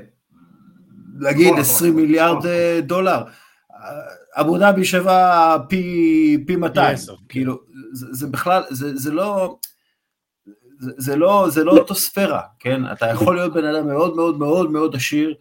נגיד 1.23 1.53
20 1.59 1.95
מיליארד 1.95 2.45
אה, 2.45 2.79
דולר. 2.83 3.23
אבו 4.35 4.57
דאבי 4.57 4.85
שווה 4.85 5.57
פי 5.69 6.55
200, 6.57 6.97
כאילו, 7.29 7.59
זה 7.91 8.27
בכלל, 8.27 8.63
זה 8.69 9.11
לא... 9.11 9.57
זה 10.79 11.15
לא, 11.15 11.47
זה 11.49 11.63
לא 11.63 11.71
אותו 11.71 11.95
ספירה, 11.95 12.41
כן? 12.59 12.91
אתה 12.91 13.05
יכול 13.05 13.35
להיות 13.35 13.53
בן 13.53 13.65
אדם 13.65 13.87
מאוד 13.87 14.15
מאוד 14.15 14.39
מאוד 14.39 14.71
מאוד 14.71 14.95
עשיר, 14.95 15.33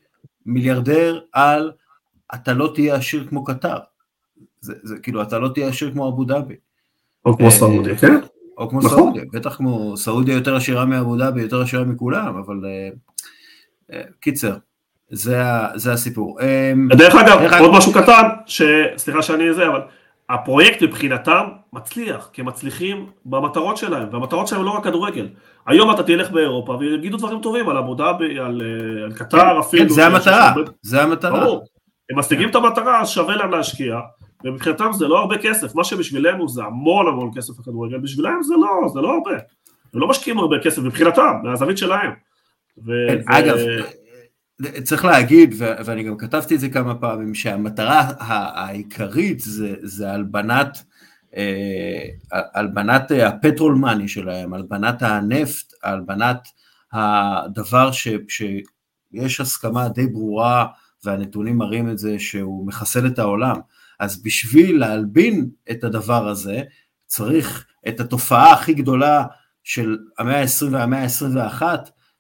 מיליארדר, 0.47 1.21
על 1.33 1.73
אתה 2.35 2.53
לא 2.53 2.73
תהיה 2.75 2.95
עשיר 2.95 3.27
כמו 3.29 3.45
קטר. 3.45 3.79
זה, 4.61 4.75
זה 4.83 4.99
כאילו, 4.99 5.23
אתה 5.23 5.39
לא 5.39 5.49
תהיה 5.49 5.69
עשיר 5.69 5.93
כמו 5.93 6.09
אבו 6.09 6.25
דאבי. 6.25 6.55
או 7.25 7.37
כמו 7.37 7.47
אה, 7.47 7.51
סעודיה, 7.51 7.99
כן? 7.99 8.21
או 8.59 8.69
כמו 8.69 8.79
נכון. 8.79 8.99
סעודיה, 8.99 9.25
בטח 9.33 9.57
כמו 9.57 9.97
סעודיה 9.97 10.35
יותר 10.35 10.57
עשירה 10.57 10.85
מאבו 10.85 11.17
דאבי, 11.17 11.43
יותר 11.43 11.61
עשירה 11.61 11.85
מכולם, 11.85 12.37
אבל 12.37 12.61
uh, 12.61 12.97
uh, 13.91 13.97
קיצר, 14.21 14.57
זה, 15.13 15.43
זה 15.75 15.93
הסיפור. 15.93 16.39
דרך 16.89 17.15
אגב, 17.15 17.41
דרך 17.41 17.61
עוד 17.61 17.73
משהו 17.73 17.93
קטן, 17.93 18.29
ש... 18.47 18.63
סליחה 18.97 19.23
שאני 19.23 19.55
זה, 19.55 19.69
אבל 19.69 19.81
הפרויקט 20.31 20.83
מבחינתם 20.83 21.45
מצליח, 21.73 22.31
כי 22.33 22.41
הם 22.41 22.49
מצליחים 22.49 23.07
במטרות 23.25 23.77
שלהם, 23.77 24.09
והמטרות 24.13 24.49
שלהם 24.49 24.65
לא 24.65 24.71
רק 24.71 24.85
כדורגל. 24.85 25.29
היום 25.67 25.91
אתה 25.91 26.03
תלך 26.03 26.31
באירופה 26.31 26.73
ויגידו 26.73 27.17
דברים 27.17 27.41
טובים 27.41 27.69
על 27.69 27.79
אבו 27.79 27.95
דאבי, 27.95 28.39
על, 28.39 28.63
על 29.05 29.13
קטר 29.13 29.39
כן, 29.39 29.59
אפילו. 29.61 29.83
כן, 29.83 29.89
זה 29.89 30.07
המטרה, 30.07 30.55
זה 30.83 31.03
המטרה. 31.03 31.41
ברור. 31.41 31.65
הם 32.11 32.19
משיגים 32.19 32.49
את 32.49 32.55
המטרה, 32.55 33.01
אז 33.01 33.09
שווה 33.09 33.37
להם 33.37 33.51
להשקיע. 33.51 33.99
ומבחינתם 34.45 34.93
זה 34.93 35.09
לא 35.09 35.19
הרבה 35.19 35.39
כסף, 35.39 35.75
מה 35.75 35.85
שבשבילנו 35.85 36.49
זה 36.49 36.65
המון 36.65 37.07
המון 37.07 37.31
כסף 37.37 37.59
בכדורגל, 37.59 37.99
בשבילם 37.99 38.43
זה 38.43 38.55
לא, 38.55 38.89
זה 38.89 39.01
לא 39.01 39.15
הרבה. 39.15 39.31
הם 39.95 40.01
לא 40.01 40.09
משקיעים 40.09 40.39
הרבה 40.39 40.59
כסף 40.59 40.83
מבחינתם, 40.83 41.33
מהזווית 41.43 41.79
שלהם. 41.79 42.11
ו- 42.87 42.91
כן, 43.09 43.19
ו- 43.19 43.39
אגב, 43.39 43.57
צריך 44.85 45.05
להגיד, 45.05 45.55
ו- 45.59 45.85
ואני 45.85 46.03
גם 46.03 46.17
כתבתי 46.17 46.55
את 46.55 46.61
זה 46.61 46.69
כמה 46.69 46.95
פעמים, 46.95 47.35
שהמטרה 47.35 48.13
העיקרית 48.19 49.41
זה, 49.41 49.75
זה 49.83 50.13
הלבנת, 50.13 50.83
אה, 51.37 52.05
הלבנת 52.55 53.11
הפטרול 53.11 53.75
מאני 53.75 54.09
שלהם, 54.09 54.55
הלבנת 54.55 55.03
הנפט, 55.03 55.73
הלבנת 55.83 56.49
הדבר 56.93 57.93
ש, 57.93 58.09
שיש 58.29 59.41
הסכמה 59.41 59.89
די 59.89 60.07
ברורה, 60.07 60.67
והנתונים 61.05 61.59
מראים 61.59 61.91
את 61.91 61.99
זה, 61.99 62.19
שהוא 62.19 62.67
מחסל 62.67 63.07
את 63.07 63.19
העולם. 63.19 63.57
אז 64.01 64.23
בשביל 64.23 64.81
להלבין 64.81 65.51
את 65.71 65.85
הדבר 65.85 66.29
הזה, 66.29 66.63
צריך 67.07 67.67
את 67.89 68.01
התופעה 68.01 68.53
הכי 68.53 68.75
גדולה 68.75 69.25
של 69.65 69.99
המאה 70.19 70.41
ה-20 70.41 70.65
והמאה 70.71 71.03
ה-21, 71.03 71.63
אה, 71.63 71.77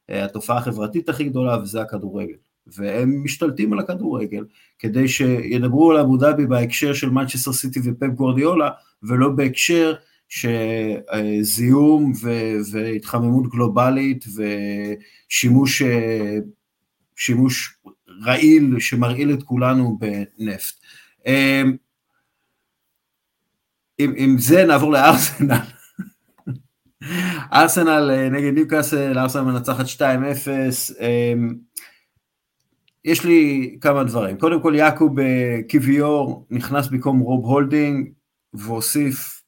התופעה 0.08 0.58
החברתית 0.58 1.08
הכי 1.08 1.24
גדולה, 1.24 1.62
וזה 1.62 1.80
הכדורגל. 1.80 2.36
והם 2.66 3.24
משתלטים 3.24 3.72
על 3.72 3.78
הכדורגל, 3.78 4.44
כדי 4.78 5.08
שידברו 5.08 5.90
על 5.90 5.96
אבו 5.96 6.16
דאבי 6.16 6.46
בהקשר 6.46 6.92
של 6.92 7.10
מנצ'סטר 7.10 7.52
סיטי 7.52 7.80
ופפ 7.84 8.06
גורדיולה, 8.06 8.70
ולא 9.02 9.28
בהקשר 9.28 9.94
שזיהום 10.28 12.12
ו- 12.22 12.56
והתחממות 12.72 13.50
גלובלית 13.50 14.24
ושימוש 15.28 15.82
שימוש 17.16 17.76
רעיל 18.24 18.78
שמרעיל 18.78 19.32
את 19.32 19.42
כולנו 19.42 19.98
בנפט. 19.98 20.74
אמ, 21.26 21.76
עם, 23.98 24.12
עם 24.16 24.38
זה 24.38 24.64
נעבור 24.64 24.92
לארסנל. 24.92 25.56
ארסנל 27.52 28.10
אה, 28.10 28.28
נגד 28.28 28.54
ניוקאסל, 28.54 29.18
ארסנל 29.18 29.42
מנצחת 29.42 29.86
2-0. 29.86 30.00
אמ, 31.00 31.54
יש 33.04 33.24
לי 33.24 33.76
כמה 33.80 34.04
דברים. 34.04 34.38
קודם 34.38 34.62
כל 34.62 34.74
יעקוב 34.76 35.18
אה, 35.18 35.60
קיוויור 35.68 36.46
נכנס 36.50 36.88
במקום 36.88 37.18
רוב 37.18 37.44
הולדינג 37.44 38.08
והוסיף 38.54 39.42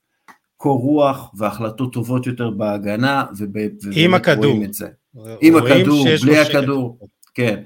קור 0.57 0.81
רוח 0.81 1.31
והחלטות 1.39 1.93
טובות 1.93 2.27
יותר 2.27 2.51
בהגנה. 2.51 3.25
עם 3.93 4.15
הכדור. 4.15 4.57
עם 5.41 5.57
הכדור, 5.57 6.07
בלי 6.23 6.39
הכדור. 6.39 6.99
כן. 7.35 7.63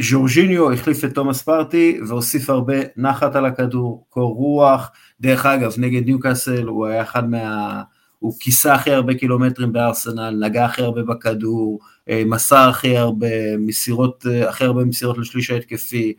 ז'ורג'יניו 0.00 0.72
החליף 0.72 1.04
את 1.04 1.14
תומאס 1.14 1.42
פארטיי 1.42 2.00
והוסיף 2.08 2.50
הרבה 2.50 2.74
נחת 2.96 3.36
על 3.36 3.46
הכדור, 3.46 4.06
קור 4.08 4.34
רוח, 4.34 4.90
דרך 5.20 5.46
אגב 5.46 5.72
נגד 5.78 6.04
ניוקאסל 6.06 6.66
הוא 6.66 6.86
היה 6.86 7.02
אחד 7.02 7.30
מה... 7.30 7.82
הוא 8.24 8.34
כיסה 8.40 8.74
הכי 8.74 8.90
הרבה 8.90 9.14
קילומטרים 9.14 9.72
בארסנל, 9.72 10.46
נגע 10.46 10.64
הכי 10.64 10.82
הרבה 10.82 11.02
בכדור, 11.02 11.80
מסר 12.26 12.68
הכי 12.68 12.96
הרבה 12.96 13.56
מסירות, 13.58 14.26
הכי 14.48 14.64
הרבה 14.64 14.84
מסירות 14.84 15.18
לשליש 15.18 15.50
ההתקפי, 15.50 16.14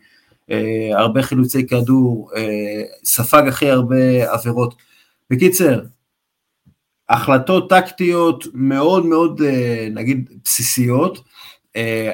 הרבה 0.93 1.21
חילוצי 1.23 1.67
כדור, 1.67 2.31
ספג 3.03 3.43
הכי 3.47 3.69
הרבה 3.69 4.31
עבירות. 4.33 4.75
בקיצר, 5.29 5.81
החלטות 7.09 7.69
טקטיות 7.69 8.45
מאוד 8.53 9.05
מאוד 9.05 9.41
נגיד 9.91 10.29
בסיסיות 10.43 11.23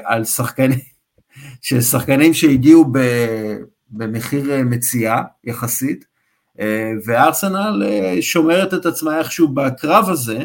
על 0.03 0.23
שחקנים, 0.23 0.79
שחקנים 1.61 2.33
שהגיעו 2.33 2.85
במחיר 3.89 4.63
מציאה 4.65 5.21
יחסית, 5.43 6.10
וארסנל 7.05 7.83
שומרת 8.21 8.73
את 8.73 8.85
עצמה 8.85 9.19
איכשהו 9.19 9.47
בקרב 9.47 10.09
הזה, 10.09 10.43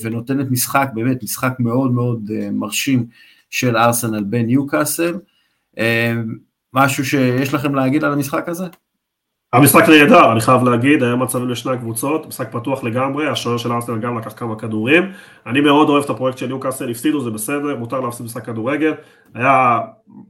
ונותנת 0.00 0.50
משחק, 0.50 0.88
באמת 0.94 1.22
משחק 1.22 1.52
מאוד 1.58 1.92
מאוד 1.92 2.30
מרשים 2.52 3.06
של 3.50 3.76
ארסנל 3.76 4.24
בניו 4.24 4.66
קאסל. 4.66 5.14
משהו 6.74 7.04
שיש 7.04 7.54
לכם 7.54 7.74
להגיד 7.74 8.04
על 8.04 8.12
המשחק 8.12 8.48
הזה? 8.48 8.66
המשחק 9.52 9.88
נהדר, 9.88 10.32
אני 10.32 10.40
חייב 10.40 10.62
להגיד, 10.62 11.02
היה 11.02 11.16
מצבים 11.16 11.48
לשני 11.48 11.72
הקבוצות, 11.72 12.26
משחק 12.26 12.52
פתוח 12.52 12.84
לגמרי, 12.84 13.28
השוער 13.28 13.56
של 13.56 13.72
ארסנל 13.72 13.98
גם 13.98 14.18
לקח 14.18 14.32
כמה 14.36 14.56
כדורים. 14.56 15.02
אני 15.46 15.60
מאוד 15.60 15.88
אוהב 15.88 16.04
את 16.04 16.10
הפרויקט 16.10 16.38
של 16.38 16.46
ניוקאסל, 16.46 16.90
הפסידו, 16.90 17.20
זה 17.20 17.30
בסדר, 17.30 17.76
מותר 17.76 18.00
להפסיד 18.00 18.26
משחק 18.26 18.44
כדורגל. 18.46 18.92
היה 19.34 19.78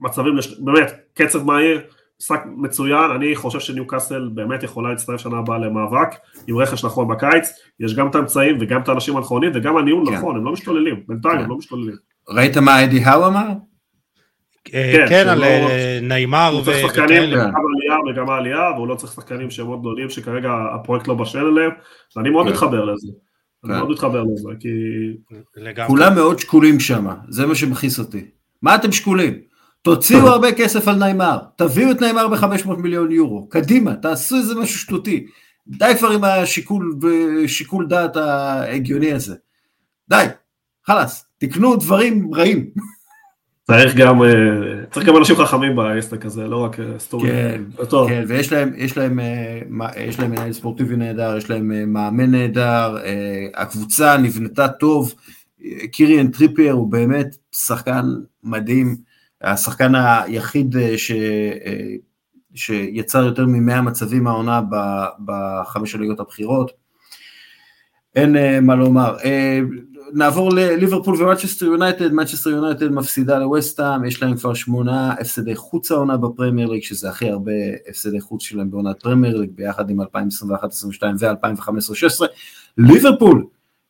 מצבים, 0.01 0.37
לש... 0.37 0.59
באמת, 0.59 0.93
קצב 1.15 1.43
מהיר, 1.43 1.81
משחק 2.21 2.43
מצוין, 2.57 3.11
אני 3.11 3.37
חושב 3.37 3.61
שניוקאסל 3.61 4.31
באמת 4.35 4.63
יכולה 4.63 4.91
להצטרף 4.91 5.21
שנה 5.21 5.39
הבאה 5.39 5.59
למאבק, 5.59 6.09
עם 6.47 6.57
רכש 6.57 6.85
נכון 6.85 7.09
בקיץ, 7.09 7.53
יש 7.81 7.95
גם 7.95 8.09
את 8.09 8.15
האמצעים 8.15 8.59
וגם 8.61 8.83
את 8.83 8.89
האנשים 8.89 9.17
הנכונים 9.17 9.53
וגם 9.55 9.77
הניהול 9.77 10.07
כן. 10.07 10.15
נכון, 10.15 10.37
הם 10.37 10.45
לא 10.45 10.53
משתוללים, 10.53 11.03
בינתיים 11.09 11.37
כן. 11.37 11.43
הם 11.43 11.51
לא 11.51 11.57
משתוללים. 11.57 11.95
ראית 12.29 12.57
מה 12.57 12.85
אדי 12.85 13.05
האו 13.05 13.27
אמר? 13.27 13.47
אה, 14.75 14.93
כן, 14.97 15.07
כן 15.09 15.29
על 15.29 15.45
אה, 15.45 15.99
נעימר 16.03 16.51
הוא 16.53 16.65
צריך 16.65 16.79
שחקנים 16.79 17.31
גם 17.31 17.51
עלייה 17.77 17.99
וגם 18.11 18.31
העלייה, 18.31 18.71
והוא 18.77 18.89
לא 18.89 18.95
צריך 18.95 19.13
שחקנים 19.13 19.51
שהם 19.51 19.67
מאוד 19.67 19.81
גדולים 19.81 20.11
שכרגע 20.11 20.53
הפרויקט 20.75 21.09
לא 21.09 21.15
בשל 21.15 21.47
אליהם, 21.47 21.71
ואני 22.17 22.31
מאוד 22.31 22.47
כן. 22.47 22.53
מתחבר 22.53 22.85
לזה. 22.85 23.09
אני 23.65 23.73
מאוד 23.73 23.91
מתחבר 23.91 24.23
לזה, 24.23 24.49
כי... 24.61 24.69
כולם 25.87 26.15
מאוד 26.15 26.39
שקולים 26.39 26.81
שם, 26.81 27.07
זה 27.29 27.47
מה 27.47 27.55
שמכעיס 27.55 27.99
אותי. 27.99 28.25
מה 28.63 28.75
אתם 28.75 28.93
שקולים? 28.93 29.50
תוציאו 29.83 30.29
הרבה 30.29 30.53
כסף 30.53 30.89
על 30.89 30.97
ניימר, 30.97 31.39
תביאו 31.57 31.91
את 31.91 32.01
ניימר 32.01 32.29
ב-500 32.29 32.73
מיליון 32.79 33.13
יורו, 33.13 33.49
קדימה, 33.49 33.95
תעשו 33.95 34.37
איזה 34.37 34.55
משהו 34.55 34.79
שטותי. 34.79 35.27
די 35.69 35.93
כבר 35.99 36.11
עם 36.11 36.25
השיקול, 36.25 36.99
שיקול 37.47 37.87
דעת 37.87 38.17
ההגיוני 38.17 39.13
הזה. 39.13 39.35
די, 40.09 40.25
חלאס, 40.87 41.27
תקנו 41.39 41.77
דברים 41.77 42.35
רעים. 42.35 42.71
צריך 43.71 43.97
גם, 43.97 44.23
אה, 44.23 44.29
צריך 44.93 45.07
גם 45.07 45.17
אנשים 45.17 45.37
חכמים 45.37 45.77
בעסק 45.77 46.27
הזה, 46.27 46.47
לא 46.47 46.57
רק 46.57 46.81
אה, 46.81 46.99
סתם. 46.99 47.29
כן, 47.29 47.63
כן, 48.09 48.25
ויש 48.29 48.53
להם, 48.53 48.73
יש 48.77 48.97
להם, 48.99 49.21
אה, 49.21 49.61
יש 49.97 50.21
להם 50.21 50.31
מנהל 50.31 50.53
ספורטיבי 50.53 50.97
נהדר, 50.97 51.37
יש 51.37 51.51
להם 51.51 51.93
מאמן 51.93 52.31
נהדר, 52.31 52.97
הקבוצה 53.55 54.17
נבנתה 54.17 54.69
טוב, 54.69 55.15
קיריאן 55.93 56.29
טריפייר 56.29 56.73
הוא 56.73 56.93
באמת 56.93 57.37
שחקן 57.53 58.07
מדהים, 58.45 58.97
השחקן 59.43 59.95
היחיד 59.95 60.77
ש... 60.97 61.13
שיצר 62.55 63.25
יותר 63.25 63.47
מ-100 63.47 63.81
מצבים 63.81 64.25
מהעונה 64.25 64.61
בחמש 65.25 65.95
הליגות 65.95 66.21
הבכירות. 66.21 66.71
אין 68.15 68.37
מה 68.67 68.75
לומר. 68.75 69.17
נעבור 70.15 70.53
לליברפול 70.55 71.23
ומנצ'סטר 71.23 71.67
יונייטד, 71.67 72.13
מנצ'סטר 72.13 72.51
יונייטד 72.51 72.89
מפסידה 72.89 73.39
לווסטהאם, 73.39 74.05
יש 74.05 74.23
להם 74.23 74.37
כבר 74.37 74.55
שמונה 74.55 75.13
הפסדי 75.13 75.57
חוץ 75.57 75.93
העונה 75.93 76.17
בפרמייר 76.17 76.69
ליג, 76.69 76.83
שזה 76.83 77.09
הכי 77.09 77.31
הרבה 77.31 77.53
הפסדי 77.89 78.21
חוץ 78.21 78.43
שלהם 78.43 78.71
בעונת 78.71 79.01
פרמייר 79.03 79.37
ליג, 79.37 79.51
ביחד 79.55 79.91
עם 79.91 80.01
2021-2022 80.01 80.05
ו-2015-2016. 81.21 82.27
ליברפול 82.79 83.47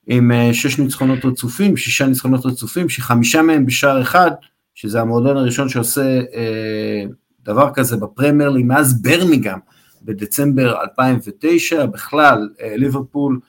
עם 0.07 0.33
אה, 0.33 0.55
שש 0.55 0.79
ניצחונות 0.79 1.25
רצופים, 1.25 1.77
שישה 1.77 2.07
ניצחונות 2.07 2.47
רצופים, 2.47 2.89
שחמישה 2.89 3.43
מהם 3.43 3.67
בשער 3.67 4.03
אחד, 4.03 4.31
שזה 4.75 5.01
המועדון 5.01 5.37
הראשון 5.37 5.69
שעושה 5.69 6.21
אה, 6.35 7.05
דבר 7.43 7.71
כזה 7.75 7.97
בפרמייר 7.97 8.51
ליג 8.51 8.67
מאז 8.67 9.03
ברמיגם 9.03 9.59
בדצמבר 10.03 10.81
2009, 10.83 11.87
בכלל 11.87 12.49
אה, 12.61 12.77
ליברפול 12.77 13.41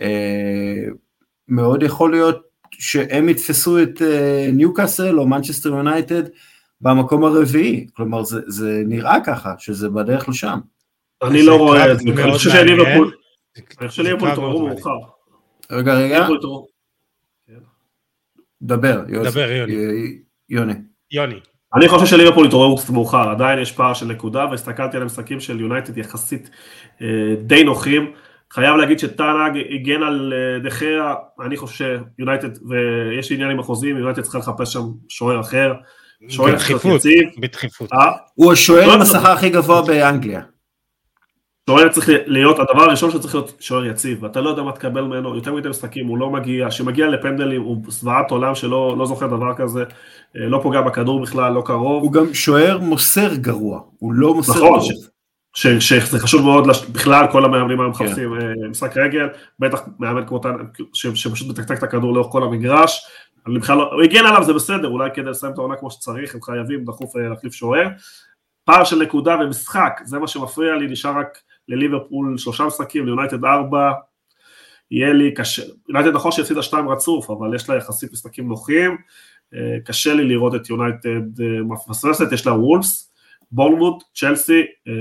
אה, 0.00 0.84
מאוד 1.48 1.82
יכול 1.82 2.10
להיות 2.10 2.42
שהם 2.70 3.28
יתפסו 3.28 3.82
את 3.82 4.02
אה, 4.02 4.50
ניוקאסל 4.52 5.18
או 5.18 5.26
מנצ'סטר 5.26 5.68
יונייטד 5.68 6.22
במקום 6.80 7.24
הרביעי, 7.24 7.86
כלומר 7.92 8.24
זה, 8.24 8.40
זה 8.46 8.82
נראה 8.86 9.16
ככה, 9.26 9.54
שזה 9.58 9.88
בדרך 9.88 10.28
לשם. 10.28 10.58
אני 11.22 11.42
לא 11.42 11.56
רואה 11.56 11.92
את 11.92 11.98
זה, 11.98 12.04
אני 12.22 12.32
חושב 12.32 12.50
שליברפול, 12.50 13.14
אני 13.56 13.88
חושב 13.88 14.02
שליברפול 14.02 14.30
התעוררו 14.30 14.68
מאוחר. 14.68 14.98
רגע, 15.70 15.94
רגע. 15.94 16.28
דבר, 18.62 19.04
דבר, 19.24 19.50
יוני. 19.50 20.29
יוני. 20.50 20.74
יוני. 21.12 21.40
אני 21.74 21.88
חושב 21.88 22.06
שליברפול 22.06 22.46
התעוררו 22.46 22.76
קצת 22.76 22.90
מאוחר, 22.90 23.30
עדיין 23.30 23.58
יש 23.58 23.72
פער 23.72 23.94
של 23.94 24.06
נקודה, 24.06 24.46
והסתכלתי 24.50 24.96
על 24.96 25.02
המשחקים 25.02 25.40
של 25.40 25.60
יונייטד 25.60 25.98
יחסית 25.98 26.50
אה, 27.02 27.06
די 27.42 27.64
נוחים. 27.64 28.12
חייב 28.52 28.76
להגיד 28.76 28.98
שטאנאג 28.98 29.58
הגן 29.70 30.02
על 30.02 30.32
אה, 30.36 30.58
דחיה, 30.68 31.14
אני 31.40 31.56
חושב 31.56 31.98
שיונייטד, 32.18 32.48
ויש 32.68 33.30
לי 33.30 33.36
עניין 33.36 33.50
עם 33.50 33.60
החוזים, 33.60 33.96
יונייטד 33.96 34.22
צריכה 34.22 34.38
לחפש 34.38 34.72
שם 34.72 34.82
שוער 35.08 35.40
אחר, 35.40 35.72
שוער 36.28 36.54
יציב. 36.94 37.28
בדחיפות. 37.40 37.92
אה? 37.92 38.12
הוא 38.34 38.52
השוער 38.52 38.92
עם 38.92 39.00
השכר 39.00 39.30
הכי 39.30 39.50
גבוה 39.50 39.82
באנגליה. 39.82 40.40
שוער 41.70 41.88
צריך 41.88 42.08
להיות, 42.26 42.58
הדבר 42.58 42.82
הראשון 42.82 43.10
שצריך 43.10 43.34
להיות 43.34 43.52
שוער 43.60 43.84
יציב, 43.84 44.22
ואתה 44.22 44.40
לא 44.40 44.50
יודע 44.50 44.62
מה 44.62 44.72
תקבל 44.72 45.02
ממנו, 45.02 45.34
יותר 45.34 45.54
מדי 45.54 45.68
משחקים, 45.68 46.06
הוא 46.06 46.18
לא 46.18 46.30
מגיע, 46.30 46.68
כשמגיע 46.68 47.06
לפנדלים 47.06 47.62
הוא 47.62 47.82
זוועת 47.88 48.30
עולם 48.30 48.54
שלא 48.54 48.94
לא 48.98 49.06
זוכר 49.06 49.26
דבר 49.26 49.54
כזה, 49.54 49.84
אה, 50.36 50.46
לא 50.48 50.60
פוגע 50.62 50.80
בכדור 50.80 51.22
בכלל, 51.22 51.52
לא 51.52 51.62
קרוב. 51.66 52.02
הוא 52.02 52.12
גם 52.12 52.34
שוער 52.34 52.78
מוסר 52.78 53.34
גרוע, 53.34 53.80
הוא 53.98 54.12
לא 54.12 54.34
מוסר 54.34 54.52
נכון, 54.52 54.80
טוב. 54.80 54.88
שזה 55.54 56.18
חשוב 56.18 56.42
מאוד, 56.42 56.66
בכלל 56.92 57.26
כל 57.32 57.44
המאמנים 57.44 57.80
היום 57.80 57.90
מחפשים 57.90 58.34
כן. 58.40 58.66
משחק 58.70 58.96
רגל, 58.96 59.28
בטח 59.58 59.82
מאמן 59.98 60.26
כמו 60.26 60.38
טאנג, 60.38 60.56
שפשוט 60.94 61.48
מתקתק 61.48 61.78
את 61.78 61.82
הכדור 61.82 62.14
לאורך 62.14 62.32
כל 62.32 62.42
המגרש, 62.42 63.06
אני 63.46 63.58
בכלל 63.58 63.76
לא, 63.76 63.92
הוא 63.92 64.02
הגן 64.02 64.26
עליו 64.26 64.44
זה 64.44 64.52
בסדר, 64.52 64.88
אולי 64.88 65.10
כדי 65.14 65.30
לסיים 65.30 65.52
את 65.52 65.58
העונה 65.58 65.76
כמו 65.76 65.90
שצריך, 65.90 66.34
הם 66.34 66.42
חייבים 66.42 66.84
דחוף 66.84 67.16
להחליף 67.16 67.54
שוער. 67.54 67.88
פער 68.64 68.84
של 68.84 68.96
נקודה 68.96 69.36
ומשחק, 69.40 70.00
זה 70.04 70.18
מה 70.18 70.28
שמפריע 70.28 70.74
לי, 70.74 70.86
נשאר 70.86 71.18
רק 71.18 71.38
לליברפול 71.70 72.38
שלושה 72.38 72.64
משחקים, 72.64 73.06
ליונייטד 73.06 73.44
ארבע, 73.44 73.92
יהיה 74.90 75.12
לי 75.12 75.34
קשה, 75.34 75.62
יונייטד 75.88 76.14
נכון 76.14 76.32
שהפסידה 76.32 76.62
שתיים 76.62 76.88
רצוף, 76.88 77.30
אבל 77.30 77.54
יש 77.54 77.68
לה 77.68 77.76
יחסית 77.76 78.12
משחקים 78.12 78.48
נוחים, 78.48 78.96
קשה 79.84 80.14
לי 80.14 80.24
לראות 80.24 80.54
את 80.54 80.70
יונייטד 80.70 81.40
מפספסת, 81.64 82.32
יש 82.32 82.46
לה 82.46 82.52
וולפס, 82.52 83.10
בורנמוט, 83.52 84.04
צ'לסי 84.14 84.60
אה, 84.88 84.92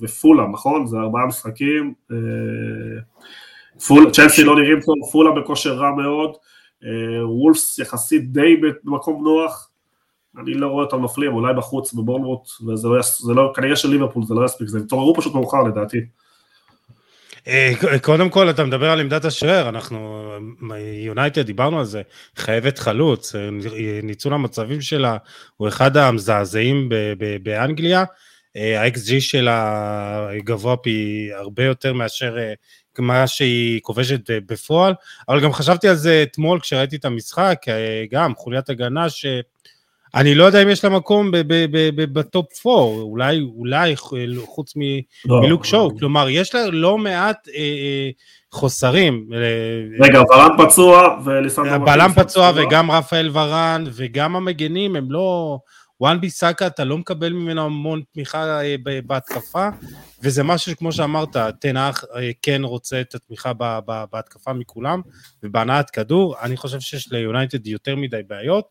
ופולה, 0.00 0.46
נכון? 0.52 0.86
זה 0.86 0.96
ארבעה 0.96 1.26
משחקים. 1.26 1.94
אה, 2.12 2.16
פול, 3.86 4.10
צ'לסי 4.10 4.44
לא 4.44 4.56
נראים 4.56 4.80
טוב, 4.80 5.10
פולה 5.12 5.30
בכושר 5.30 5.74
רע 5.74 5.90
מאוד, 5.90 6.30
אה, 6.84 7.28
וולפס 7.28 7.78
יחסית 7.78 8.32
די 8.32 8.56
במקום 8.84 9.24
נוח. 9.24 9.65
אני 10.42 10.54
לא 10.54 10.66
רואה 10.68 10.84
אותם 10.84 11.00
נופלים, 11.00 11.34
אולי 11.34 11.54
בחוץ 11.54 11.92
בבורנמוט, 11.92 12.48
וזה 12.68 12.88
לא, 12.88 13.02
זה 13.02 13.34
לא, 13.34 13.52
כנראה 13.56 13.76
של 13.76 13.88
ליברפול 13.88 14.24
זה 14.24 14.34
לא 14.34 14.44
יספיק, 14.44 14.68
זה 14.68 14.78
התעוררו 14.78 15.14
פשוט 15.14 15.34
מאוחר 15.34 15.62
לדעתי. 15.62 15.98
אה, 17.48 17.72
קודם 18.02 18.30
כל 18.30 18.50
אתה 18.50 18.64
מדבר 18.64 18.90
על 18.90 19.00
עמדת 19.00 19.24
השוער, 19.24 19.68
אנחנו, 19.68 20.30
יונייטד, 21.06 21.42
דיברנו 21.42 21.78
על 21.78 21.84
זה, 21.84 22.02
חייבת 22.36 22.78
חלוץ, 22.78 23.34
אה, 23.34 23.48
ניצול 24.02 24.32
המצבים 24.32 24.80
שלה 24.80 25.16
הוא 25.56 25.68
אחד 25.68 25.96
המזעזעים 25.96 26.88
באנגליה, 27.42 28.04
אה, 28.56 28.82
ה-XG 28.82 29.20
שלה 29.20 30.28
גבוה 30.44 30.76
פי 30.76 31.28
הרבה 31.34 31.64
יותר 31.64 31.92
מאשר 31.92 32.36
מה 32.98 33.26
שהיא 33.26 33.80
כובשת 33.80 34.30
בפועל, 34.30 34.94
אבל 35.28 35.40
גם 35.40 35.52
חשבתי 35.52 35.88
על 35.88 35.94
זה 35.94 36.22
אתמול 36.22 36.60
כשראיתי 36.60 36.96
את 36.96 37.04
המשחק, 37.04 37.60
גם 38.10 38.34
חוליית 38.34 38.70
הגנה 38.70 39.10
ש... 39.10 39.26
אני 40.16 40.34
לא 40.34 40.44
יודע 40.44 40.62
אם 40.62 40.68
יש 40.68 40.84
לה 40.84 40.90
מקום 40.90 41.30
בטופ 42.12 42.66
4, 42.66 42.78
אולי, 43.02 43.46
אולי 43.56 43.96
חוץ 44.44 44.74
לא. 45.24 45.40
מלוק 45.40 45.64
שואו, 45.64 45.98
כלומר 45.98 46.28
יש 46.28 46.54
לה 46.54 46.66
לא 46.66 46.98
מעט 46.98 47.48
אה, 47.48 47.54
אה 47.54 48.10
חוסרים. 48.52 49.28
אה, 49.34 49.38
רגע, 50.06 50.20
ורן 50.20 50.66
פצוע 50.66 51.18
וליסנדרו... 51.24 51.84
בלם 51.84 52.10
פצוע 52.16 52.52
וגם 52.54 52.90
רפאל 52.90 53.30
ורן 53.32 53.84
וגם 53.92 54.36
המגנים 54.36 54.96
הם 54.96 55.12
לא... 55.12 55.58
וואן 56.00 56.20
ביסאקה, 56.20 56.66
אתה 56.66 56.84
לא 56.84 56.98
מקבל 56.98 57.32
ממנו 57.32 57.64
המון 57.64 58.02
תמיכה 58.12 58.60
אה, 58.60 58.74
בהתקפה, 59.06 59.68
וזה 60.22 60.42
משהו 60.42 60.72
שכמו 60.72 60.92
שאמרת, 60.92 61.36
תנח 61.60 62.04
אה, 62.16 62.30
כן 62.42 62.64
רוצה 62.64 63.00
את 63.00 63.14
התמיכה 63.14 63.52
בהתקפה 64.12 64.52
מכולם, 64.52 65.00
ובהנעת 65.42 65.90
כדור, 65.90 66.36
אני 66.42 66.56
חושב 66.56 66.80
שיש 66.80 67.12
ליונייטד 67.12 67.66
יותר 67.66 67.96
מדי 67.96 68.20
בעיות. 68.26 68.68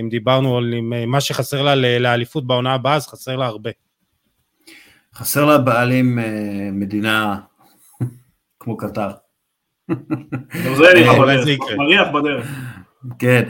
אם 0.00 0.08
דיברנו 0.08 0.58
על 0.58 0.74
מה 1.06 1.20
שחסר 1.20 1.62
לה 1.62 1.74
לאליפות 1.98 2.46
בעונה 2.46 2.74
הבאה, 2.74 2.94
אז 2.94 3.06
חסר 3.06 3.36
לה 3.36 3.46
הרבה. 3.46 3.70
חסר 5.14 5.44
לה 5.44 5.58
בעלים 5.58 6.18
מדינה 6.72 7.40
כמו 8.60 8.76
קטר. 8.76 9.10
זה 10.76 10.84
מריח 11.76 12.08
בדרך. 12.14 12.46
כן, 13.18 13.42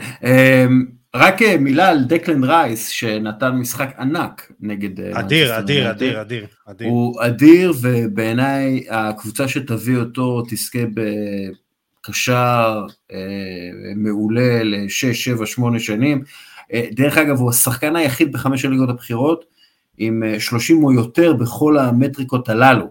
רק 1.15 1.41
אה, 1.41 1.57
מילה 1.57 1.89
על 1.89 2.03
דקלן 2.03 2.43
רייס 2.43 2.87
שנתן 2.87 3.49
משחק 3.49 3.95
ענק 3.99 4.51
נגד... 4.59 4.99
אה, 4.99 5.19
אדיר, 5.19 5.59
אדיר, 5.59 5.91
אדיר, 5.91 6.21
אדיר, 6.21 6.45
אדיר. 6.65 6.87
הוא 6.87 7.21
אדיר 7.25 7.73
ובעיניי 7.81 8.85
הקבוצה 8.89 9.47
שתביא 9.47 9.97
אותו 9.97 10.41
תזכה 10.49 10.79
בקשר 12.03 12.85
אה, 13.11 13.17
מעולה 13.95 14.63
ל-6, 14.63 15.13
7, 15.13 15.45
8 15.45 15.79
שנים. 15.79 16.23
דרך 16.91 17.17
אגב, 17.17 17.39
הוא 17.39 17.49
השחקן 17.49 17.95
היחיד 17.95 18.31
בחמש 18.31 18.65
הליגות 18.65 18.89
הבכירות 18.89 19.45
עם 19.97 20.23
30 20.39 20.83
או 20.83 20.91
יותר 20.91 21.33
בכל 21.33 21.77
המטריקות 21.77 22.49
הללו. 22.49 22.87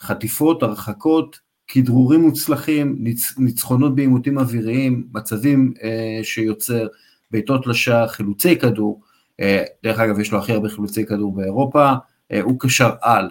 חטיפות, 0.00 0.62
הרחקות, 0.62 1.38
כדרורים 1.68 2.20
מוצלחים, 2.20 2.96
ניצ, 2.98 3.34
ניצחונות 3.38 3.94
בעימותים 3.94 4.38
אוויריים, 4.38 5.06
מצבים 5.14 5.74
אה, 5.82 6.20
שיוצר, 6.22 6.86
בעיטות 7.30 7.66
לשער, 7.66 8.08
חילוצי 8.08 8.56
כדור, 8.56 9.00
אה, 9.40 9.62
דרך 9.82 9.98
אגב 10.00 10.18
יש 10.18 10.32
לו 10.32 10.38
הכי 10.38 10.52
הרבה 10.52 10.68
חילוצי 10.68 11.06
כדור 11.06 11.34
באירופה, 11.34 11.92
אה, 12.32 12.40
הוא 12.40 12.60
קשר 12.60 12.90
על, 13.00 13.24
אה, 13.24 13.30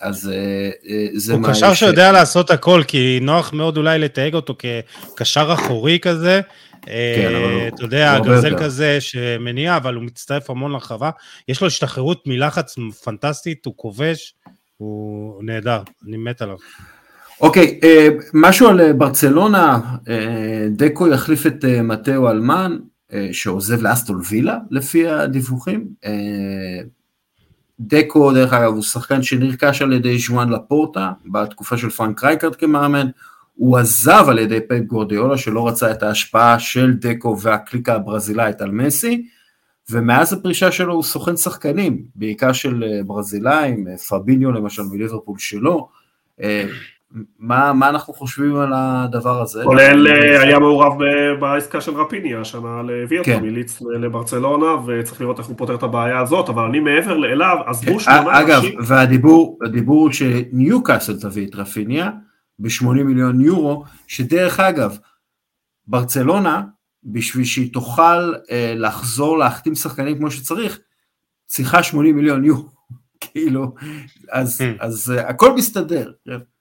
אז 0.00 0.32
אה, 0.34 0.70
אה, 0.88 1.06
זה 1.14 1.32
הוא 1.32 1.48
קשר 1.48 1.74
ש... 1.74 1.78
שיודע 1.78 2.12
לעשות 2.12 2.50
הכל, 2.50 2.82
כי 2.88 3.18
נוח 3.22 3.52
מאוד 3.52 3.76
אולי 3.76 3.98
לתייג 3.98 4.34
אותו 4.34 4.56
כקשר 4.58 5.50
אחורי 5.52 5.98
כזה, 6.02 6.40
אה, 6.88 7.14
כן, 7.16 7.34
אבל 7.34 7.68
אתה 7.68 7.84
יודע, 7.84 8.18
גרזל 8.18 8.58
כזה 8.58 9.00
שמניע, 9.00 9.76
אבל 9.76 9.94
הוא 9.94 10.02
מצטרף 10.02 10.50
המון 10.50 10.72
לרחבה. 10.72 11.10
יש 11.48 11.60
לו 11.60 11.66
השתחררות 11.66 12.26
מלחץ 12.26 12.76
פנטסטית, 13.04 13.66
הוא 13.66 13.74
כובש, 13.76 14.34
הוא 14.76 15.44
נהדר, 15.44 15.82
אני 16.08 16.16
מת 16.16 16.42
עליו. 16.42 16.56
אוקיי, 17.40 17.80
משהו 18.34 18.68
על 18.68 18.92
ברצלונה, 18.92 19.80
דקו 20.70 21.08
יחליף 21.08 21.46
את 21.46 21.64
מתאו 21.64 22.30
אלמאני, 22.30 22.76
שעוזב 23.32 23.82
לאסטון 23.82 24.20
וילה 24.30 24.58
לפי 24.70 25.08
הדיווחים. 25.08 25.86
דקו, 27.80 28.32
דרך 28.32 28.52
אגב, 28.52 28.72
הוא 28.72 28.82
שחקן 28.82 29.22
שנרכש 29.22 29.82
על 29.82 29.92
ידי 29.92 30.18
ז'ואן 30.18 30.52
לפורטה, 30.52 31.12
בתקופה 31.26 31.76
של 31.76 31.90
פרנק 31.90 32.24
רייקרד 32.24 32.56
כמאמן. 32.56 33.06
הוא 33.54 33.78
עזב 33.78 34.24
על 34.28 34.38
ידי 34.38 34.58
פפ 34.68 34.84
גווארדיולה, 34.84 35.38
שלא 35.38 35.68
רצה 35.68 35.90
את 35.90 36.02
ההשפעה 36.02 36.58
של 36.58 36.92
דקו 36.92 37.40
והקליקה 37.40 37.94
הברזילאית 37.94 38.60
על 38.60 38.70
מסי, 38.70 39.26
ומאז 39.90 40.32
הפרישה 40.32 40.72
שלו 40.72 40.94
הוא 40.94 41.02
סוכן 41.02 41.36
שחקנים, 41.36 42.02
בעיקר 42.14 42.52
של 42.52 42.84
ברזילאים, 43.06 43.86
פביניו 44.08 44.52
למשל 44.52 44.82
מליברפול 44.82 45.38
שלו. 45.38 45.88
מה, 47.38 47.72
מה 47.72 47.88
אנחנו 47.88 48.14
חושבים 48.14 48.56
על 48.56 48.72
הדבר 48.74 49.42
הזה? 49.42 49.62
כולל 49.64 50.08
אה, 50.08 50.42
היה 50.42 50.58
מעורב 50.58 50.92
בעסקה 51.40 51.80
של 51.80 51.94
רפיניה 51.94 52.40
השנה 52.40 52.82
להביא 52.82 53.18
אותו 53.18 53.30
כן. 53.30 53.42
מיליץ 53.42 53.80
לברצלונה 53.80 54.66
וצריך 54.86 55.20
לראות 55.20 55.38
איך 55.38 55.46
הוא 55.46 55.56
פותר 55.58 55.74
את 55.74 55.82
הבעיה 55.82 56.20
הזאת 56.20 56.48
אבל 56.48 56.62
אני 56.62 56.80
מעבר 56.80 57.32
אליו 57.32 57.56
עזבו 57.66 57.92
כן. 57.92 57.98
שמונה 57.98 58.40
אגב, 58.40 58.50
אנשים 58.50 58.78
אגב 58.78 58.90
והדיבור 58.90 60.02
הוא 60.02 60.12
שניו 60.12 60.82
קאסל 60.82 61.20
תביא 61.20 61.46
את 61.46 61.54
רפיניה 61.54 62.10
ב-80 62.58 62.84
מיליון 62.84 63.40
יורו 63.40 63.84
שדרך 64.06 64.60
אגב 64.60 64.98
ברצלונה 65.86 66.62
בשביל 67.04 67.44
שהיא 67.44 67.72
תוכל 67.72 68.32
אה, 68.50 68.74
לחזור 68.76 69.38
להחתים 69.38 69.74
שחקנים 69.74 70.18
כמו 70.18 70.30
שצריך 70.30 70.78
צריכה 71.46 71.82
80 71.82 72.16
מיליון 72.16 72.44
יורו 72.44 72.68
כאילו 73.20 73.74
אז, 74.32 74.60
hmm. 74.60 74.64
אז 74.80 75.14
אה, 75.16 75.28
הכל 75.28 75.54
מסתדר. 75.54 76.12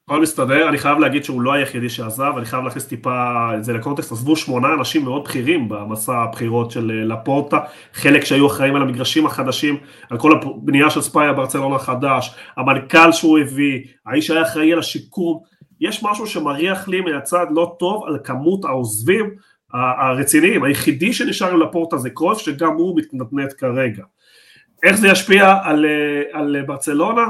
הכל 0.09 0.21
מסתדר, 0.21 0.69
אני 0.69 0.77
חייב 0.77 0.99
להגיד 0.99 1.23
שהוא 1.23 1.41
לא 1.41 1.53
היחידי 1.53 1.89
שעזב, 1.89 2.33
אני 2.37 2.45
חייב 2.45 2.63
להכניס 2.63 2.85
טיפה 2.85 3.49
את 3.57 3.63
זה 3.63 3.73
לקונטקסט, 3.73 4.11
עזבו 4.11 4.35
שמונה 4.35 4.73
אנשים 4.73 5.03
מאוד 5.03 5.23
בכירים 5.23 5.69
במסע 5.69 6.17
הבחירות 6.17 6.71
של 6.71 6.91
אה, 6.91 7.05
לפורטה, 7.05 7.59
חלק 7.93 8.25
שהיו 8.25 8.47
אחראים 8.47 8.75
על 8.75 8.81
המגרשים 8.81 9.25
החדשים, 9.25 9.77
על 10.09 10.17
כל 10.17 10.31
הבנייה 10.31 10.89
של 10.89 11.01
ספאיה 11.01 11.33
ברצלונה 11.33 11.75
החדש, 11.75 12.35
המנכ"ל 12.57 13.11
שהוא 13.11 13.39
הביא, 13.39 13.83
האיש 14.05 14.31
היה 14.31 14.41
אחראי 14.41 14.73
על 14.73 14.79
השיקום, 14.79 15.39
יש 15.81 16.03
משהו 16.03 16.27
שמריח 16.27 16.87
לי 16.87 17.01
מהצד 17.01 17.45
לא 17.51 17.75
טוב 17.79 18.03
על 18.07 18.17
כמות 18.23 18.65
העוזבים 18.65 19.29
הרציניים, 19.73 20.63
היחידי 20.63 21.13
שנשאר 21.13 21.51
עם 21.51 21.61
לפורטה 21.61 21.97
זה 21.97 22.09
קרויף 22.09 22.37
שגם 22.37 22.73
הוא 22.73 22.97
מתנדנד 22.97 23.53
כרגע. 23.53 24.03
איך 24.83 24.95
זה 24.95 25.07
ישפיע 25.07 25.55
על, 25.63 25.85
אה, 25.85 26.39
על 26.39 26.63
ברצלונה? 26.67 27.25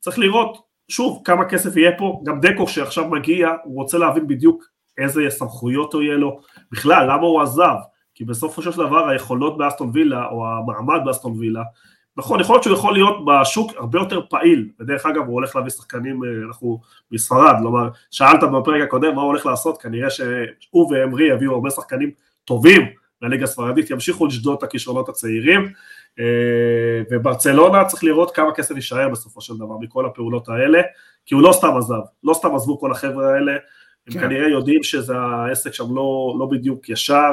צריך 0.00 0.18
לראות 0.18 0.65
שוב, 0.88 1.22
כמה 1.24 1.44
כסף 1.44 1.76
יהיה 1.76 1.90
פה, 1.98 2.22
גם 2.24 2.40
דקו 2.40 2.68
שעכשיו 2.68 3.08
מגיע, 3.08 3.48
הוא 3.64 3.74
רוצה 3.74 3.98
להבין 3.98 4.26
בדיוק 4.26 4.64
איזה 4.98 5.26
סמכויות 5.28 5.94
הוא 5.94 6.02
יהיה 6.02 6.16
לו, 6.16 6.40
בכלל, 6.72 7.04
למה 7.04 7.22
הוא 7.22 7.42
עזב, 7.42 7.76
כי 8.14 8.24
בסופו 8.24 8.62
של 8.62 8.70
דבר 8.70 9.08
היכולות 9.08 9.58
באסטון 9.58 9.90
וילה, 9.92 10.26
או 10.26 10.46
המעמד 10.46 11.00
באסטון 11.04 11.32
וילה, 11.38 11.62
נכון, 12.16 12.40
יכול 12.40 12.54
להיות 12.54 12.64
שהוא 12.64 12.76
יכול 12.76 12.92
להיות 12.92 13.24
בשוק 13.24 13.72
הרבה 13.76 13.98
יותר 13.98 14.20
פעיל, 14.30 14.68
ודרך 14.80 15.06
אגב 15.06 15.26
הוא 15.26 15.34
הולך 15.34 15.56
להביא 15.56 15.70
שחקנים, 15.70 16.24
אה, 16.24 16.28
אנחנו 16.48 16.80
מספרד, 17.12 17.54
כלומר, 17.58 17.88
שאלת 18.10 18.40
בפרק 18.42 18.82
הקודם 18.82 19.14
מה 19.14 19.20
הוא 19.20 19.28
הולך 19.28 19.46
לעשות, 19.46 19.82
כנראה 19.82 20.10
שהוא 20.10 20.92
ואמרי 20.92 21.28
יביאו 21.28 21.52
הרבה 21.52 21.70
שחקנים 21.70 22.10
טובים 22.44 22.82
מהליגה 23.22 23.44
הספרדית, 23.44 23.90
ימשיכו 23.90 24.26
לשדוד 24.26 24.56
את 24.58 24.62
הכישרונות 24.62 25.08
הצעירים, 25.08 25.72
וברצלונה 27.10 27.84
צריך 27.84 28.04
לראות 28.04 28.34
כמה 28.34 28.52
כסף 28.54 28.74
יישאר 28.74 29.08
בסופו 29.08 29.40
של 29.40 29.56
דבר 29.56 29.76
מכל 29.80 30.06
הפעולות 30.06 30.48
האלה, 30.48 30.82
כי 31.26 31.34
הוא 31.34 31.42
לא 31.42 31.52
סתם 31.52 31.76
עזב, 31.76 32.00
לא 32.24 32.34
סתם 32.34 32.54
עזבו 32.54 32.80
כל 32.80 32.92
החבר'ה 32.92 33.34
האלה, 33.34 33.52
הם 34.06 34.12
כן. 34.12 34.20
כנראה 34.20 34.48
יודעים 34.48 34.82
שזה 34.82 35.16
העסק 35.16 35.72
שם 35.72 35.94
לא, 35.94 36.36
לא 36.38 36.46
בדיוק 36.46 36.88
ישר, 36.88 37.30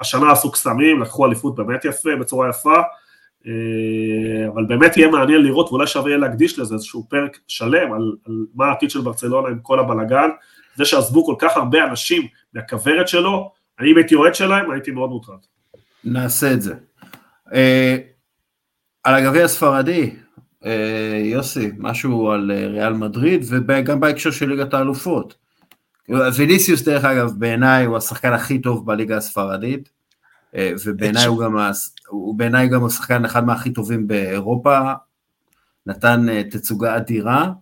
השנה 0.00 0.32
עשו 0.32 0.52
קסמים, 0.52 1.00
לקחו 1.00 1.26
אליפות 1.26 1.54
באמת 1.54 1.84
יפה, 1.84 2.16
בצורה 2.20 2.48
יפה, 2.48 2.74
אה, 3.46 4.48
אבל 4.48 4.64
באמת 4.64 4.96
יהיה 4.96 5.08
מעניין 5.08 5.42
לראות, 5.42 5.68
ואולי 5.68 5.86
שווה 5.86 6.10
יהיה 6.10 6.18
להקדיש 6.18 6.58
לזה 6.58 6.74
איזשהו 6.74 7.06
פרק 7.08 7.38
שלם 7.48 7.92
על, 7.92 8.16
על 8.26 8.46
מה 8.54 8.66
העתיד 8.66 8.90
של 8.90 9.00
ברצלונה 9.00 9.48
עם 9.48 9.58
כל 9.62 9.80
הבלגן, 9.80 10.28
זה 10.76 10.84
שעזבו 10.84 11.26
כל 11.26 11.34
כך 11.38 11.56
הרבה 11.56 11.84
אנשים 11.84 12.26
מהכוורת 12.54 13.08
שלו, 13.08 13.52
אני 13.80 13.92
אם 13.92 13.96
הייתי 13.96 14.14
אוהד 14.14 14.34
שלהם, 14.34 14.70
הייתי 14.70 14.90
מאוד 14.90 15.10
מוטרד. 15.10 15.38
נעשה 16.04 16.52
את 16.52 16.62
זה. 16.62 16.74
אה, 17.54 17.96
על 19.04 19.14
הגביע 19.14 19.44
הספרדי, 19.44 20.16
אה, 20.64 21.20
יוסי, 21.24 21.70
משהו 21.78 22.30
על 22.30 22.50
אה, 22.50 22.66
ריאל 22.66 22.92
מדריד 22.92 23.44
וגם 23.48 24.00
בהקשר 24.00 24.30
של 24.30 24.48
ליגת 24.48 24.74
האלופות. 24.74 25.34
ויניסיוס 26.36 26.82
דרך 26.82 27.04
אגב 27.04 27.32
בעיניי 27.38 27.84
הוא 27.84 27.96
השחקן 27.96 28.32
הכי 28.32 28.58
טוב 28.58 28.86
בליגה 28.86 29.16
הספרדית 29.16 29.88
ובעיניי 30.84 31.26
הוא 31.26 31.42
גם, 31.42 31.56
הוא 32.08 32.34
בעיניי 32.38 32.68
גם 32.68 32.84
השחקן 32.84 33.24
אחד 33.24 33.46
מהכי 33.46 33.72
טובים 33.72 34.06
באירופה, 34.06 34.92
נתן 35.86 36.42
תצוגה 36.50 36.96
אדירה 36.96 37.52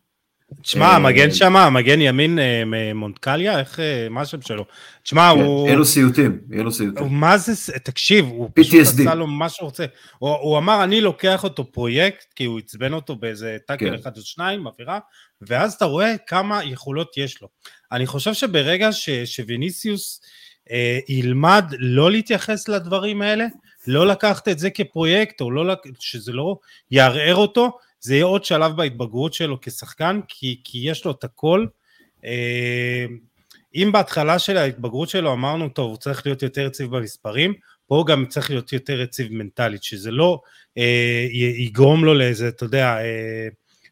תשמע, 0.63 0.85
אה, 0.85 0.97
המגן 0.97 1.31
שם, 1.31 1.57
המגן 1.57 2.01
ימין 2.01 2.39
אה, 2.39 2.63
מונטקליה, 2.95 3.61
איך, 3.61 3.81
אה, 3.81 4.07
מה 4.11 4.21
השם 4.21 4.43
שלו? 4.43 4.65
תשמע, 5.03 5.31
כן, 5.35 5.41
הוא... 5.41 5.67
יהיה 5.67 5.77
לו 5.77 5.85
סיוטים, 5.85 6.39
יהיה 6.51 6.63
לו 6.63 6.73
סיוטים. 6.73 7.07
מה 7.11 7.39
זה, 7.39 7.79
תקשיב, 7.79 8.27
הוא 8.27 8.51
פשוט 8.55 8.81
עשה 8.81 9.15
לו 9.15 9.27
מה 9.27 9.49
שהוא 9.49 9.67
רוצה. 9.67 9.85
הוא 10.19 10.59
אמר, 10.59 10.85
אני 10.85 11.01
לוקח 11.01 11.45
אותו 11.45 11.73
פרויקט, 11.73 12.33
כי 12.37 12.45
הוא 12.45 12.59
עצבן 12.59 12.93
אותו 12.93 13.17
באיזה 13.17 13.57
טאקל 13.67 13.91
כן. 13.91 13.95
אחד 13.95 14.17
או 14.17 14.23
שניים, 14.23 14.67
אווירה, 14.67 14.99
ואז 15.43 15.75
אתה 15.75 15.85
רואה 15.85 16.15
כמה 16.27 16.65
יכולות 16.65 17.17
יש 17.17 17.43
לו. 17.43 17.49
אני 17.93 18.07
חושב 18.07 18.35
שברגע 18.35 18.89
שוויניסיוס 19.25 20.21
אה, 20.71 20.99
ילמד 21.09 21.65
לא 21.79 22.11
להתייחס 22.11 22.69
לדברים 22.69 23.23
האלה, 23.23 23.47
לא 23.87 24.07
לקחת 24.07 24.49
את 24.49 24.59
זה 24.59 24.71
כפרויקט, 24.71 25.41
או 25.41 25.51
לא, 25.51 25.75
שזה 25.99 26.33
לא 26.33 26.57
יערער 26.91 27.35
אותו, 27.35 27.79
זה 28.05 28.15
יהיה 28.15 28.25
עוד 28.25 28.45
שלב 28.45 28.77
בהתבגרות 28.77 29.35
שלו 29.35 29.61
כשחקן, 29.61 30.21
כי, 30.29 30.61
כי 30.65 30.79
יש 30.79 31.05
לו 31.05 31.11
את 31.11 31.25
הכל. 31.25 31.67
אה, 32.25 33.07
אם 33.75 33.91
בהתחלה 33.93 34.39
של 34.39 34.57
ההתבגרות 34.57 35.09
שלו 35.09 35.33
אמרנו, 35.33 35.69
טוב, 35.69 35.91
הוא 35.91 35.97
צריך 35.97 36.27
להיות 36.27 36.43
יותר 36.43 36.61
יציב 36.61 36.97
במספרים, 36.97 37.55
פה 37.87 37.97
הוא 37.97 38.07
גם 38.07 38.27
צריך 38.27 38.51
להיות 38.51 38.73
יותר 38.73 39.01
יציב 39.01 39.33
מנטלית, 39.33 39.83
שזה 39.83 40.11
לא 40.11 40.41
אה, 40.79 41.27
יגרום 41.57 42.05
לו 42.05 42.15
לאיזה, 42.15 42.49
אתה 42.49 42.65
יודע, 42.65 42.97
אה, 43.01 43.49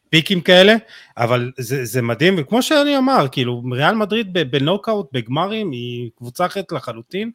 פיקים 0.09 0.41
כאלה, 0.41 0.75
אבל 1.17 1.53
זה, 1.59 1.85
זה 1.85 2.03
מדהים, 2.03 2.35
וכמו 2.39 2.63
שאני 2.63 2.99
אמר, 2.99 3.27
כאילו, 3.33 3.63
ריאל 3.73 3.95
מדריד 3.95 4.33
בנוקאוט, 4.51 5.09
בגמרים, 5.13 5.71
היא 5.71 6.11
קבוצה 6.17 6.47
אחרת 6.47 6.73
לחלוטין. 6.73 7.31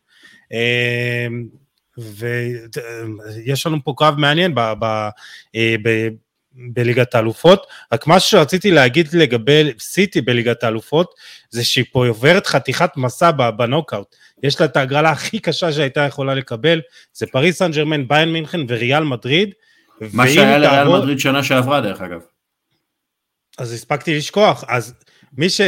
אה, 0.53 1.27
ויש 1.97 3.67
לנו 3.67 3.77
פה 3.83 3.93
קרב 3.97 4.15
מעניין 4.17 4.55
ב, 4.55 4.59
ב, 4.79 4.85
אה, 5.55 5.75
ב, 5.83 6.07
בליגת 6.57 7.15
האלופות, 7.15 7.67
רק 7.93 8.07
מה 8.07 8.19
שרציתי 8.19 8.71
להגיד 8.71 9.07
לגבי 9.13 9.71
סיטי 9.79 10.21
בליגת 10.21 10.63
האלופות, 10.63 11.13
זה 11.49 11.63
שהיא 11.63 11.85
פה 11.91 12.07
עוברת 12.07 12.47
חתיכת 12.47 12.89
מסע 12.97 13.31
בנוקאוט, 13.31 14.15
יש 14.43 14.59
לה 14.59 14.65
את 14.65 14.77
ההגרלה 14.77 15.09
הכי 15.09 15.39
קשה 15.39 15.71
שהייתה 15.71 16.01
יכולה 16.01 16.35
לקבל, 16.35 16.81
זה 17.13 17.25
פריס 17.31 17.57
סן 17.57 17.71
ג'רמן, 17.71 18.07
ביין 18.07 18.33
מינכן 18.33 18.59
וריאל 18.67 19.03
מדריד. 19.03 19.53
מה 20.13 20.27
שהיה 20.27 20.57
לריאל 20.57 20.83
תעבור... 20.83 20.97
מדריד 20.97 21.19
שנה 21.19 21.43
שעברה 21.43 21.81
דרך 21.81 22.01
אגב. 22.01 22.21
אז 23.57 23.73
הספקתי 23.73 24.17
לשכוח, 24.17 24.63
אז 24.67 24.93
מי, 25.37 25.49
ש... 25.49 25.61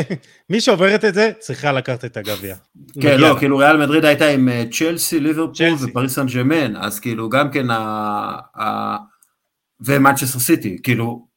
מי 0.50 0.62
שעוברת 0.62 1.06
את 1.06 1.14
זה 1.14 1.32
צריכה 1.40 1.72
לקחת 1.72 2.06
את 2.06 2.18
הגביע. 2.18 2.56
כן, 3.02 3.20
לא, 3.20 3.36
כאילו 3.40 3.58
ריאל 3.58 3.78
מדריד 3.78 4.06
הייתה 4.06 4.28
עם 4.28 4.50
אה, 4.50 4.64
צ'לסי, 4.72 5.20
ליברפול 5.20 5.76
ופריס 5.82 6.16
סן 6.16 6.28
ג'רמן, 6.28 6.76
אז 6.76 7.00
כאילו 7.00 7.30
גם 7.30 7.52
כן 7.52 7.70
ה... 7.70 7.78
ה... 8.60 8.96
ומנצ'סטר 9.82 10.40
סיטי, 10.40 10.78
כאילו, 10.84 11.28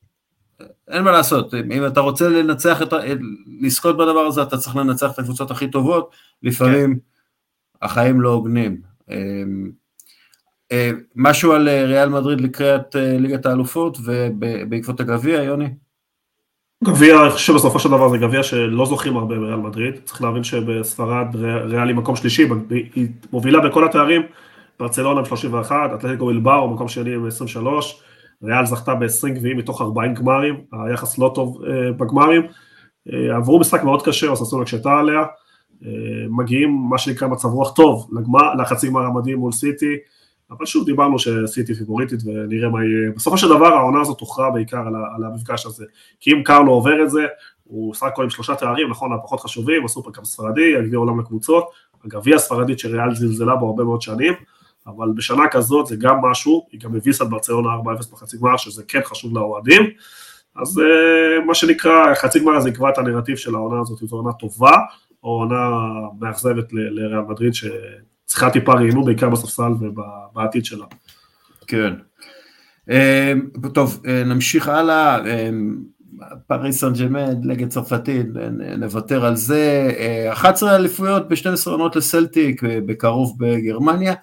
אין 0.89 1.05
מה 1.05 1.13
לעשות, 1.13 1.55
אם 1.55 1.87
אתה 1.87 2.01
רוצה 2.01 2.29
לנצח, 2.29 2.83
את, 2.83 2.93
לזכות 3.61 3.97
בדבר 3.97 4.21
הזה, 4.21 4.43
אתה 4.43 4.59
צריך 4.59 4.77
לנצח 4.77 5.11
את 5.15 5.19
הקבוצות 5.19 5.51
הכי 5.51 5.71
טובות, 5.71 6.15
לפעמים 6.43 6.95
כן. 6.95 7.01
החיים 7.83 8.21
לא 8.21 8.29
הוגנים. 8.29 8.81
אמ, 9.11 9.71
אה, 10.73 10.91
משהו 11.17 11.53
על 11.53 11.69
אה, 11.69 11.85
ריאל 11.85 12.09
מדריד 12.09 12.41
לקראת 12.41 12.97
ליגת 12.99 13.47
האלופות 13.47 13.99
ובעקבות 14.05 15.01
הגביע, 15.01 15.43
יוני? 15.43 15.69
גביע, 16.85 17.23
אני 17.23 17.31
חושב 17.31 17.53
שבסופו 17.53 17.79
של 17.79 17.89
דבר 17.89 18.09
זה 18.09 18.19
גביע 18.19 18.43
שלא 18.43 18.87
זוכים 18.87 19.17
הרבה 19.17 19.39
בריאל 19.39 19.57
מדריד, 19.57 19.95
צריך 20.05 20.23
להבין 20.23 20.45
שבספרד 20.45 21.37
ריאל 21.65 21.89
היא 21.89 21.97
מקום 21.97 22.17
שלישי, 22.17 22.49
היא 22.71 23.09
מובילה 23.33 23.61
בכל 23.61 23.85
התארים, 23.85 24.23
ברצלונה 24.79 25.21
עם 25.21 25.27
31, 25.27 25.91
אתלטיקו 25.95 26.27
בלבאו 26.27 26.75
מקום 26.75 26.89
שני 26.89 27.15
עם 27.15 27.27
23, 27.27 28.03
ריאל 28.43 28.67
זכתה 28.67 28.95
ב-20 28.95 29.29
גביעים 29.29 29.57
מתוך 29.57 29.83
40 29.83 30.15
גמרים, 30.15 30.61
היחס 30.73 31.19
לא 31.19 31.33
טוב 31.35 31.63
uh, 31.63 31.93
בגמרים, 31.93 32.43
uh, 33.09 33.13
עברו 33.37 33.61
משחק 33.61 33.85
מאוד 33.85 34.03
קשה, 34.03 34.29
אוססונה 34.29 34.63
הקשתה 34.63 34.93
עליה, 34.93 35.23
uh, 35.23 35.87
מגיעים 36.31 36.87
מה 36.91 36.99
שנקרא 36.99 37.29
מצב 37.29 37.49
רוח 37.49 37.75
טוב 37.75 38.11
לגמר, 38.13 38.55
לחצי 38.55 38.89
גמר 38.89 39.01
המדהים 39.01 39.39
מול 39.39 39.53
סיטי, 39.53 39.97
אבל 40.51 40.67
שוב 40.67 40.87
דיברנו 40.87 41.19
שסיטי 41.19 41.75
פיבוריטית 41.75 42.21
ונראה 42.25 42.69
מה 42.69 42.85
יהיה, 42.85 43.11
בסופו 43.17 43.39
של 43.39 43.49
דבר 43.49 43.67
העונה 43.67 44.01
הזאת 44.01 44.19
תוכרע 44.19 44.51
בעיקר 44.51 44.79
על, 44.87 44.95
על 45.17 45.25
המפגש 45.25 45.67
הזה, 45.67 45.85
כי 46.21 46.33
אם 46.33 46.43
קרלו 46.43 46.73
עובר 46.73 47.03
את 47.03 47.11
זה, 47.11 47.27
הוא 47.65 47.95
סך 47.95 48.03
הכל 48.03 48.23
עם 48.23 48.31
שלושה 48.31 48.55
תארים, 48.55 48.91
נכון, 48.91 49.13
הפחות 49.13 49.41
חשובים, 49.41 49.85
הסופרקאפ 49.85 50.25
הספרדי, 50.25 50.77
הגביע 50.77 50.99
עולם 50.99 51.21
לקבוצות, 51.21 51.65
הגביע 52.05 52.37
הספרדית 52.37 52.79
שריאל 52.79 53.15
זלזלה 53.15 53.57
בו 53.57 53.67
הרבה 53.67 53.85
מאוד 53.85 54.03
שנים, 54.03 54.33
אבל 54.87 55.09
בשנה 55.15 55.49
כזאת 55.51 55.87
זה 55.87 55.97
גם 55.97 56.17
משהו, 56.23 56.67
היא 56.73 56.81
גם 56.81 56.97
הביסה 56.97 57.25
את 57.25 57.31
ברצלונה 57.31 57.69
4-0 57.69 58.13
בחצי 58.13 58.37
גמר, 58.39 58.57
שזה 58.57 58.83
כן 58.89 59.01
חשוב 59.05 59.35
לאוהדים, 59.35 59.83
אז 60.57 60.79
uh, 60.79 61.45
מה 61.47 61.55
שנקרא, 61.55 62.15
חצי 62.15 62.41
גמר 62.41 62.57
הזה 62.57 62.69
יקבע 62.69 62.91
את 62.91 62.99
הנרטיב 62.99 63.37
של 63.37 63.55
העונה 63.55 63.81
הזאת, 63.81 63.99
זו 63.99 64.17
עונה 64.17 64.33
טובה, 64.33 64.77
או 65.23 65.31
עונה 65.31 65.71
מאכזבת 66.21 66.73
לריאל 66.73 67.21
מדריד, 67.21 67.53
שצריכה 67.55 68.51
טיפה 68.51 68.73
רעינו 68.73 69.05
בעיקר 69.05 69.29
בספסל 69.29 69.73
ובעתיד 69.81 70.65
שלה. 70.65 70.87
כן. 71.67 71.93
Uh, 72.91 73.69
טוב, 73.75 74.01
uh, 74.05 74.09
נמשיך 74.27 74.69
הלאה. 74.69 75.19
פריס 76.47 76.81
סן 76.81 76.93
ג'מד, 76.93 77.37
נגד 77.43 77.69
צרפתית, 77.69 78.27
נוותר 78.79 79.25
על 79.25 79.37
זה. 79.37 79.91
11 80.33 80.77
אליפויות 80.77 81.29
ב-12 81.29 81.71
עונות 81.71 81.97
לסלטיק, 81.97 82.63
בקרוב 82.65 83.37
בגרמניה. 83.39 84.15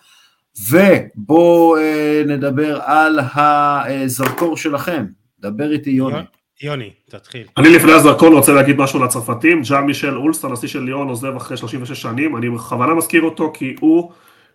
ובואו 0.69 1.77
אה, 1.77 2.23
נדבר 2.27 2.79
על 2.81 3.19
הזרקור 3.33 4.57
שלכם, 4.57 5.05
דבר 5.39 5.71
איתי 5.71 5.89
יוני. 5.89 6.17
יוני, 6.61 6.91
תתחיל. 7.09 7.47
אני 7.57 7.69
לפני 7.69 7.91
הזרקור 7.91 8.29
רוצה 8.29 8.53
להגיד 8.53 8.77
משהו 8.77 9.03
לצרפתים, 9.03 9.61
ג'אן 9.69 9.83
מישל 9.83 10.17
אולסט, 10.17 10.43
הנשיא 10.43 10.67
של 10.67 10.79
ליאון, 10.79 11.07
עוזב 11.07 11.35
אחרי 11.35 11.57
36 11.57 12.01
שנים, 12.01 12.37
אני 12.37 12.49
בכוונה 12.49 12.93
מזכיר 12.93 13.21
אותו 13.21 13.51
כי 13.53 13.75
הוא 13.79 14.11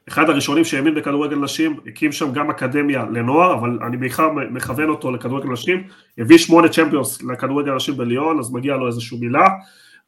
אחד 0.09 0.31
הראשונים 0.31 0.65
שהאמין 0.65 0.95
בכדורגל 0.95 1.37
נשים, 1.37 1.81
הקים 1.87 2.13
שם 2.13 2.33
גם 2.33 2.51
אקדמיה 2.51 3.05
לנוער, 3.13 3.55
אבל 3.55 3.79
אני 3.87 3.97
בעיקר 3.97 4.31
מכוון 4.51 4.89
אותו 4.89 5.11
לכדורגל 5.11 5.49
נשים, 5.49 5.85
הביא 6.19 6.39
שמונה 6.39 6.69
צ'מפיונס 6.69 7.23
לכדורגל 7.23 7.75
נשים 7.75 7.97
בליאון, 7.97 8.39
אז 8.39 8.53
מגיע 8.53 8.77
לו 8.77 8.87
איזושהי 8.87 9.19
מילה. 9.19 9.47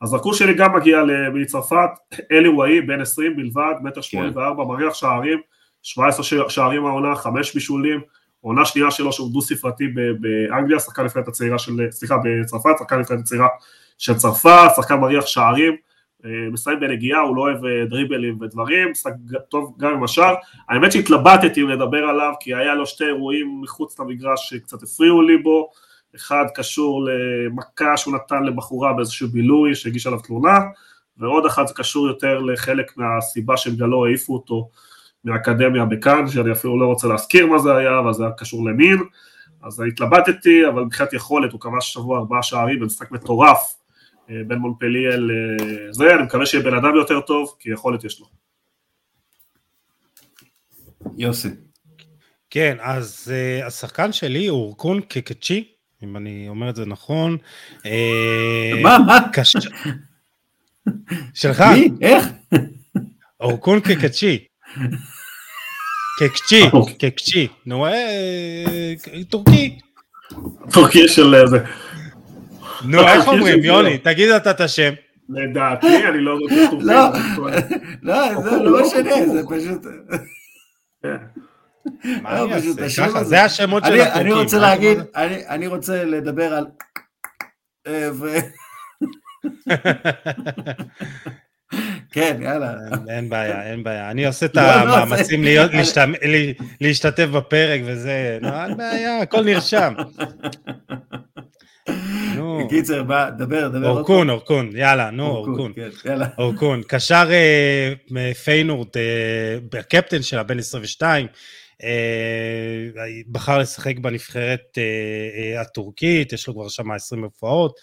הזרקור 0.02 0.34
שלי 0.34 0.54
גם 0.54 0.76
מגיע 0.76 1.02
מצרפת, 1.34 1.90
אלי 2.32 2.48
וואי, 2.48 2.80
בן 2.80 3.00
20 3.00 3.36
בלבד, 3.36 3.74
מטר 3.82 4.00
84, 4.00 4.62
כן. 4.62 4.68
מריח 4.68 4.94
שערים. 4.94 5.38
17 5.86 6.48
שערים 6.48 6.86
העונה, 6.86 7.16
5 7.16 7.54
בישולים, 7.54 8.00
עונה 8.40 8.64
שנייה 8.64 8.90
שלו 8.90 9.12
שהוא 9.12 9.32
דו 9.32 9.40
ספרתי 9.40 9.84
באנגליה, 10.20 10.80
שחקן 10.80 11.04
נבחרת 11.04 11.28
הצעירה 11.28 11.58
של, 11.58 11.72
סליחה, 11.90 12.16
בצרפת, 12.24 12.70
שחקן 12.78 12.98
נבחרת 12.98 13.18
הצעירה 13.18 13.48
של 13.98 14.14
צרפת, 14.14 14.70
שחקן 14.76 14.94
מריח 14.94 15.26
שערים, 15.26 15.76
אה, 16.24 16.30
מסיים 16.52 16.80
בנגיעה, 16.80 17.20
הוא 17.20 17.36
לא 17.36 17.42
אוהב 17.42 17.64
אה, 17.64 17.84
דריבלים 17.90 18.38
ודברים, 18.40 18.90
משחק 18.90 19.12
טוב 19.48 19.74
גם 19.78 19.92
עם 19.92 20.04
השאר. 20.04 20.34
האמת 20.68 20.92
שהתלבטתי 20.92 21.62
אם 21.62 21.68
לדבר 21.68 22.04
עליו, 22.04 22.32
כי 22.40 22.54
היה 22.54 22.74
לו 22.74 22.86
שתי 22.86 23.04
אירועים 23.04 23.60
מחוץ 23.62 23.98
למגרש 23.98 24.50
שקצת 24.50 24.82
הפריעו 24.82 25.22
לי 25.22 25.36
בו, 25.36 25.70
אחד 26.16 26.44
קשור 26.54 27.04
למכה 27.04 27.96
שהוא 27.96 28.14
נתן 28.14 28.42
לבחורה 28.42 28.92
באיזשהו 28.92 29.28
בילוי 29.28 29.74
שהגיש 29.74 30.06
עליו 30.06 30.20
תלונה, 30.20 30.58
ועוד 31.18 31.46
אחד 31.46 31.66
זה 31.66 31.74
קשור 31.74 32.06
יותר 32.06 32.38
לחלק 32.38 32.96
מהסיבה 32.96 33.56
שבגללו 33.56 34.06
העיפו 34.06 34.34
אותו 34.34 34.68
מהאקדמיה 35.26 35.84
בכאן, 35.84 36.28
שאני 36.28 36.52
אפילו 36.52 36.80
לא 36.80 36.86
רוצה 36.86 37.08
להזכיר 37.08 37.46
מה 37.46 37.58
זה 37.58 37.76
היה, 37.76 37.98
אבל 37.98 38.12
זה 38.12 38.22
היה 38.22 38.32
קשור 38.32 38.64
למין, 38.64 38.98
אז 39.62 39.80
התלבטתי, 39.80 40.68
אבל 40.68 40.82
מבחינת 40.82 41.12
יכולת, 41.12 41.52
הוא 41.52 41.60
כבש 41.60 41.92
שבוע 41.92 42.18
ארבעה 42.18 42.42
שערים 42.42 42.80
במשחק 42.80 43.10
מטורף 43.10 43.74
אה, 44.30 44.34
בין 44.46 44.58
מונפליה 44.58 45.10
לזה, 45.16 46.14
אני 46.14 46.22
מקווה 46.22 46.46
שיהיה 46.46 46.64
בן 46.64 46.74
אדם 46.74 46.94
יותר 46.96 47.20
טוב, 47.20 47.56
כי 47.58 47.70
יכולת 47.70 48.04
יש 48.04 48.20
לו. 48.20 48.26
יוסי. 51.16 51.48
כן, 52.50 52.76
אז 52.80 53.32
uh, 53.32 53.66
השחקן 53.66 54.12
שלי 54.12 54.46
הוא 54.46 54.62
אורקון 54.62 55.00
קקצ'י, 55.00 55.68
אם 56.02 56.16
אני 56.16 56.48
אומר 56.48 56.70
את 56.70 56.76
זה 56.76 56.86
נכון. 56.86 57.36
אה, 57.86 58.72
מה? 58.82 58.98
מה? 59.06 59.18
קש... 59.32 59.56
שלך. 61.34 61.60
מי? 61.60 61.90
איך? 62.00 62.26
אורקון 63.40 63.80
קקצ'י. 63.80 64.44
קקצ'י, 66.18 66.62
קקצ'י, 66.98 67.48
נו, 67.66 67.86
אה, 67.86 68.92
טורקי. 69.28 69.78
טורקי 70.72 71.08
של 71.08 71.34
אה, 71.34 71.46
זה. 71.46 71.58
נו, 72.84 73.00
איך 73.00 73.28
אומרים, 73.28 73.64
יוני, 73.64 73.98
תגיד 73.98 74.28
אתה 74.28 74.50
את 74.50 74.60
השם. 74.60 74.92
לדעתי, 75.28 76.06
אני 76.08 76.20
לא 76.20 76.38
רוצה 76.40 76.54
טורקי. 76.70 76.86
לא, 76.86 77.08
לא, 78.02 78.42
זה 78.42 78.56
לא 78.56 78.86
משנה, 78.86 79.26
זה 79.26 79.42
פשוט... 79.48 79.86
מה 82.22 82.42
אני 82.42 82.54
אעשה? 82.54 83.06
ככה, 83.06 83.24
זה 83.24 83.44
השמות 83.44 83.84
של 83.84 84.00
הטורקים. 84.00 84.20
אני 84.20 84.32
רוצה 84.32 84.58
להגיד, 84.58 84.98
אני 85.48 85.66
רוצה 85.66 86.04
לדבר 86.04 86.54
על... 86.54 86.66
כן, 92.16 92.36
יאללה. 92.42 92.74
אין 93.08 93.28
בעיה, 93.28 93.70
אין 93.70 93.82
בעיה. 93.84 94.10
אני 94.10 94.26
עושה 94.26 94.46
את 94.46 94.56
לא, 94.56 94.62
לא, 94.62 94.96
המאמצים 94.98 95.44
להשתתף 96.80 97.26
בפרק 97.26 97.80
וזה, 97.84 98.38
לא, 98.40 98.64
אין 98.64 98.76
בעיה, 98.76 99.22
הכל 99.22 99.44
נרשם. 99.44 99.94
נו. 102.36 102.66
בקיצר, 102.66 103.02
דבר, 103.38 103.68
דבר. 103.68 103.88
אורקון, 103.88 104.30
אורקון, 104.30 104.70
יאללה, 104.76 105.10
נו, 105.10 105.26
אורקון. 105.26 105.72
כן, 106.02 106.18
אורקון, 106.38 106.82
קשר 106.88 107.28
אה, 107.30 108.34
פיינורד, 108.44 108.88
אה, 108.96 109.80
הקפטן 109.80 110.22
שלה, 110.22 110.42
בן 110.42 110.58
22, 110.58 111.26
אה, 111.84 111.88
בחר 113.28 113.58
לשחק 113.58 113.98
בנבחרת 113.98 114.78
אה, 114.78 115.60
הטורקית, 115.60 116.32
יש 116.32 116.46
לו 116.46 116.54
כבר 116.54 116.68
שם 116.68 116.90
20 116.90 117.24
הופעות, 117.24 117.78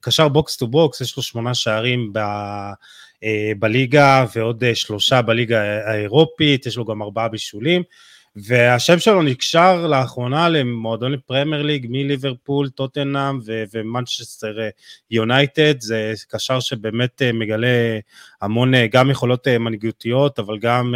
קשר 0.00 0.28
box 0.28 0.56
to 0.56 0.66
box, 0.66 1.00
יש 1.00 1.16
לו 1.16 1.22
שמונה 1.22 1.54
שערים 1.54 2.12
ב... 2.12 2.18
בליגה 3.58 4.26
ועוד 4.34 4.64
שלושה 4.74 5.22
בליגה 5.22 5.62
האירופית, 5.90 6.66
יש 6.66 6.76
לו 6.76 6.84
גם 6.84 7.02
ארבעה 7.02 7.28
בישולים, 7.28 7.82
והשם 8.36 8.98
שלו 8.98 9.22
נקשר 9.22 9.86
לאחרונה 9.86 10.48
למועדון 10.48 11.12
לפרמייר 11.12 11.62
ליג 11.62 11.86
מליברפול, 11.90 12.68
טוטנאם 12.68 13.38
ומנצ'סטר 13.72 14.58
יונייטד, 15.10 15.80
זה 15.80 16.14
קשר 16.28 16.60
שבאמת 16.60 17.22
מגלה 17.34 17.98
המון 18.42 18.72
גם 18.90 19.10
יכולות 19.10 19.48
מנהיגותיות, 19.48 20.38
אבל 20.38 20.58
גם 20.58 20.94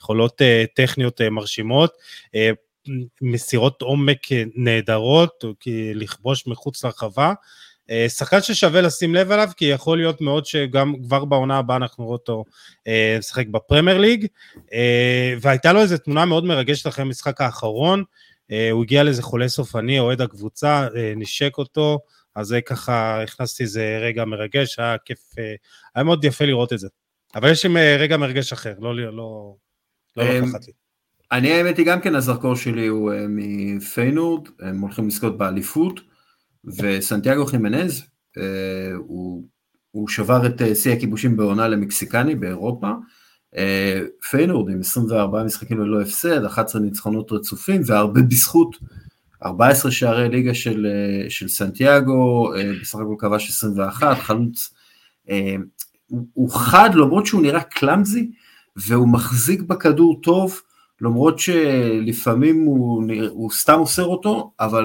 יכולות 0.00 0.42
אה, 0.42 0.64
טכניות 0.74 1.20
אה, 1.20 1.30
מרשימות, 1.30 1.92
אה, 2.34 2.50
מסירות 3.22 3.82
עומק 3.82 4.26
נהדרות, 4.54 5.44
לכבוש 5.94 6.46
מחוץ 6.46 6.84
לרחבה, 6.84 7.28
אה, 7.28 7.34
שחקן 8.08 8.42
ששווה 8.42 8.80
לשים 8.80 9.14
לב 9.14 9.32
עליו, 9.32 9.48
כי 9.56 9.64
יכול 9.64 9.98
להיות 9.98 10.20
מאוד 10.20 10.46
שגם 10.46 10.94
כבר 11.02 11.24
בעונה 11.24 11.58
הבאה 11.58 11.76
אנחנו 11.76 12.04
נראה 12.04 12.12
אותו 12.12 12.44
אה, 12.86 13.16
משחק 13.18 13.46
בפרמייר 13.46 13.98
ליג, 13.98 14.26
והייתה 15.40 15.72
לו 15.72 15.80
איזו 15.80 15.98
תמונה 15.98 16.24
מאוד 16.24 16.44
מרגשת 16.44 16.86
אחרי 16.86 17.02
המשחק 17.02 17.40
האחרון, 17.40 18.04
הוא 18.72 18.84
הגיע 18.84 19.02
לאיזה 19.02 19.22
חולה 19.22 19.48
סופני, 19.48 19.98
אוהד 19.98 20.20
הקבוצה, 20.20 20.86
נשק 21.16 21.58
אותו, 21.58 21.98
אז 22.34 22.46
זה 22.46 22.60
ככה, 22.60 23.22
הכנסתי 23.22 23.62
איזה 23.62 23.98
רגע 24.02 24.24
מרגש, 24.24 24.78
היה 24.78 24.96
כיף, 25.04 25.18
היה 25.94 26.04
מאוד 26.04 26.24
יפה 26.24 26.44
לראות 26.44 26.72
את 26.72 26.78
זה. 26.78 26.88
אבל 27.34 27.50
יש 27.50 27.66
עם 27.66 27.76
רגע 27.98 28.16
מרגש 28.16 28.52
אחר, 28.52 28.74
לא, 28.80 28.96
לא, 28.96 29.16
לא, 29.16 29.54
לא 30.16 30.24
לקחת 30.24 30.66
לי. 30.66 30.72
אני 31.32 31.52
האמת 31.52 31.78
היא 31.78 31.86
גם 31.86 32.00
כן 32.00 32.14
הזרקור 32.14 32.56
שלי 32.56 32.86
הוא 32.86 33.12
מפיינורד, 33.28 34.48
הם 34.60 34.80
הולכים 34.80 35.08
לזכות 35.08 35.38
באליפות. 35.38 36.00
וסנטיאגו 36.66 37.46
חימנז, 37.46 38.02
אה, 38.38 38.96
הוא, 38.96 39.44
הוא 39.90 40.08
שבר 40.08 40.46
את 40.46 40.62
אה, 40.62 40.74
שיא 40.74 40.92
הכיבושים 40.92 41.36
בעונה 41.36 41.68
למקסיקני 41.68 42.34
באירופה, 42.34 42.90
אה, 43.56 44.00
פיינורד 44.30 44.70
עם 44.72 44.80
24 44.80 45.44
משחקים 45.44 45.80
ללא 45.80 46.02
הפסד, 46.02 46.44
11 46.44 46.82
ניצחונות 46.82 47.32
רצופים 47.32 47.82
והרבה 47.86 48.22
בזכות 48.22 48.76
14 49.44 49.90
שערי 49.90 50.28
ליגה 50.28 50.54
של, 50.54 50.86
של 51.28 51.48
סנטיאגו, 51.48 52.52
בסך 52.80 52.98
הכל 52.98 53.14
כבש 53.18 53.48
21, 53.50 54.18
חלוץ, 54.18 54.74
הוא, 56.06 56.26
הוא 56.32 56.50
חד 56.50 56.90
למרות 56.94 57.26
שהוא 57.26 57.42
נראה 57.42 57.62
קלאמזי 57.62 58.30
והוא 58.76 59.08
מחזיק 59.08 59.62
בכדור 59.62 60.20
טוב, 60.22 60.60
למרות 61.00 61.38
שלפעמים 61.38 62.64
הוא, 62.64 63.04
הוא 63.30 63.50
סתם 63.50 63.78
אוסר 63.78 64.04
אותו, 64.04 64.52
אבל 64.60 64.84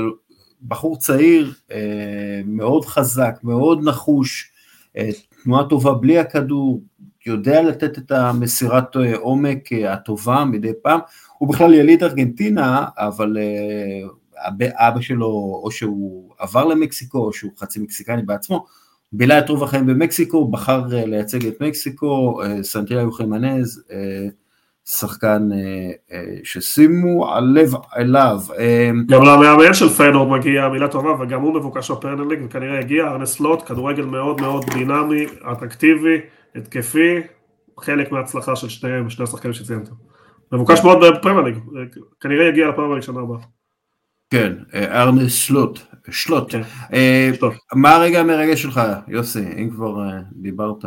בחור 0.67 0.97
צעיר, 0.97 1.53
אה, 1.71 2.41
מאוד 2.45 2.85
חזק, 2.85 3.39
מאוד 3.43 3.79
נחוש, 3.83 4.51
אה, 4.97 5.09
תנועה 5.43 5.69
טובה 5.69 5.93
בלי 5.93 6.19
הכדור, 6.19 6.81
יודע 7.25 7.61
לתת 7.61 7.97
את 7.97 8.11
המסירת 8.11 8.97
אה, 8.97 9.17
עומק 9.17 9.69
הטובה 9.87 10.45
מדי 10.45 10.71
פעם, 10.81 10.99
הוא 11.37 11.49
בכלל 11.49 11.73
יליד 11.73 12.03
ארגנטינה, 12.03 12.85
אבל 12.97 13.37
אבא 14.57 15.01
שלו, 15.01 15.61
או 15.63 15.71
שהוא 15.71 16.33
עבר 16.39 16.65
למקסיקו, 16.65 17.17
או 17.17 17.33
שהוא 17.33 17.51
חצי 17.57 17.79
מקסיקני 17.79 18.21
בעצמו, 18.21 18.65
בילה 19.11 19.39
את 19.39 19.49
רוב 19.49 19.63
החיים 19.63 19.85
במקסיקו, 19.85 20.47
בחר 20.47 20.83
לייצג 20.89 21.45
את 21.45 21.61
מקסיקו, 21.61 22.41
סנטיאגו 22.61 23.11
חימנז, 23.11 23.83
שחקן 24.85 25.49
אה, 25.53 25.91
אה, 26.11 26.35
ששימו 26.43 27.33
הלב 27.33 27.73
אליו. 27.97 28.39
אה, 28.59 28.89
גם 29.07 29.23
למאמן 29.23 29.73
של 29.73 29.89
פיינורד 29.89 30.39
מגיע 30.39 30.69
מילה 30.69 30.87
טובה 30.87 31.09
וגם 31.23 31.41
הוא 31.41 31.53
מבוקש 31.53 31.91
בפרנל 31.91 32.29
ליג 32.29 32.39
וכנראה 32.45 32.79
הגיע 32.79 33.07
ארנס 33.07 33.39
לוט, 33.39 33.67
כדורגל 33.67 34.05
מאוד 34.05 34.41
מאוד 34.41 34.65
דינמי, 34.73 35.25
אטרקטיבי, 35.51 36.17
התקפי, 36.55 37.15
חלק 37.79 38.11
מההצלחה 38.11 38.55
של 38.55 38.69
שניהם, 38.69 39.09
שני 39.09 39.23
השחקנים 39.23 39.53
שציינתם. 39.53 39.93
מבוקש 40.51 40.83
מאוד 40.83 40.97
בפרנל 41.17 41.47
ליג, 41.47 41.57
כנראה 42.19 42.47
יגיע 42.47 42.67
לפרנל 42.67 42.93
ליג 42.93 43.01
שנה 43.03 43.19
הבאה. 43.19 43.37
כן, 44.29 44.53
ארנס 44.73 45.33
שלוט, 45.33 45.79
שלוט. 46.09 46.51
כן. 46.51 46.61
מה 47.73 47.95
הרגע 47.95 48.19
המרגש 48.19 48.61
שלך, 48.61 48.81
יוסי, 49.07 49.45
אם 49.57 49.69
כבר 49.69 50.09
דיברת? 50.31 50.85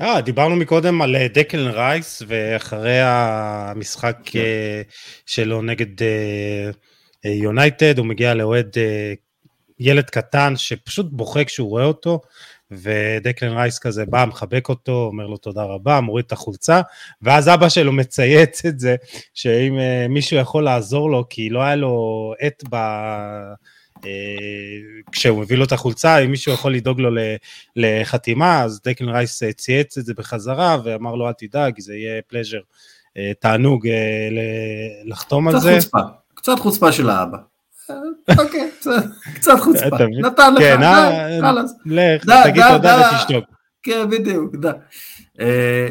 אה, 0.00 0.20
דיברנו 0.20 0.56
מקודם 0.56 1.02
על 1.02 1.16
אה, 1.16 1.28
דקלן 1.28 1.70
רייס, 1.70 2.22
ואחרי 2.26 3.00
המשחק 3.02 4.16
כן. 4.24 4.38
אה, 4.38 4.82
שלו 5.26 5.62
נגד 5.62 6.04
יונייטד, 7.24 7.98
הוא 7.98 8.06
מגיע 8.06 8.34
לאוהד 8.34 8.76
ילד 9.78 10.10
קטן 10.10 10.56
שפשוט 10.56 11.06
בוכה 11.10 11.44
כשהוא 11.44 11.68
רואה 11.68 11.84
אותו, 11.84 12.20
ודקלן 12.70 13.52
רייס 13.52 13.78
כזה 13.78 14.04
בא, 14.06 14.24
מחבק 14.28 14.68
אותו, 14.68 14.92
אומר 14.92 15.26
לו 15.26 15.36
תודה 15.36 15.62
רבה, 15.62 16.00
מוריד 16.00 16.24
את 16.24 16.32
החולצה, 16.32 16.80
ואז 17.22 17.48
אבא 17.48 17.68
שלו 17.68 17.92
מצייץ 17.92 18.64
את 18.64 18.80
זה, 18.80 18.96
שאם 19.34 19.78
מישהו 20.08 20.36
יכול 20.36 20.64
לעזור 20.64 21.10
לו, 21.10 21.24
כי 21.30 21.50
לא 21.50 21.62
היה 21.62 21.76
לו 21.76 22.34
עט 22.40 22.62
ב... 22.70 22.76
אה, 24.04 24.10
כשהוא 25.12 25.40
מביא 25.40 25.56
לו 25.56 25.64
את 25.64 25.72
החולצה, 25.72 26.18
אם 26.18 26.30
מישהו 26.30 26.52
יכול 26.52 26.74
לדאוג 26.74 27.00
לו 27.00 27.10
לחתימה, 27.76 28.62
אז 28.62 28.80
דקלן 28.84 29.08
רייס 29.08 29.42
אה, 29.42 29.52
צייץ 29.52 29.98
את 29.98 30.04
זה 30.04 30.14
בחזרה 30.14 30.76
ואמר 30.84 31.14
לו 31.14 31.28
אל 31.28 31.32
תדאג, 31.32 31.80
זה 31.80 31.94
יהיה 31.94 32.22
פלז'ר, 32.28 32.60
אה, 33.16 33.32
תענוג 33.40 33.88
לחתום 35.04 35.48
על 35.48 35.60
זה. 35.60 35.76
קצת 35.78 35.90
חוצפה, 35.90 35.98
קצת 36.34 36.58
חוצפה 36.58 36.92
של 36.92 37.10
האבא. 37.10 37.38
אוקיי, 38.38 38.70
קצת 39.36 39.58
חוצפה, 39.60 39.96
נתן 40.20 40.54
לך, 40.54 40.60
כן, 40.60 40.80
חלאס. 41.40 41.74
לך, 41.86 42.24
תגיד 42.44 42.62
תודה 42.68 43.10
ותשתוק. 43.14 43.44
כן, 43.82 44.10
בדיוק, 44.10 44.56
די. 44.56 44.70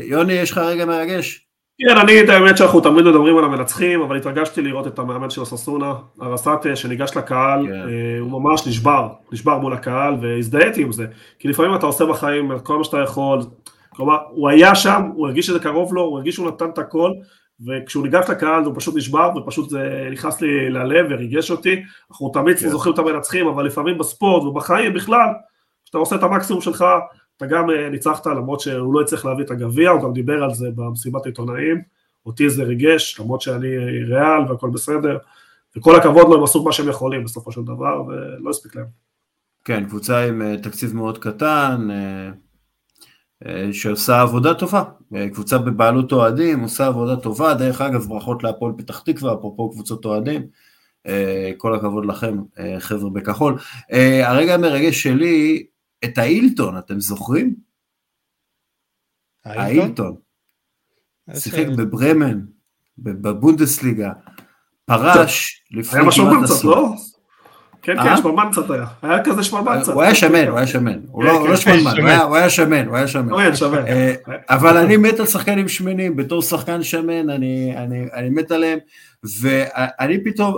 יוני, 0.04 0.34
יש 0.34 0.52
לך 0.52 0.58
רגע 0.58 0.86
מרגש? 0.86 1.45
כן, 1.80 1.98
אני 1.98 2.22
את 2.22 2.30
האמת 2.30 2.58
שאנחנו 2.58 2.82
תמיד 2.82 3.06
מדברים 3.06 3.38
על 3.38 3.44
המנצחים, 3.44 4.02
אבל 4.02 4.18
התרגשתי 4.18 4.62
לראות 4.62 4.88
את 4.88 5.00
המאמן 5.00 5.30
של 5.30 5.42
הססונה, 5.42 5.94
ארסטה, 6.22 6.76
שניגש 6.76 7.18
לקהל, 7.18 7.68
כן. 7.68 7.74
אה, 7.74 8.20
הוא 8.20 8.32
ממש 8.32 8.68
נשבר, 8.68 9.10
נשבר 9.32 9.58
מול 9.58 9.74
הקהל, 9.74 10.16
והזדהיתי 10.22 10.82
עם 10.82 10.92
זה, 10.92 11.06
כי 11.40 11.48
לפעמים 11.48 11.76
אתה 11.76 11.86
עושה 11.86 12.06
בחיים 12.06 12.60
כל 12.60 12.78
מה 12.78 12.84
שאתה 12.84 12.98
יכול, 12.98 13.40
כלומר, 13.90 14.18
הוא 14.30 14.50
היה 14.50 14.76
שם, 14.76 15.02
הוא 15.16 15.28
הרגיש 15.28 15.46
שזה 15.48 15.60
קרוב 15.60 15.94
לו, 15.94 16.02
הוא 16.02 16.18
הרגיש 16.18 16.36
שהוא 16.36 16.48
נתן 16.48 16.70
את 16.70 16.78
הכל, 16.78 17.12
וכשהוא 17.68 18.04
ניגש 18.04 18.30
לקהל 18.30 18.64
הוא 18.64 18.74
פשוט 18.76 18.96
נשבר, 18.96 19.30
ופשוט 19.36 19.70
זה 19.70 20.10
נכנס 20.12 20.42
לי 20.42 20.70
ללב 20.70 21.06
וריגש 21.10 21.52
אותי, 21.52 21.84
אנחנו 22.12 22.30
תמיד 22.30 22.60
כן. 22.60 22.70
זוכרים 22.70 22.94
את 22.94 23.00
המנצחים, 23.00 23.48
אבל 23.48 23.66
לפעמים 23.66 23.98
בספורט 23.98 24.44
ובחיים 24.44 24.94
בכלל, 24.94 25.30
כשאתה 25.86 25.98
עושה 25.98 26.16
את 26.16 26.24
המקסימום 26.24 26.62
שלך, 26.62 26.86
אתה 27.38 27.46
גם 27.46 27.70
אה, 27.70 27.90
ניצחת 27.90 28.28
למרות 28.28 28.60
שהוא 28.60 28.94
לא 28.94 29.02
הצליח 29.02 29.26
להביא 29.26 29.44
את 29.44 29.52
הגביע, 29.52 29.90
הוא 29.90 30.02
גם 30.04 30.14
דיבר 30.14 30.44
על 30.44 30.54
זה 30.54 30.68
במסיבת 30.76 31.26
העיתונאים, 31.26 31.82
אותי 32.26 32.50
זה 32.50 32.64
ריגש, 32.64 33.20
למרות 33.20 33.42
שאני 33.42 33.78
ריאל 34.08 34.52
והכל 34.52 34.70
בסדר, 34.70 35.18
וכל 35.78 35.96
הכבוד 35.96 36.28
לו, 36.28 36.36
הם 36.36 36.44
עשו 36.44 36.64
מה 36.64 36.72
שהם 36.72 36.90
יכולים 36.90 37.24
בסופו 37.24 37.52
של 37.52 37.64
דבר, 37.64 38.04
ולא 38.08 38.50
הספיק 38.50 38.76
להם. 38.76 38.86
כן, 39.66 39.86
קבוצה 39.86 40.28
עם 40.28 40.42
אה, 40.42 40.58
תקציב 40.58 40.96
מאוד 40.96 41.18
קטן, 41.18 41.88
אה, 43.46 43.70
שעושה 43.72 44.22
עבודה 44.22 44.54
טובה, 44.54 44.84
קבוצה 45.34 45.58
בבעלות 45.58 46.12
אוהדים, 46.12 46.60
עושה 46.60 46.88
עבודה 46.88 47.16
טובה, 47.16 47.54
דרך 47.54 47.82
אגב 47.82 48.06
ברכות 48.06 48.44
להפועל 48.44 48.74
פתח 48.78 49.00
תקווה, 49.00 49.34
אפרופו 49.34 49.72
קבוצות 49.72 50.06
אוהדים, 50.06 50.42
כל 51.58 51.76
הכבוד 51.76 52.06
לכם 52.06 52.38
חבר'ה 52.80 53.10
בכחול. 53.10 53.58
הרגע 54.24 54.54
המרגש 54.54 55.04
שלי, 55.04 55.66
את 56.06 56.18
האילטון, 56.18 56.78
אתם 56.78 57.00
זוכרים? 57.00 57.56
האילטון. 59.46 60.16
שיחק 61.34 61.66
בברמן, 61.78 62.42
בבונדסליגה, 62.98 64.12
פרש 64.86 65.64
לפני 65.72 66.00
כמעט 66.00 66.14
עשור. 66.14 66.30
היה 66.30 66.40
משהו 66.40 66.56
קצת, 66.56 66.64
לא? 66.64 66.96
כן, 67.86 68.04
כן, 68.04 68.08
אה? 68.08 68.18
שמלמן 68.18 68.50
קצת 68.52 68.70
היה. 68.70 68.86
היה 69.02 69.24
כזה 69.24 69.44
שמלמן 69.44 69.80
קצת. 69.82 69.94
הוא 69.94 70.02
היה 70.02 70.16
שמן, 70.16 70.48
הוא 70.48 70.58
היה 70.58 70.68
שמן. 70.68 71.00
הוא 71.08 71.24
לא, 71.24 71.30
כן, 71.30 71.52
לא 71.52 71.56
כן, 71.56 71.56
שמלמן, 71.56 72.18
הוא 72.18 72.36
היה 72.36 72.50
שמן, 72.50 72.88
הוא 72.88 72.98
היה 72.98 73.08
שמן. 73.08 73.56
שמן. 73.56 73.88
אה, 73.88 74.16
אבל 74.50 74.78
אני 74.78 74.98
מת 74.98 75.20
על 75.20 75.26
שחקנים 75.26 75.68
שמנים, 75.68 76.16
בתור 76.16 76.42
שחקן 76.42 76.84
שמן, 76.84 77.30
אני 77.30 78.30
מת 78.32 78.52
עליהם, 78.52 78.80
ואני 79.42 80.24
פתאום, 80.24 80.56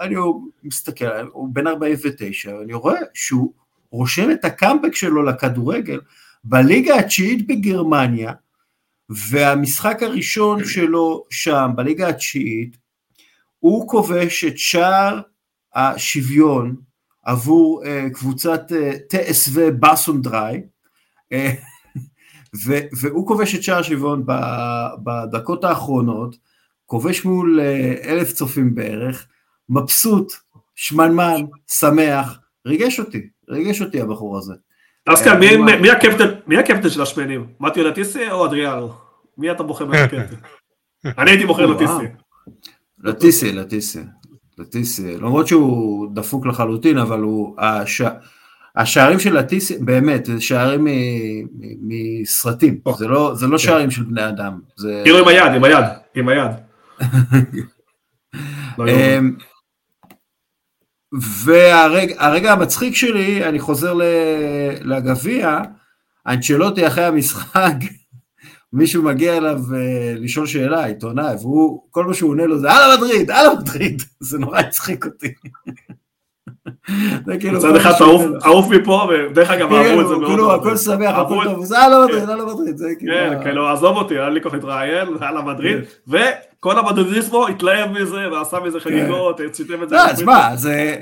אני 0.00 0.22
מסתכל, 0.64 1.04
הוא 1.32 1.48
בן 1.52 1.66
49, 1.66 2.54
ואני 2.54 2.74
רואה 2.74 3.00
שהוא 3.14 3.52
רושם 3.92 4.30
את 4.30 4.44
הקאמבק 4.44 4.94
שלו 4.94 5.22
לכדורגל 5.22 6.00
בליגה 6.44 6.98
התשיעית 6.98 7.46
בגרמניה, 7.46 8.32
והמשחק 9.30 10.02
הראשון 10.02 10.64
שלו 10.64 11.24
שם, 11.30 11.70
בליגה 11.74 12.08
התשיעית, 12.08 12.76
הוא 13.58 13.88
כובש 13.88 14.44
את 14.44 14.58
שער 14.58 15.20
השוויון 15.74 16.76
עבור 17.22 17.82
uh, 17.84 18.14
קבוצת 18.14 18.72
uh, 18.72 18.74
אה, 18.74 19.22
TSV 19.22 19.70
בסונדריי, 19.80 20.62
uh, 21.34 21.36
והוא 23.00 23.26
כובש 23.26 23.54
את 23.54 23.62
שער 23.62 23.78
השוויון 23.78 24.26
בדקות 25.04 25.64
האחרונות, 25.64 26.36
כובש 26.86 27.24
מול 27.24 27.60
uh, 27.60 28.06
אלף 28.06 28.32
צופים 28.32 28.74
בערך, 28.74 29.26
מבסוט, 29.68 30.32
שמנמן, 30.74 31.42
שמח, 31.66 32.38
ריגש 32.66 33.00
אותי. 33.00 33.28
ריגש 33.50 33.82
אותי 33.82 34.00
הבחור 34.00 34.38
הזה. 34.38 34.54
אז 35.06 35.22
כן, 35.22 35.40
מי 36.46 36.58
הקפטן 36.58 36.90
של 36.90 37.02
השמנים? 37.02 37.46
מתיו 37.60 37.84
לטיסי 37.84 38.30
או 38.30 38.46
אדריאנו? 38.46 38.92
מי 39.38 39.50
אתה 39.50 39.62
בוחר 39.62 39.84
מהקפטן? 39.84 40.36
אני 41.18 41.30
הייתי 41.30 41.46
בוחר 41.46 41.66
לטיסי. 41.66 42.04
לטיסי, 43.04 43.52
לטיסי. 43.52 44.00
לטיסי, 44.58 45.16
למרות 45.16 45.48
שהוא 45.48 46.08
דפוק 46.14 46.46
לחלוטין, 46.46 46.98
אבל 46.98 47.20
הוא... 47.20 47.56
השערים 48.76 49.18
של 49.18 49.38
לטיסי, 49.38 49.78
באמת, 49.78 50.24
זה 50.24 50.40
שערים 50.40 50.86
מסרטים, 51.82 52.78
זה 52.98 53.08
לא, 53.08 53.34
לא 53.42 53.50
כן. 53.50 53.58
שערים 53.58 53.90
של 53.90 54.02
בני 54.02 54.28
אדם. 54.28 54.60
כאילו 55.04 55.18
עם 55.18 55.28
היד, 55.28 55.52
עם 55.54 55.64
היד, 55.64 55.84
עם 56.14 56.28
היד. 56.28 56.50
והרגע 61.12 62.52
המצחיק 62.52 62.94
שלי, 62.94 63.44
אני 63.44 63.58
חוזר 63.58 63.94
לגביע, 64.80 65.58
אנצ'לוטי 66.26 66.86
אחרי 66.86 67.04
המשחק, 67.04 67.74
מישהו 68.72 69.02
מגיע 69.02 69.36
אליו 69.36 69.58
uh, 69.68 69.74
לשאול 70.18 70.46
שאלה, 70.46 70.84
עיתונאי, 70.84 71.34
והוא, 71.40 71.82
כל 71.90 72.04
מה 72.04 72.14
שהוא 72.14 72.30
עונה 72.30 72.46
לו 72.46 72.58
זה 72.58 72.72
הלאה 72.72 72.96
מדריד, 72.96 73.30
הלאה 73.30 73.54
מדריד, 73.54 74.02
זה 74.20 74.38
נורא 74.38 74.58
הצחיק 74.58 75.04
אותי. 75.06 75.34
זה 77.26 77.36
כאילו... 77.40 77.58
מצד 77.58 77.76
אחד 77.76 77.92
ערוף 78.42 78.66
מפה, 78.70 79.08
ודרך 79.10 79.50
אגב 79.50 79.72
אהבו 79.72 80.00
את 80.00 80.08
זה 80.08 80.14
מאוד. 80.14 80.26
כאילו, 80.26 80.54
הכל 80.54 80.76
שמח, 80.76 81.14
הכל 81.14 81.44
טוב, 81.44 81.64
זה 81.64 81.78
הלאה 81.78 82.06
מדריד, 82.06 82.28
הלאה 82.28 82.54
מדריד, 82.54 82.76
זה 82.76 82.88
כאילו... 82.98 83.14
כן, 83.14 83.42
כאילו, 83.42 83.68
עזוב 83.68 83.96
אותי, 83.96 84.14
היה 84.14 84.28
לי 84.28 84.42
כוח 84.42 84.54
להתראיין, 84.54 85.08
הלאה 85.20 85.42
מדריד, 85.42 85.78
וכל 86.62 86.78
המדרידיסמו 86.78 87.48
התלהב 87.48 87.90
מזה, 87.90 88.32
ועשה 88.32 88.60
מזה 88.60 88.80
כן. 88.80 88.84
חגיגות, 88.84 89.40
ציטם 89.52 89.82
את 89.82 89.88
זה. 89.88 89.94
לא, 89.94 90.00
אז 90.00 90.22
מה, 90.22 90.56
זה... 90.56 90.96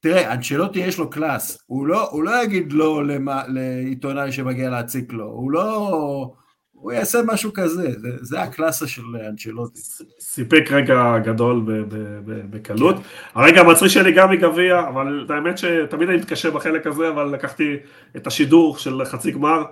תראה, 0.00 0.32
אנשלוטי 0.32 0.78
יש 0.78 0.98
לו 0.98 1.10
קלאס, 1.10 1.58
הוא 1.66 1.86
לא, 1.86 2.08
הוא 2.10 2.22
לא 2.22 2.42
יגיד 2.42 2.72
לא 2.72 3.02
לעיתונאי 3.48 4.32
שמגיע 4.32 4.70
להציק 4.70 5.12
לו, 5.12 5.24
הוא 5.24 5.50
לא... 5.50 6.30
הוא 6.72 6.92
יעשה 6.92 7.18
משהו 7.26 7.52
כזה, 7.54 7.90
זה, 7.98 8.08
זה 8.20 8.42
הקלאסה 8.42 8.86
של 8.86 9.02
אנצ'לוטי. 9.28 9.80
סיפק 10.20 10.64
רגע 10.70 11.18
גדול 11.18 11.62
בקלות. 12.50 12.96
כן. 12.96 13.02
הרגע 13.34 13.60
המצרי 13.60 13.88
שלי 13.88 14.12
גם 14.12 14.30
מגביע, 14.30 14.80
אבל 14.88 15.26
האמת 15.28 15.58
שתמיד 15.58 16.08
אני 16.08 16.18
מתקשה 16.18 16.50
בחלק 16.50 16.86
הזה, 16.86 17.08
אבל 17.08 17.24
לקחתי 17.34 17.76
את 18.16 18.26
השידור 18.26 18.78
של 18.78 19.04
חצי 19.04 19.30
גמר, 19.30 19.62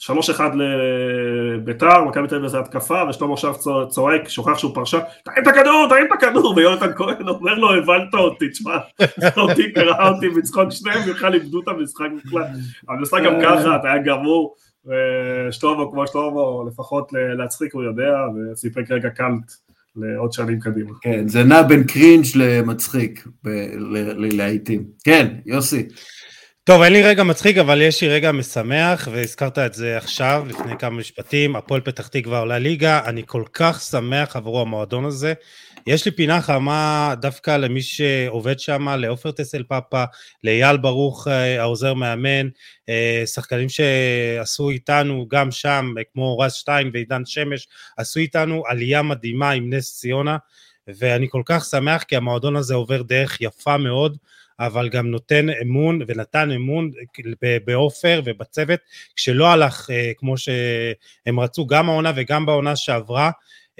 שלוש 0.00 0.30
אחד 0.30 0.50
לביתר, 0.54 2.04
מכבי 2.04 2.28
תל 2.28 2.34
אביב 2.34 2.48
זה 2.48 2.58
התקפה, 2.58 3.02
ושלמה 3.08 3.32
עכשיו 3.32 3.54
צועק, 3.88 4.28
שוכח 4.28 4.58
שהוא 4.58 4.74
פרשה, 4.74 5.00
תרים 5.24 5.42
את 5.42 5.46
הכדור, 5.46 5.86
תרים 5.88 6.06
את 6.06 6.12
הכדור, 6.12 6.54
ויונתן 6.56 6.92
כהן 6.96 7.28
אומר 7.28 7.54
לו, 7.54 7.74
הבנת 7.74 8.14
אותי, 8.14 8.48
תשמע, 8.48 8.76
אותי 9.42 9.72
קרא 9.72 10.08
אותי 10.08 10.28
מצחוק 10.28 10.70
שניהם, 10.70 11.10
בכלל 11.10 11.34
איבדו 11.34 11.60
את 11.60 11.68
המשחק 11.68 12.06
בכלל. 12.24 12.42
המשחק 12.88 13.20
גם 13.24 13.34
ככה, 13.42 13.76
אתה 13.76 13.92
היה 13.92 14.02
גמור. 14.02 14.54
ושלמה 14.86 15.84
כמו 15.90 16.06
שלמה, 16.06 16.70
לפחות 16.70 17.12
להצחיק 17.12 17.74
הוא 17.74 17.82
יודע, 17.82 18.18
וסיפק 18.52 18.90
רגע 18.90 19.10
קאלט 19.10 19.52
לעוד 19.96 20.32
שנים 20.32 20.60
קדימה. 20.60 20.90
כן, 21.00 21.28
זה 21.28 21.44
נע 21.44 21.62
בין 21.62 21.84
קרינג' 21.84 22.24
למצחיק, 22.34 23.28
ללהיטים. 24.16 24.84
כן, 25.04 25.26
יוסי. 25.46 25.88
טוב, 26.70 26.82
אין 26.82 26.92
לי 26.92 27.02
רגע 27.02 27.22
מצחיק, 27.22 27.56
אבל 27.56 27.82
יש 27.82 28.02
לי 28.02 28.08
רגע 28.08 28.32
משמח, 28.32 29.08
והזכרת 29.12 29.58
את 29.58 29.74
זה 29.74 29.96
עכשיו, 29.96 30.44
לפני 30.48 30.78
כמה 30.78 30.96
משפטים, 30.96 31.56
הפועל 31.56 31.80
פתח 31.80 32.08
תקווה 32.08 32.38
עולה 32.38 32.58
ליגה, 32.58 33.00
אני 33.06 33.22
כל 33.26 33.42
כך 33.52 33.80
שמח 33.80 34.36
עבור 34.36 34.60
המועדון 34.60 35.04
הזה. 35.04 35.34
יש 35.86 36.04
לי 36.04 36.10
פינה 36.10 36.40
חמה 36.40 37.14
דווקא 37.20 37.56
למי 37.56 37.82
שעובד 37.82 38.60
שם, 38.60 38.88
לעופר 38.88 39.30
טסל 39.30 39.62
פאפה, 39.62 40.04
לאייל 40.44 40.76
ברוך, 40.76 41.28
אה, 41.28 41.60
העוזר 41.60 41.94
מאמן, 41.94 42.48
אה, 42.88 43.22
שחקנים 43.26 43.68
שעשו 43.68 44.70
איתנו 44.70 45.26
גם 45.28 45.50
שם, 45.50 45.94
כמו 46.12 46.38
רז 46.38 46.52
שטיין 46.52 46.90
ועידן 46.92 47.22
שמש, 47.24 47.68
עשו 47.96 48.20
איתנו 48.20 48.62
עלייה 48.66 49.02
מדהימה 49.02 49.50
עם 49.50 49.72
נס 49.72 49.98
ציונה, 49.98 50.36
ואני 50.88 51.26
כל 51.30 51.42
כך 51.44 51.64
שמח 51.64 52.02
כי 52.02 52.16
המועדון 52.16 52.56
הזה 52.56 52.74
עובר 52.74 53.02
דרך 53.02 53.40
יפה 53.40 53.76
מאוד. 53.76 54.16
אבל 54.60 54.88
גם 54.88 55.10
נותן 55.10 55.46
אמון 55.62 56.00
ונתן 56.06 56.50
אמון 56.50 56.90
בעופר 57.64 58.22
ובצוות, 58.24 58.80
כשלא 59.16 59.48
הלך 59.48 59.90
אה, 59.90 60.12
כמו 60.16 60.38
שהם 60.38 61.40
רצו 61.40 61.66
גם 61.66 61.88
העונה 61.88 62.12
וגם 62.16 62.46
בעונה 62.46 62.76
שעברה, 62.76 63.30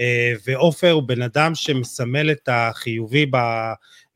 אה, 0.00 0.32
ועופר 0.46 0.90
הוא 0.90 1.02
בן 1.02 1.22
אדם 1.22 1.54
שמסמל 1.54 2.30
את 2.30 2.48
החיובי, 2.52 3.26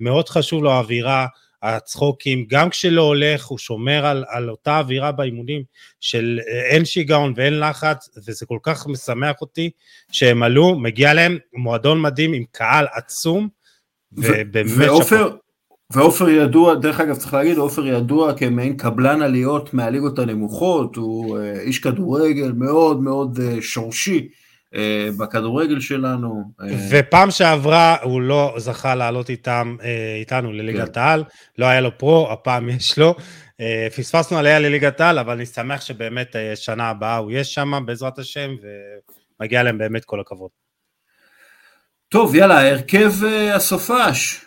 מאוד 0.01 0.29
חשוב 0.29 0.65
לו 0.65 0.73
האווירה, 0.73 1.27
הצחוקים, 1.63 2.45
גם 2.49 2.71
כשלא 2.71 3.03
הולך 3.03 3.47
הוא 3.47 3.59
שומר 3.59 4.07
על, 4.07 4.25
על 4.29 4.51
אותה 4.51 4.79
אווירה 4.79 5.13
באימונים 5.13 5.63
של 6.01 6.41
אה, 6.49 6.67
אין 6.67 6.85
שיגעון 6.85 7.33
ואין 7.37 7.61
לחץ 7.61 8.09
וזה 8.27 8.47
כל 8.47 8.59
כך 8.63 8.87
משמח 8.87 9.41
אותי 9.41 9.71
שהם 10.13 10.43
עלו, 10.43 10.79
מגיע 10.79 11.15
להם 11.15 11.39
מועדון 11.53 12.01
מדהים 12.01 12.33
עם 12.33 12.45
קהל 12.53 12.87
עצום 12.93 13.49
ובאמת... 14.13 14.71
ועופר, 14.79 15.37
ועופר 15.93 16.29
ידוע, 16.29 16.75
דרך 16.75 17.01
אגב 17.01 17.17
צריך 17.17 17.35
להגיד, 17.35 17.59
עופר 17.59 17.87
ידוע 17.87 18.35
כמעין 18.35 18.77
קבלן 18.77 19.23
עליות 19.23 19.75
מהליגות 19.75 20.19
הנמוכות, 20.19 20.97
הוא 20.97 21.39
אה, 21.39 21.61
איש 21.61 21.79
כדורגל 21.79 22.53
מאוד 22.53 23.03
מאוד 23.03 23.39
שורשי 23.61 24.29
אה, 24.75 25.09
בכדורגל 25.19 25.81
שלנו. 25.81 26.43
אה, 26.61 26.67
ופעם 26.91 27.31
שעברה 27.31 27.97
הוא 28.03 28.23
לא 28.23 28.55
זכה 28.59 28.95
לעלות 28.95 29.31
איתם, 29.31 29.77
אה, 29.83 30.17
איתנו 30.21 30.53
לליגת 30.53 30.95
כן. 30.95 31.01
העל, 31.01 31.25
לא 31.59 31.67
היה 31.67 31.81
לו 31.81 31.99
פרו, 31.99 32.33
הפעם 32.33 32.69
יש 32.69 32.99
לו. 32.99 33.15
פספסנו 33.97 34.39
עליה 34.39 34.59
לליגת 34.59 35.01
העל, 35.01 35.19
אבל 35.19 35.33
אני 35.33 35.47
שמח 35.47 35.81
שבאמת 35.81 36.37
שנה 36.55 36.91
הבאה 36.91 37.17
הוא 37.17 37.31
יהיה 37.31 37.45
שם 37.45 37.83
בעזרת 37.87 38.19
השם, 38.19 38.51
ומגיע 39.41 39.63
להם 39.63 39.79
באמת 39.79 40.05
כל 40.05 40.21
הכבוד. 40.21 40.51
טוב, 42.09 42.35
יאללה, 42.35 42.71
הרכב 42.71 43.13
הסופש. 43.55 44.44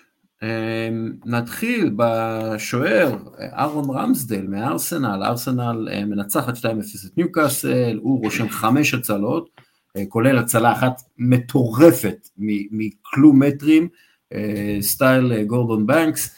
נתחיל 1.26 1.92
בשוער, 1.96 3.18
אהרון 3.54 3.98
רמסדל 3.98 4.48
מארסנל, 4.48 5.24
ארסנל 5.24 6.06
מנצחת 6.06 6.58
2-0 6.58 6.64
את 7.08 7.18
ניוקאסל, 7.18 8.00
הוא 8.02 8.24
רושם 8.24 8.50
חמש 8.50 8.94
הצלות. 8.94 9.50
אה, 9.98 10.06
כולל 10.10 10.38
הצלה 10.38 10.72
אחת 10.72 11.02
מטורפת 11.18 12.30
מכלום 12.72 13.44
מטרים, 13.44 13.88
אה, 14.34 14.78
סטייל 14.82 15.34
אה, 15.34 15.44
גורדון 15.44 15.88
בנקס. 15.88 16.36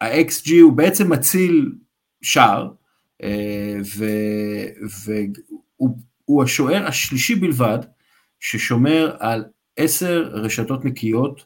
ה-XG 0.00 0.52
הוא 0.62 0.72
בעצם 0.72 1.12
מציל 1.12 1.72
שער, 2.22 2.70
והוא 6.26 6.42
השוער 6.42 6.86
השלישי 6.86 7.34
בלבד 7.34 7.78
ששומר 8.40 9.16
על 9.18 9.44
עשר 9.76 10.30
רשתות 10.32 10.84
נקיות 10.84 11.44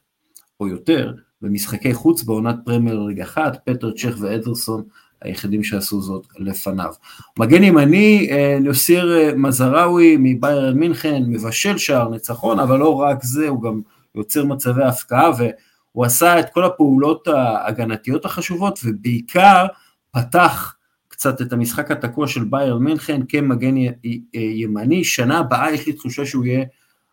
או 0.60 0.68
יותר 0.68 1.12
במשחקי 1.42 1.94
חוץ 1.94 2.22
בעונת 2.22 2.56
פרמייר 2.64 3.02
ליג 3.02 3.20
אחת, 3.20 3.58
פטר 3.64 3.90
צ'ך 3.90 4.14
ואדרסון 4.20 4.82
היחידים 5.22 5.64
שעשו 5.64 6.02
זאת 6.02 6.26
לפניו. 6.38 6.92
מגן 7.38 7.62
ימני, 7.62 8.28
אה, 8.30 8.58
נוסיר 8.60 9.16
אה, 9.16 9.34
מזראוי 9.36 10.16
מביירן 10.18 10.78
מינכן, 10.78 11.22
מבשל 11.26 11.78
שער 11.78 12.08
ניצחון, 12.08 12.58
אבל 12.58 12.78
לא 12.78 12.94
רק 12.94 13.22
זה, 13.22 13.48
הוא 13.48 13.62
גם 13.62 13.80
יוצר 14.14 14.44
מצבי 14.44 14.84
הפקעה, 14.84 15.30
והוא 15.38 16.04
עשה 16.04 16.40
את 16.40 16.46
כל 16.52 16.64
הפעולות 16.64 17.28
ההגנתיות 17.28 18.24
החשובות, 18.24 18.78
ובעיקר 18.84 19.66
פתח 20.10 20.76
קצת 21.08 21.42
את 21.42 21.52
המשחק 21.52 21.90
התקוע 21.90 22.28
של 22.28 22.44
ביירן 22.44 22.82
מינכן 22.82 23.20
כמגן 23.28 23.76
אה, 23.76 23.90
ימני, 24.34 25.04
שנה 25.04 25.38
הבאה 25.38 25.72
יש 25.72 25.86
לי 25.86 25.92
תחושה 25.92 26.26
שהוא 26.26 26.44
יהיה 26.44 26.64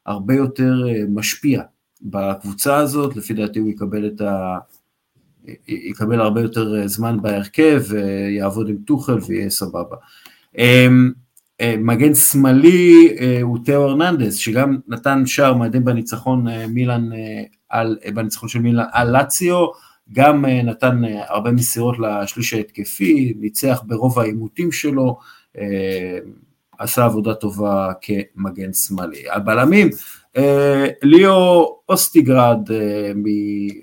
הרבה 0.06 0.34
יותר 0.36 0.74
משפיע 1.10 1.62
בקבוצה 2.04 2.78
הזאת, 2.78 3.16
לפי 3.16 3.34
דעתי 3.34 3.60
הוא 3.60 3.70
יקבל 3.70 4.08
את 4.08 4.22
ה... 4.22 4.58
יקבל 5.68 6.22
הרבה 6.22 6.42
יותר 6.42 6.76
אה, 6.76 6.88
זמן 6.88 7.22
בהרכב 7.22 7.84
ויעבוד 7.90 8.70
עם 8.70 8.78
טוחל 8.86 9.18
ויהיה 9.28 9.50
סבבה. 9.50 9.96
אמ, 10.58 11.12
אה, 11.62 11.76
מגן 11.78 12.16
שמאלי 12.16 13.16
אה, 13.20 13.40
הוא 13.42 13.58
תאו 13.66 13.90
ארננדס, 13.90 14.36
שגם 14.36 14.78
נתן 14.88 15.26
שער 15.26 15.54
מדהים 15.54 15.86
בניצחון 15.86 16.48
מילאן, 16.70 17.10
על, 17.70 17.98
בניצחון 18.14 18.50
של 18.50 18.60
מילאן 18.60 18.86
על 18.92 19.18
לאציו, 19.18 19.66
גם 20.14 20.46
נתן 20.46 21.02
הרבה 21.28 21.52
מסירות 21.52 21.96
לשליש 22.00 22.54
ההתקפי, 22.54 23.34
ניצח 23.40 23.84
ברוב 23.88 24.20
העימותים 24.20 24.72
שלו, 24.72 25.20
עשה 26.80 27.06
עבודה 27.06 27.34
טובה 27.34 27.92
כמגן 28.02 28.74
שמאלי. 28.74 29.30
הבלמים, 29.32 29.90
ליאו 31.04 31.80
אוסטיגרד 31.90 32.60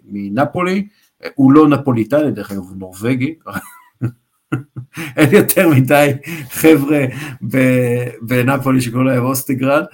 מנפולי, 0.05 0.89
הוא 1.35 1.52
לא 1.52 1.68
נפוליטני, 1.68 2.31
דרך 2.31 2.52
אגב, 2.52 2.60
הוא 2.60 2.77
נורבגי. 2.77 3.35
אין 5.16 5.35
יותר 5.35 5.68
מדי 5.68 6.10
חבר'ה 6.51 7.05
בנפולי 8.22 8.81
שקוראים 8.81 9.06
להם 9.06 9.24
אוסטיגרד. 9.24 9.85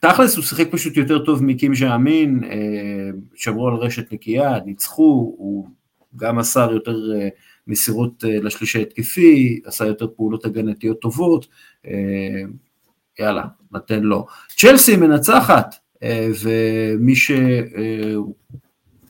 תכלס 0.00 0.36
הוא 0.36 0.44
שיחק 0.44 0.66
פשוט 0.70 0.96
יותר 0.96 1.24
טוב 1.24 1.44
מקים 1.44 1.74
ז'אמין, 1.74 2.44
אמ, 2.44 3.20
שמרו 3.34 3.68
על 3.68 3.74
רשת 3.74 4.12
נקייה, 4.12 4.58
ניצחו, 4.66 5.34
הוא 5.38 5.68
גם 6.16 6.38
עשה 6.38 6.68
יותר 6.72 6.96
אה, 7.14 7.28
מסירות 7.66 8.24
אה, 8.24 8.40
לשליש 8.42 8.76
ההתקפי, 8.76 9.60
עשה 9.64 9.86
יותר 9.86 10.06
פעולות 10.16 10.44
הגנתיות 10.44 11.00
טובות, 11.00 11.46
יאללה, 13.18 13.44
נתן 13.72 14.00
לו. 14.00 14.26
צ'לסי 14.48 14.96
מנצחת, 14.96 15.74
אה, 16.02 16.28
ומי 16.42 17.16
ש... 17.16 17.30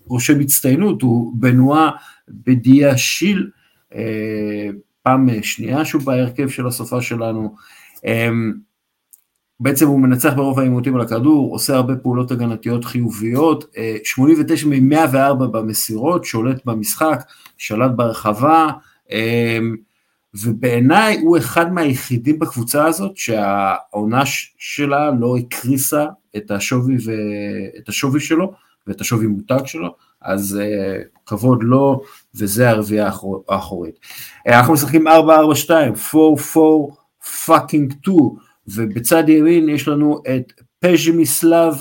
רושם 0.09 0.41
הצטיינות, 0.41 1.03
הוא 1.03 1.33
בנועה 1.37 1.91
בדיה 2.29 2.99
שיל, 2.99 3.51
אה, 3.95 4.69
פעם 5.03 5.29
שנייה 5.43 5.85
שהוא 5.85 6.03
בהרכב 6.03 6.49
של 6.49 6.67
הסופה 6.67 7.03
שלנו. 7.03 7.55
אה, 8.07 8.31
בעצם 9.61 9.87
הוא 9.89 10.01
מנצח 10.01 10.33
ברוב 10.37 10.59
העימותים 10.59 10.95
על 10.95 11.01
הכדור, 11.01 11.53
עושה 11.53 11.77
הרבה 11.77 11.97
פעולות 11.97 12.31
הגנתיות 12.31 12.85
חיוביות, 12.85 13.75
89 14.05 14.67
מ-104 14.67 15.35
במסירות, 15.35 16.25
שולט 16.25 16.65
במשחק, 16.65 17.23
שלט 17.59 17.91
ברחבה, 17.97 18.69
ובעיניי 20.35 21.21
הוא 21.21 21.39
אחד 21.39 21.73
מהיחידים 21.73 22.39
בקבוצה 22.39 22.87
הזאת 22.87 23.17
שהעונה 23.17 24.23
שלה 24.59 25.11
לא 25.21 25.37
הקריסה 25.37 26.07
את 26.37 26.51
השווי, 26.51 26.97
ו... 27.07 27.13
את 27.79 27.89
השווי 27.89 28.21
שלו 28.21 28.53
ואת 28.87 29.01
השווי 29.01 29.27
מותג 29.27 29.67
שלו, 29.67 29.95
אז 30.23 30.61
uh, 30.61 31.19
כבוד 31.27 31.63
לו, 31.63 32.03
וזה 32.35 32.71
הרביעייה 32.71 33.11
האחורית. 33.49 33.95
אה, 34.49 34.53
אנחנו 34.53 34.73
משחקים 34.73 35.07
4-4-2, 35.09 35.11
4-4 36.13 36.59
fucking 37.47 37.95
2, 38.03 38.17
ובצד 38.69 39.29
ימין 39.29 39.69
יש 39.69 39.89
לנו 39.89 40.23
את 40.37 40.53
פשמיסלב 40.81 41.75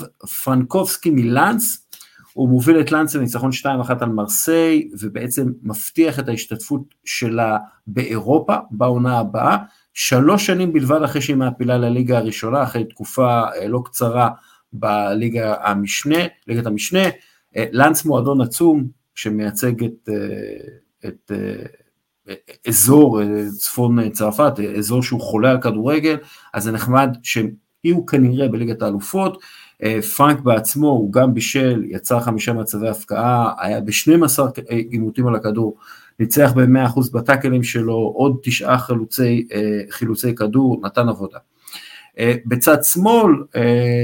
פרנקובסקי 0.44 1.10
מלאנס, 1.10 1.87
הוא 2.32 2.48
מוביל 2.48 2.80
את 2.80 2.92
לאנס 2.92 3.16
לניצחון 3.16 3.50
2-1 3.62 3.66
על 4.00 4.08
מרסיי, 4.08 4.88
ובעצם 5.00 5.52
מבטיח 5.62 6.18
את 6.18 6.28
ההשתתפות 6.28 6.82
שלה 7.04 7.58
באירופה 7.86 8.56
בעונה 8.70 9.18
הבאה, 9.18 9.56
שלוש 9.94 10.46
שנים 10.46 10.72
בלבד 10.72 11.02
אחרי 11.02 11.20
שהיא 11.20 11.36
מעפילה 11.36 11.78
לליגה 11.78 12.18
הראשונה, 12.18 12.62
אחרי 12.62 12.84
תקופה 12.84 13.42
אה, 13.56 13.68
לא 13.68 13.82
קצרה 13.84 14.30
בליגה 14.72 15.54
המשנה, 15.62 16.18
ליגת 16.46 16.66
המשנה, 16.66 17.04
אה, 17.56 17.66
לאנס 17.72 18.04
מועדון 18.04 18.40
עצום 18.40 18.88
שמייצג 19.14 19.84
את, 19.84 20.08
אה, 20.08 21.08
את 21.08 21.32
אזור 22.68 23.20
צפון 23.58 24.10
צרפת, 24.10 24.52
אזור 24.78 25.02
שהוא 25.02 25.20
חולה 25.20 25.50
על 25.50 25.60
כדורגל, 25.60 26.16
אז 26.54 26.64
זה 26.64 26.72
נחמד 26.72 27.16
שיהיו 27.22 28.06
כנראה 28.06 28.48
בליגת 28.48 28.82
האלופות, 28.82 29.42
פרנק 30.16 30.40
בעצמו 30.40 30.88
הוא 30.88 31.12
גם 31.12 31.34
בישל, 31.34 31.84
יצר 31.86 32.20
חמישה 32.20 32.52
מצבי 32.52 32.88
הפקעה, 32.88 33.52
היה 33.58 33.80
ב-12 33.80 34.60
עימותים 34.68 35.26
על 35.26 35.34
הכדור, 35.34 35.76
ניצח 36.20 36.52
ב-100% 36.56 37.12
בטאקלים 37.12 37.62
שלו, 37.62 38.12
עוד 38.14 38.36
תשעה 38.42 38.78
חילוצי, 38.78 39.46
אה, 39.52 39.80
חילוצי 39.90 40.34
כדור, 40.34 40.80
נתן 40.82 41.08
עבודה. 41.08 41.38
אה, 42.18 42.34
בצד 42.46 42.84
שמאל, 42.84 43.32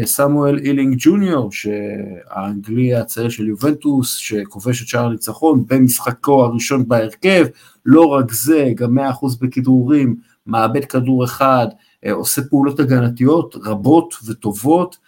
סמואל 0.05 0.59
אילינג 0.59 0.97
ג'וניור, 0.99 1.53
שהאנגלי 1.53 2.95
הצעיר 2.95 3.29
של 3.29 3.49
יובנטוס, 3.49 4.17
שכובש 4.17 4.83
את 4.83 4.89
שער 4.89 5.07
הניצחון 5.07 5.65
במשחקו 5.67 6.45
הראשון 6.45 6.89
בהרכב, 6.89 7.47
לא 7.87 8.03
רק 8.03 8.33
זה, 8.33 8.73
גם 8.75 8.99
100% 8.99 9.37
בכדרורים, 9.41 10.17
מאבד 10.47 10.85
כדור 10.85 11.25
אחד, 11.25 11.67
עושה 12.11 12.43
פעולות 12.43 12.81
הגנתיות 12.81 13.57
רבות 13.65 14.15
וטובות, 14.27 14.97
אה, 14.97 15.04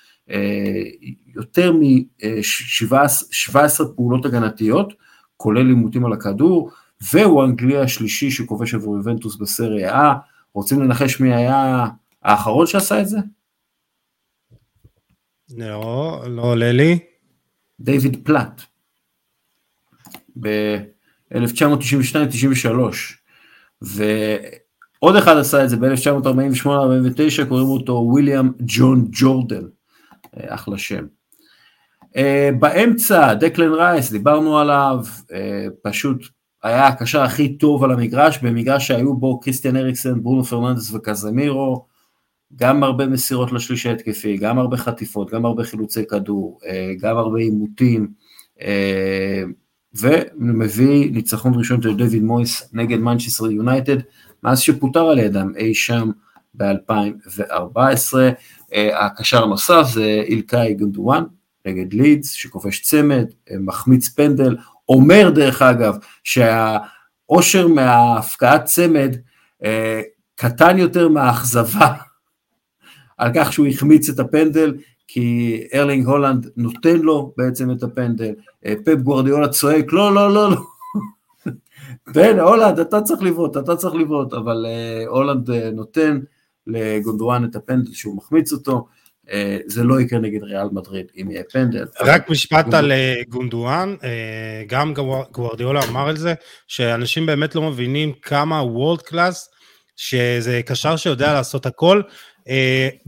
יותר 1.35 1.73
מ-17 1.73 3.57
פעולות 3.97 4.25
הגנתיות, 4.25 4.93
כולל 5.37 5.69
עימותים 5.69 6.07
על 6.07 6.13
הכדור, 6.13 6.71
והוא 7.13 7.43
האנגלי 7.43 7.79
השלישי 7.79 8.31
שכובש 8.31 8.75
עבור 8.75 8.97
איבנטוס 8.97 9.37
בסריה 9.37 10.13
A. 10.13 10.15
רוצים 10.55 10.83
לנחש 10.83 11.21
מי 11.21 11.35
היה 11.35 11.87
האחרון 12.23 12.67
שעשה 12.67 13.01
את 13.01 13.09
זה? 13.09 13.19
לא, 15.57 16.25
לא 16.29 16.43
עולה 16.43 16.73
לי. 16.73 16.99
דיוויד 17.81 18.17
פלט. 18.25 18.63
ב-1992-93. 20.41 22.69
ועוד 23.83 25.17
אחד 25.17 25.37
עשה 25.37 25.65
את 25.65 25.71
זה 25.71 25.77
ב-1948-49, 25.77 27.49
קוראים 27.49 27.69
אותו 27.69 27.93
וויליאם 27.93 28.51
ג'ון 28.61 29.09
ג'ורדן. 29.11 29.65
אה, 30.41 30.55
אחלה 30.55 30.79
שם. 30.79 31.05
אה, 32.17 32.51
באמצע, 32.59 33.35
דקלן 33.35 33.73
רייס, 33.73 34.13
דיברנו 34.13 34.59
עליו, 34.59 34.99
אה, 35.33 35.67
פשוט 35.83 36.23
היה 36.63 36.87
הקשר 36.87 37.23
הכי 37.23 37.57
טוב 37.57 37.85
על 37.85 37.91
המגרש, 37.93 38.39
במגרש 38.43 38.89
שהיו 38.89 39.17
בו 39.17 39.41
קריסטיאן 39.41 39.77
אריקסן, 39.77 40.23
ברונו 40.23 40.45
פרננדס 40.45 40.95
וקזמירו, 40.95 41.87
גם 42.57 42.85
הרבה 42.85 43.07
מסירות 43.07 43.53
לשליש 43.53 43.87
ההתקפי, 43.87 44.37
גם 44.37 44.59
הרבה 44.59 44.77
חטיפות, 44.77 45.31
גם 45.31 45.45
הרבה 45.45 45.65
חילוצי 45.65 46.07
כדור, 46.07 46.61
גם 47.01 47.17
הרבה 47.17 47.39
עימותים, 47.39 48.09
ומביא 49.95 51.11
ניצחון 51.13 51.55
ראשון 51.55 51.83
של 51.83 51.97
דויד 51.97 52.23
מויס 52.23 52.71
נגד 52.73 52.99
מנצ'סטר 52.99 53.51
יונייטד, 53.51 53.97
מאז 54.43 54.61
שפוטר 54.61 55.01
על 55.01 55.19
ידם 55.19 55.53
אי 55.57 55.75
שם 55.75 56.11
ב-2014. 56.55 58.15
אה, 58.75 59.07
הקשר 59.07 59.43
הנוסף 59.43 59.83
זה 59.93 60.23
אילקאי 60.27 60.75
גונדואן 60.75 61.25
נגד 61.67 61.93
לידס, 61.93 62.33
שכובש 62.33 62.83
צמד, 62.83 63.27
אה, 63.51 63.57
מחמיץ 63.61 64.09
פנדל, 64.09 64.57
אומר 64.89 65.31
דרך 65.35 65.63
אגב 65.63 65.97
שהאושר 66.25 67.69
מהפקעת 67.69 68.65
צמד 68.65 69.17
אה, 69.65 70.01
קטן 70.35 70.79
יותר 70.79 71.09
מהאכזבה 71.09 71.93
על 73.19 73.31
כך 73.35 73.53
שהוא 73.53 73.67
החמיץ 73.67 74.09
את 74.09 74.19
הפנדל, 74.19 74.75
כי 75.09 75.61
ארלינג 75.75 76.07
הולנד 76.07 76.51
נותן 76.57 76.97
לו 76.97 77.33
בעצם 77.37 77.71
את 77.71 77.83
הפנדל, 77.83 78.35
פפ 78.85 78.99
גוורדיאולה 79.03 79.49
צועק, 79.49 79.93
לא, 79.93 80.15
לא, 80.15 80.35
לא, 80.35 80.51
לא. 80.51 80.57
תן, 82.15 82.39
הולנד, 82.39 82.79
אתה 82.81 83.01
צריך 83.01 83.23
לבעוט, 83.23 83.57
אתה 83.57 83.77
צריך 83.77 83.95
לבעוט, 83.95 84.33
אבל 84.33 84.67
הולנד 85.07 85.51
נותן, 85.51 86.21
לגונדואן 86.67 87.45
את 87.45 87.57
הפנדל 87.57 87.93
שהוא 87.93 88.17
מחמיץ 88.17 88.53
אותו, 88.53 88.87
אה, 89.31 89.59
זה 89.67 89.85
לא 89.85 90.01
יקרה 90.01 90.19
נגד 90.19 90.43
ריאל 90.43 90.69
מדריד 90.73 91.07
אם 91.21 91.31
יהיה 91.31 91.43
פנדל. 91.53 91.87
רק 92.01 92.31
משפט 92.31 92.75
על 92.75 92.93
אה, 92.93 93.15
גונדואן, 93.29 93.95
אה, 94.05 94.63
גם 94.67 94.95
גוורדיאולה 95.33 95.81
אמר 95.89 96.09
על 96.09 96.17
זה, 96.17 96.35
שאנשים 96.67 97.27
באמת 97.27 97.55
לא 97.55 97.63
מבינים 97.63 98.13
כמה 98.23 98.63
world 98.63 99.03
class, 99.03 99.49
שזה 99.97 100.61
קשר 100.67 100.97
שיודע 100.97 101.33
לעשות 101.33 101.67
הכל. 101.67 102.03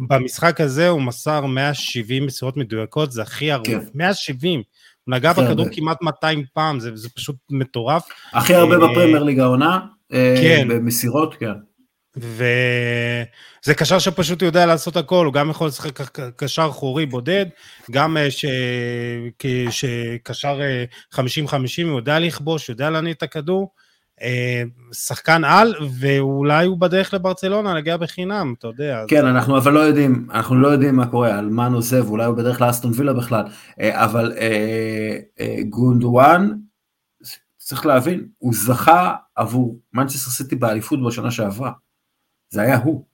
במשחק 0.08 0.60
הזה 0.60 0.88
הוא 0.88 1.02
מסר 1.02 1.46
170 1.46 2.26
מסירות 2.26 2.56
מדויקות, 2.56 3.12
זה 3.12 3.22
הכי 3.22 3.52
הרבה, 3.52 3.70
כן. 3.70 3.78
170. 3.94 4.62
הוא 5.04 5.14
נגע 5.14 5.32
בכדור 5.32 5.66
כמעט 5.72 6.02
200 6.02 6.44
פעם, 6.54 6.80
זה, 6.80 6.90
זה 6.94 7.08
פשוט 7.08 7.36
מטורף. 7.50 8.02
הכי 8.32 8.54
הרבה 8.54 8.76
בפרמייר 8.76 9.22
ליג 9.22 9.40
העונה, 9.40 9.78
כן. 10.10 10.68
במסירות, 10.68 11.34
כן. 11.34 11.52
וזה 12.16 13.74
קשר 13.76 13.98
שפשוט 13.98 14.42
יודע 14.42 14.66
לעשות 14.66 14.96
הכל, 14.96 15.26
הוא 15.26 15.34
גם 15.34 15.50
יכול 15.50 15.66
לשחק 15.66 16.18
קשר 16.36 16.70
חורי 16.70 17.06
בודד, 17.06 17.46
גם 17.90 18.16
אה, 18.16 18.28
שקשר 19.70 20.60
50-50 21.14 21.18
הוא 21.82 21.96
יודע 21.96 22.18
לכבוש, 22.18 22.68
יודע 22.68 22.90
להניע 22.90 23.12
את 23.12 23.22
הכדור, 23.22 23.70
אה, 24.22 24.62
שחקן 24.92 25.44
על, 25.44 25.74
ואולי 26.00 26.66
הוא 26.66 26.78
בדרך 26.78 27.14
לברצלונה 27.14 27.74
להגיע 27.74 27.96
בחינם, 27.96 28.54
אתה 28.58 28.66
יודע. 28.66 29.04
כן, 29.08 29.22
זה... 29.22 29.30
אנחנו 29.30 29.58
אבל 29.58 29.72
לא 29.72 29.80
יודעים, 29.80 30.26
אנחנו 30.30 30.56
לא 30.56 30.68
יודעים 30.68 30.96
מה 30.96 31.06
קורה, 31.06 31.38
על 31.38 31.48
מה 31.48 31.68
נוזב, 31.68 32.08
אולי 32.08 32.24
הוא 32.24 32.36
בדרך 32.36 32.60
לאסטון 32.60 32.92
וילה 32.94 33.12
בכלל, 33.12 33.44
אה, 33.80 34.04
אבל 34.04 34.32
גונדואן, 35.68 36.50
צריך 37.58 37.86
להבין, 37.86 38.28
הוא 38.38 38.52
זכה 38.54 39.14
עבור 39.36 39.78
מנצ'סטר 39.92 40.30
סיטי 40.30 40.56
באליפות 40.56 41.04
בשנה 41.04 41.30
שעברה. 41.30 41.70
זה 42.50 42.62
היה 42.62 42.78
הוא. 42.78 43.04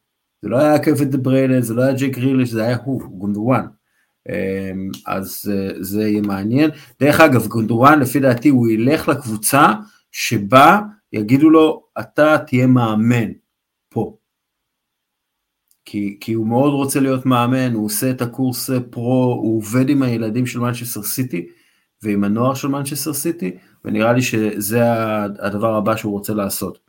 זה 0.42 0.48
לא 0.48 0.58
היה 0.58 0.84
קווין 0.84 1.10
דה 1.10 1.18
בריינה, 1.18 1.60
זה 1.60 1.74
לא 1.74 1.82
היה 1.82 1.92
ג'ק 1.92 2.18
גריליש, 2.18 2.50
זה 2.50 2.64
היה 2.64 2.76
הוא, 2.84 3.02
גונדואן. 3.02 3.66
אמ, 4.28 4.90
אז 5.06 5.52
אה, 5.52 5.82
זה 5.82 6.02
יהיה 6.02 6.22
מעניין. 6.22 6.70
דרך 7.00 7.20
אגב, 7.20 7.46
גונדואן, 7.46 8.00
לפי 8.00 8.20
דעתי, 8.20 8.48
הוא 8.48 8.68
ילך 8.68 9.08
לקבוצה 9.08 9.72
שבה 10.12 10.80
יגידו 11.12 11.50
לו, 11.50 11.84
אתה 12.00 12.36
תהיה 12.46 12.66
מאמן 12.66 13.30
פה. 13.88 14.16
כי, 15.84 16.18
כי 16.20 16.32
הוא 16.32 16.46
מאוד 16.46 16.72
רוצה 16.72 17.00
להיות 17.00 17.26
מאמן, 17.26 17.72
הוא 17.72 17.86
עושה 17.86 18.10
את 18.10 18.22
הקורס 18.22 18.70
pro, 18.90 19.38
הוא 19.42 19.56
עובד 19.58 19.88
עם 19.88 20.02
הילדים 20.02 20.46
של 20.46 20.58
מנצ'סטר 20.58 21.02
סיטי 21.02 21.46
ועם 22.02 22.24
הנוער 22.24 22.54
של 22.54 22.68
מנצ'סטר 22.68 23.12
סיטי, 23.12 23.56
ונראה 23.84 24.12
לי 24.12 24.22
שזה 24.22 24.82
הדבר 25.38 25.74
הבא 25.74 25.96
שהוא 25.96 26.12
רוצה 26.12 26.34
לעשות. 26.34 26.83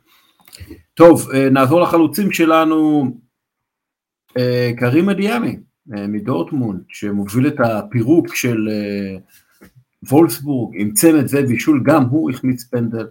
טוב, 0.96 1.30
אה, 1.34 1.50
נעבור 1.50 1.80
לחלוצים 1.80 2.32
שלנו, 2.32 3.10
אה, 4.38 4.70
קרים 4.76 5.08
אדיאמי 5.08 5.56
אה, 5.96 6.06
מדורטמונד, 6.06 6.80
שמוביל 6.88 7.46
את 7.46 7.60
הפירוק 7.60 8.34
של 8.34 8.68
וולסבורג 10.02 10.74
עם 10.78 10.92
צמד 10.92 11.24
ובישול, 11.30 11.82
גם 11.84 12.04
הוא 12.04 12.30
החמיץ 12.30 12.64
פנדל, 12.64 13.06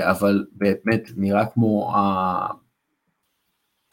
אבל 0.00 0.44
באמת 0.52 1.10
נראה 1.16 1.46
כמו 1.46 1.94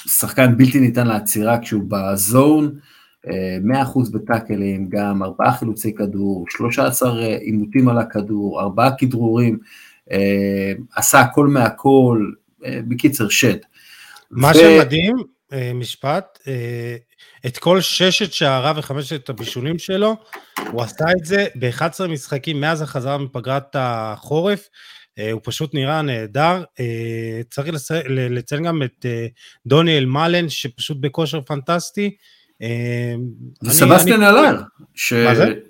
שחקן 0.07 0.57
בלתי 0.57 0.79
ניתן 0.79 1.07
לעצירה 1.07 1.59
כשהוא 1.59 1.83
בזון, 1.87 2.79
100% 3.25 3.29
בטאקלים, 4.13 4.89
גם 4.89 5.23
ארבעה 5.23 5.57
חילוצי 5.57 5.95
כדור, 5.95 6.45
13 6.49 7.25
עימותים 7.25 7.89
על 7.89 7.97
הכדור, 7.97 8.61
ארבעה 8.61 8.97
כדרורים, 8.97 9.59
עשה 10.95 11.19
הכל 11.19 11.47
מהכל, 11.47 12.31
בקיצר 12.59 13.29
שד. 13.29 13.57
מה 14.31 14.51
ו... 14.55 14.59
שמדהים, 14.59 15.15
אה, 15.53 15.71
משפט, 15.73 16.39
אה, 16.47 16.95
את 17.45 17.57
כל 17.57 17.81
ששת 17.81 18.33
שעריו 18.33 18.75
וחמשת 18.77 19.29
הבישולים 19.29 19.79
שלו, 19.79 20.15
הוא 20.71 20.81
עשה 20.81 21.05
את 21.19 21.25
זה 21.25 21.45
ב-11 21.55 22.07
משחקים 22.07 22.61
מאז 22.61 22.81
החזרה 22.81 23.17
מפגרת 23.17 23.75
החורף, 23.79 24.69
הוא 25.31 25.41
פשוט 25.43 25.73
נראה 25.73 26.01
נהדר. 26.01 26.63
צריך 27.49 27.67
לציין 28.09 28.63
גם 28.63 28.83
את 28.83 29.05
דוני 29.67 29.97
אלמלן, 29.97 30.49
שפשוט 30.49 30.97
בכושר 30.99 31.41
פנטסטי. 31.41 32.15
וסבסטיאן 33.63 34.23
אלר, 34.23 34.61
ש... 34.95 35.13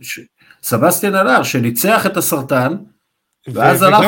ש... 0.02 0.20
סבסטיאן 0.64 1.16
אלר, 1.16 1.44
שניצח 1.44 2.06
את 2.06 2.18
הסרטן, 2.18 2.74
ואז 3.48 3.82
הלך. 3.82 4.06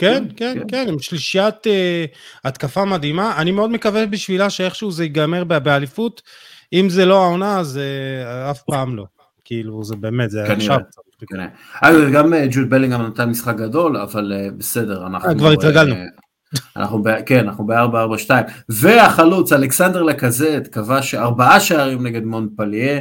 כן, 0.00 0.24
כן, 0.36 0.54
כן, 0.54 0.66
כן, 0.68 0.88
עם 0.88 0.98
שלישיית 0.98 1.54
uh, 1.54 1.68
התקפה 2.44 2.84
מדהימה. 2.84 3.34
אני 3.36 3.50
מאוד 3.50 3.70
מקווה 3.70 4.06
בשבילה 4.06 4.50
שאיכשהו 4.50 4.90
זה 4.90 5.04
ייגמר 5.04 5.44
באליפות. 5.44 6.22
אם 6.72 6.88
זה 6.88 7.06
לא 7.06 7.22
העונה, 7.22 7.58
אז 7.58 7.80
uh, 7.80 8.50
אף 8.50 8.62
פעם 8.62 8.96
לא. 8.96 9.04
כאילו, 9.44 9.84
זה 9.84 9.96
באמת, 9.96 10.30
זה 10.30 10.52
עכשיו. 10.52 10.78
כנראה. 11.28 11.46
אגב, 11.80 12.12
גם 12.12 12.34
אה, 12.34 12.46
ג'וד 12.50 12.70
בלינגהם 12.70 13.06
נתן 13.06 13.28
משחק 13.28 13.56
גדול, 13.56 13.96
אבל 13.96 14.32
בסדר, 14.58 15.06
אנחנו... 15.06 15.38
כבר 15.38 15.50
התרגלנו. 15.50 15.94
אנחנו 16.76 17.02
ב, 17.02 17.08
כן, 17.26 17.48
אנחנו 17.48 17.66
ב-4-4-2. 17.66 18.30
והחלוץ, 18.68 19.52
אלכסנדר 19.52 20.02
לקזט, 20.02 20.68
כבש 20.72 21.14
ארבעה 21.14 21.60
שערים 21.60 22.06
נגד 22.06 22.24
מונפליה. 22.24 23.00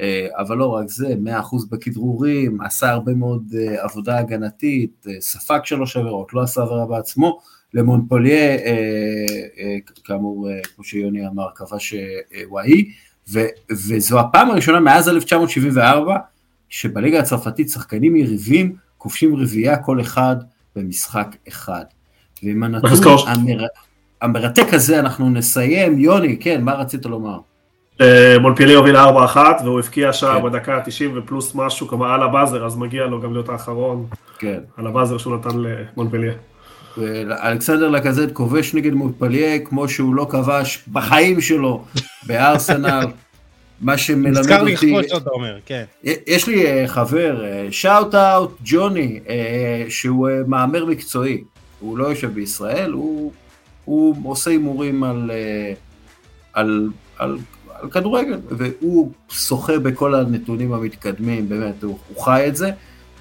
אה, 0.00 0.26
אבל 0.32 0.56
לא 0.56 0.66
רק 0.66 0.88
זה, 0.88 1.14
100% 1.24 1.56
בכדרורים, 1.70 2.60
עשה 2.60 2.90
הרבה 2.90 3.14
מאוד 3.14 3.54
אה, 3.58 3.84
עבודה 3.84 4.18
הגנתית, 4.18 5.06
אה, 5.08 5.20
ספג 5.20 5.58
שלוש 5.64 5.96
עבירות, 5.96 6.34
לא 6.34 6.42
עשה 6.42 6.62
עבירה 6.62 6.86
בעצמו, 6.86 7.38
למונפוליה, 7.74 8.56
כאמור, 10.04 10.48
כמו 10.74 10.84
שיוני 10.84 11.26
אמר, 11.26 11.46
כבש 11.54 11.94
וואי, 12.48 12.90
וזו 13.70 14.20
הפעם 14.20 14.50
הראשונה 14.50 14.80
מאז 14.80 15.08
1974, 15.08 16.16
שבליגה 16.68 17.18
הצרפתית 17.18 17.68
שחקנים 17.68 18.16
יריבים 18.16 18.76
כובשים 18.98 19.36
רביעייה 19.36 19.76
כל 19.76 20.00
אחד 20.00 20.36
במשחק 20.76 21.36
אחד. 21.48 21.84
ועם 22.42 22.62
הנתון 22.62 22.90
המר... 23.26 23.66
המרתק 24.20 24.74
הזה 24.74 25.00
אנחנו 25.00 25.30
נסיים. 25.30 25.98
יוני, 25.98 26.36
כן, 26.40 26.64
מה 26.64 26.72
רצית 26.72 27.06
לומר? 27.06 27.38
מונפילי 28.40 28.74
הוביל 28.74 28.96
4-1 28.96 29.00
והוא 29.64 29.78
הבקיע 29.78 30.12
שער 30.12 30.40
כן. 30.40 30.44
בדקה 30.44 30.76
ה-90 30.76 31.18
ופלוס 31.18 31.54
משהו, 31.54 31.88
כלומר 31.88 32.12
על 32.12 32.22
הבאזר, 32.22 32.66
אז 32.66 32.76
מגיע 32.76 33.06
לו 33.06 33.20
גם 33.20 33.32
להיות 33.32 33.48
האחרון. 33.48 34.06
כן. 34.38 34.58
על 34.76 34.86
הבאזר 34.86 35.18
שהוא 35.18 35.36
נתן 35.36 35.58
למונפליה. 35.58 36.32
אלכסנדר 37.30 37.88
לקזט 37.88 38.32
כובש 38.32 38.74
נגד 38.74 38.92
מונפליה 38.92 39.58
כמו 39.58 39.88
שהוא 39.88 40.14
לא 40.14 40.26
כבש 40.30 40.84
בחיים 40.92 41.40
שלו 41.40 41.84
בארסנל. 42.26 43.06
מה 43.80 43.98
שמלמד 43.98 44.36
אותי... 44.36 44.40
נזכר 44.40 44.62
לכבוש 44.62 45.06
שאתה 45.06 45.30
אומר, 45.30 45.58
כן. 45.66 45.84
יש 46.26 46.46
לי 46.46 46.66
אה, 46.66 46.88
חבר, 46.88 47.44
shout 47.70 48.14
out 48.14 48.58
ג'וני, 48.64 49.20
שהוא 49.88 50.28
אה, 50.28 50.34
מהמר 50.46 50.84
מקצועי. 50.84 51.42
הוא 51.80 51.98
לא 51.98 52.06
יושב 52.06 52.34
בישראל, 52.34 52.92
הוא, 52.92 53.32
הוא 53.84 54.30
עושה 54.30 54.50
הימורים 54.50 55.04
על, 55.04 55.30
אה, 55.34 55.72
על, 56.52 56.88
על 57.18 57.38
על 57.80 57.90
כדורגל, 57.90 58.40
והוא 58.48 59.12
שוחה 59.28 59.78
בכל 59.78 60.14
הנתונים 60.14 60.72
המתקדמים, 60.72 61.48
באמת, 61.48 61.82
הוא, 61.82 61.98
הוא 62.08 62.24
חי 62.24 62.44
את 62.48 62.56
זה, 62.56 62.70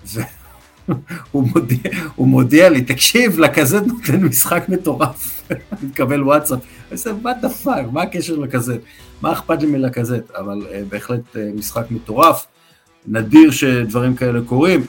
והוא 0.06 1.48
מודיע, 1.54 1.92
מודיע 2.18 2.70
לי, 2.70 2.82
תקשיב, 2.82 3.40
לכזה 3.40 3.80
נותן 3.82 4.24
משחק 4.24 4.70
מטורף, 4.70 5.44
אני 5.52 5.90
מקבל 5.90 6.24
וואטסאפ, 6.24 6.60
אני 6.60 6.92
עושה, 6.92 7.12
what 7.22 7.34
the 7.34 7.50
fuck, 7.50 7.86
מה 7.92 8.02
הקשר 8.02 8.36
לכזאת, 8.36 8.80
מה 9.22 9.32
אכפת 9.32 9.62
לי 9.62 9.68
מלכזאת, 9.68 10.32
אבל 10.32 10.62
uh, 10.62 10.74
בהחלט 10.90 11.36
uh, 11.36 11.40
משחק 11.56 11.92
מטורף, 11.92 12.48
נדיר 13.08 13.52
שדברים 13.52 14.16
כאלה 14.16 14.40
קורים. 14.46 14.86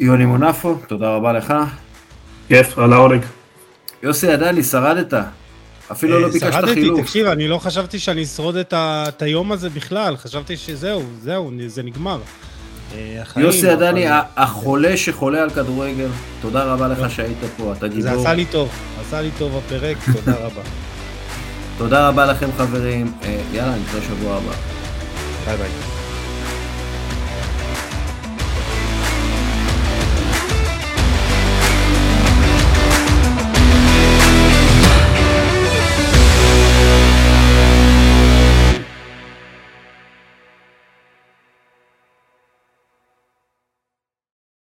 יוני 0.00 0.24
מונפו, 0.24 0.78
תודה 0.88 1.16
רבה 1.16 1.32
לך. 1.32 1.54
כיף, 2.48 2.78
על 2.78 2.92
העונג. 2.92 3.22
יוסי 4.02 4.28
עדני, 4.28 4.62
שרדת. 4.62 5.14
אפילו 5.94 6.20
לא 6.20 6.28
ביקשת 6.28 6.64
חילוף. 6.74 7.00
תקשיב, 7.00 7.26
אני 7.26 7.48
לא 7.48 7.58
חשבתי 7.58 7.98
שאני 7.98 8.22
אשרוד 8.22 8.56
את 8.56 9.22
היום 9.22 9.52
הזה 9.52 9.70
בכלל, 9.70 10.16
חשבתי 10.16 10.56
שזהו, 10.56 11.02
זהו, 11.22 11.50
זה 11.66 11.82
נגמר. 11.82 12.18
אה, 12.94 13.22
יוסי 13.36 13.68
עדני, 13.68 14.04
החולה 14.36 14.96
שחולה 14.96 15.42
על 15.42 15.50
כדורגל, 15.50 16.08
תודה 16.42 16.64
רבה 16.64 16.88
לך 16.88 17.10
שהיית 17.10 17.38
פה, 17.56 17.72
אתה 17.78 17.88
גיבור. 17.88 18.02
זה 18.02 18.20
עשה 18.20 18.34
לי 18.34 18.44
טוב, 18.44 18.68
עשה 19.00 19.20
לי 19.20 19.30
טוב 19.38 19.56
הפרק, 19.56 19.96
תודה 20.16 20.36
רבה. 20.38 20.62
תודה 21.78 22.08
רבה 22.08 22.26
לכם 22.26 22.48
חברים, 22.56 23.12
אה, 23.22 23.40
יאללה, 23.52 23.74
נתראה 23.76 24.02
שבוע 24.02 24.36
הבא. 24.36 24.52
ביי 25.46 25.56
ביי. 25.56 25.93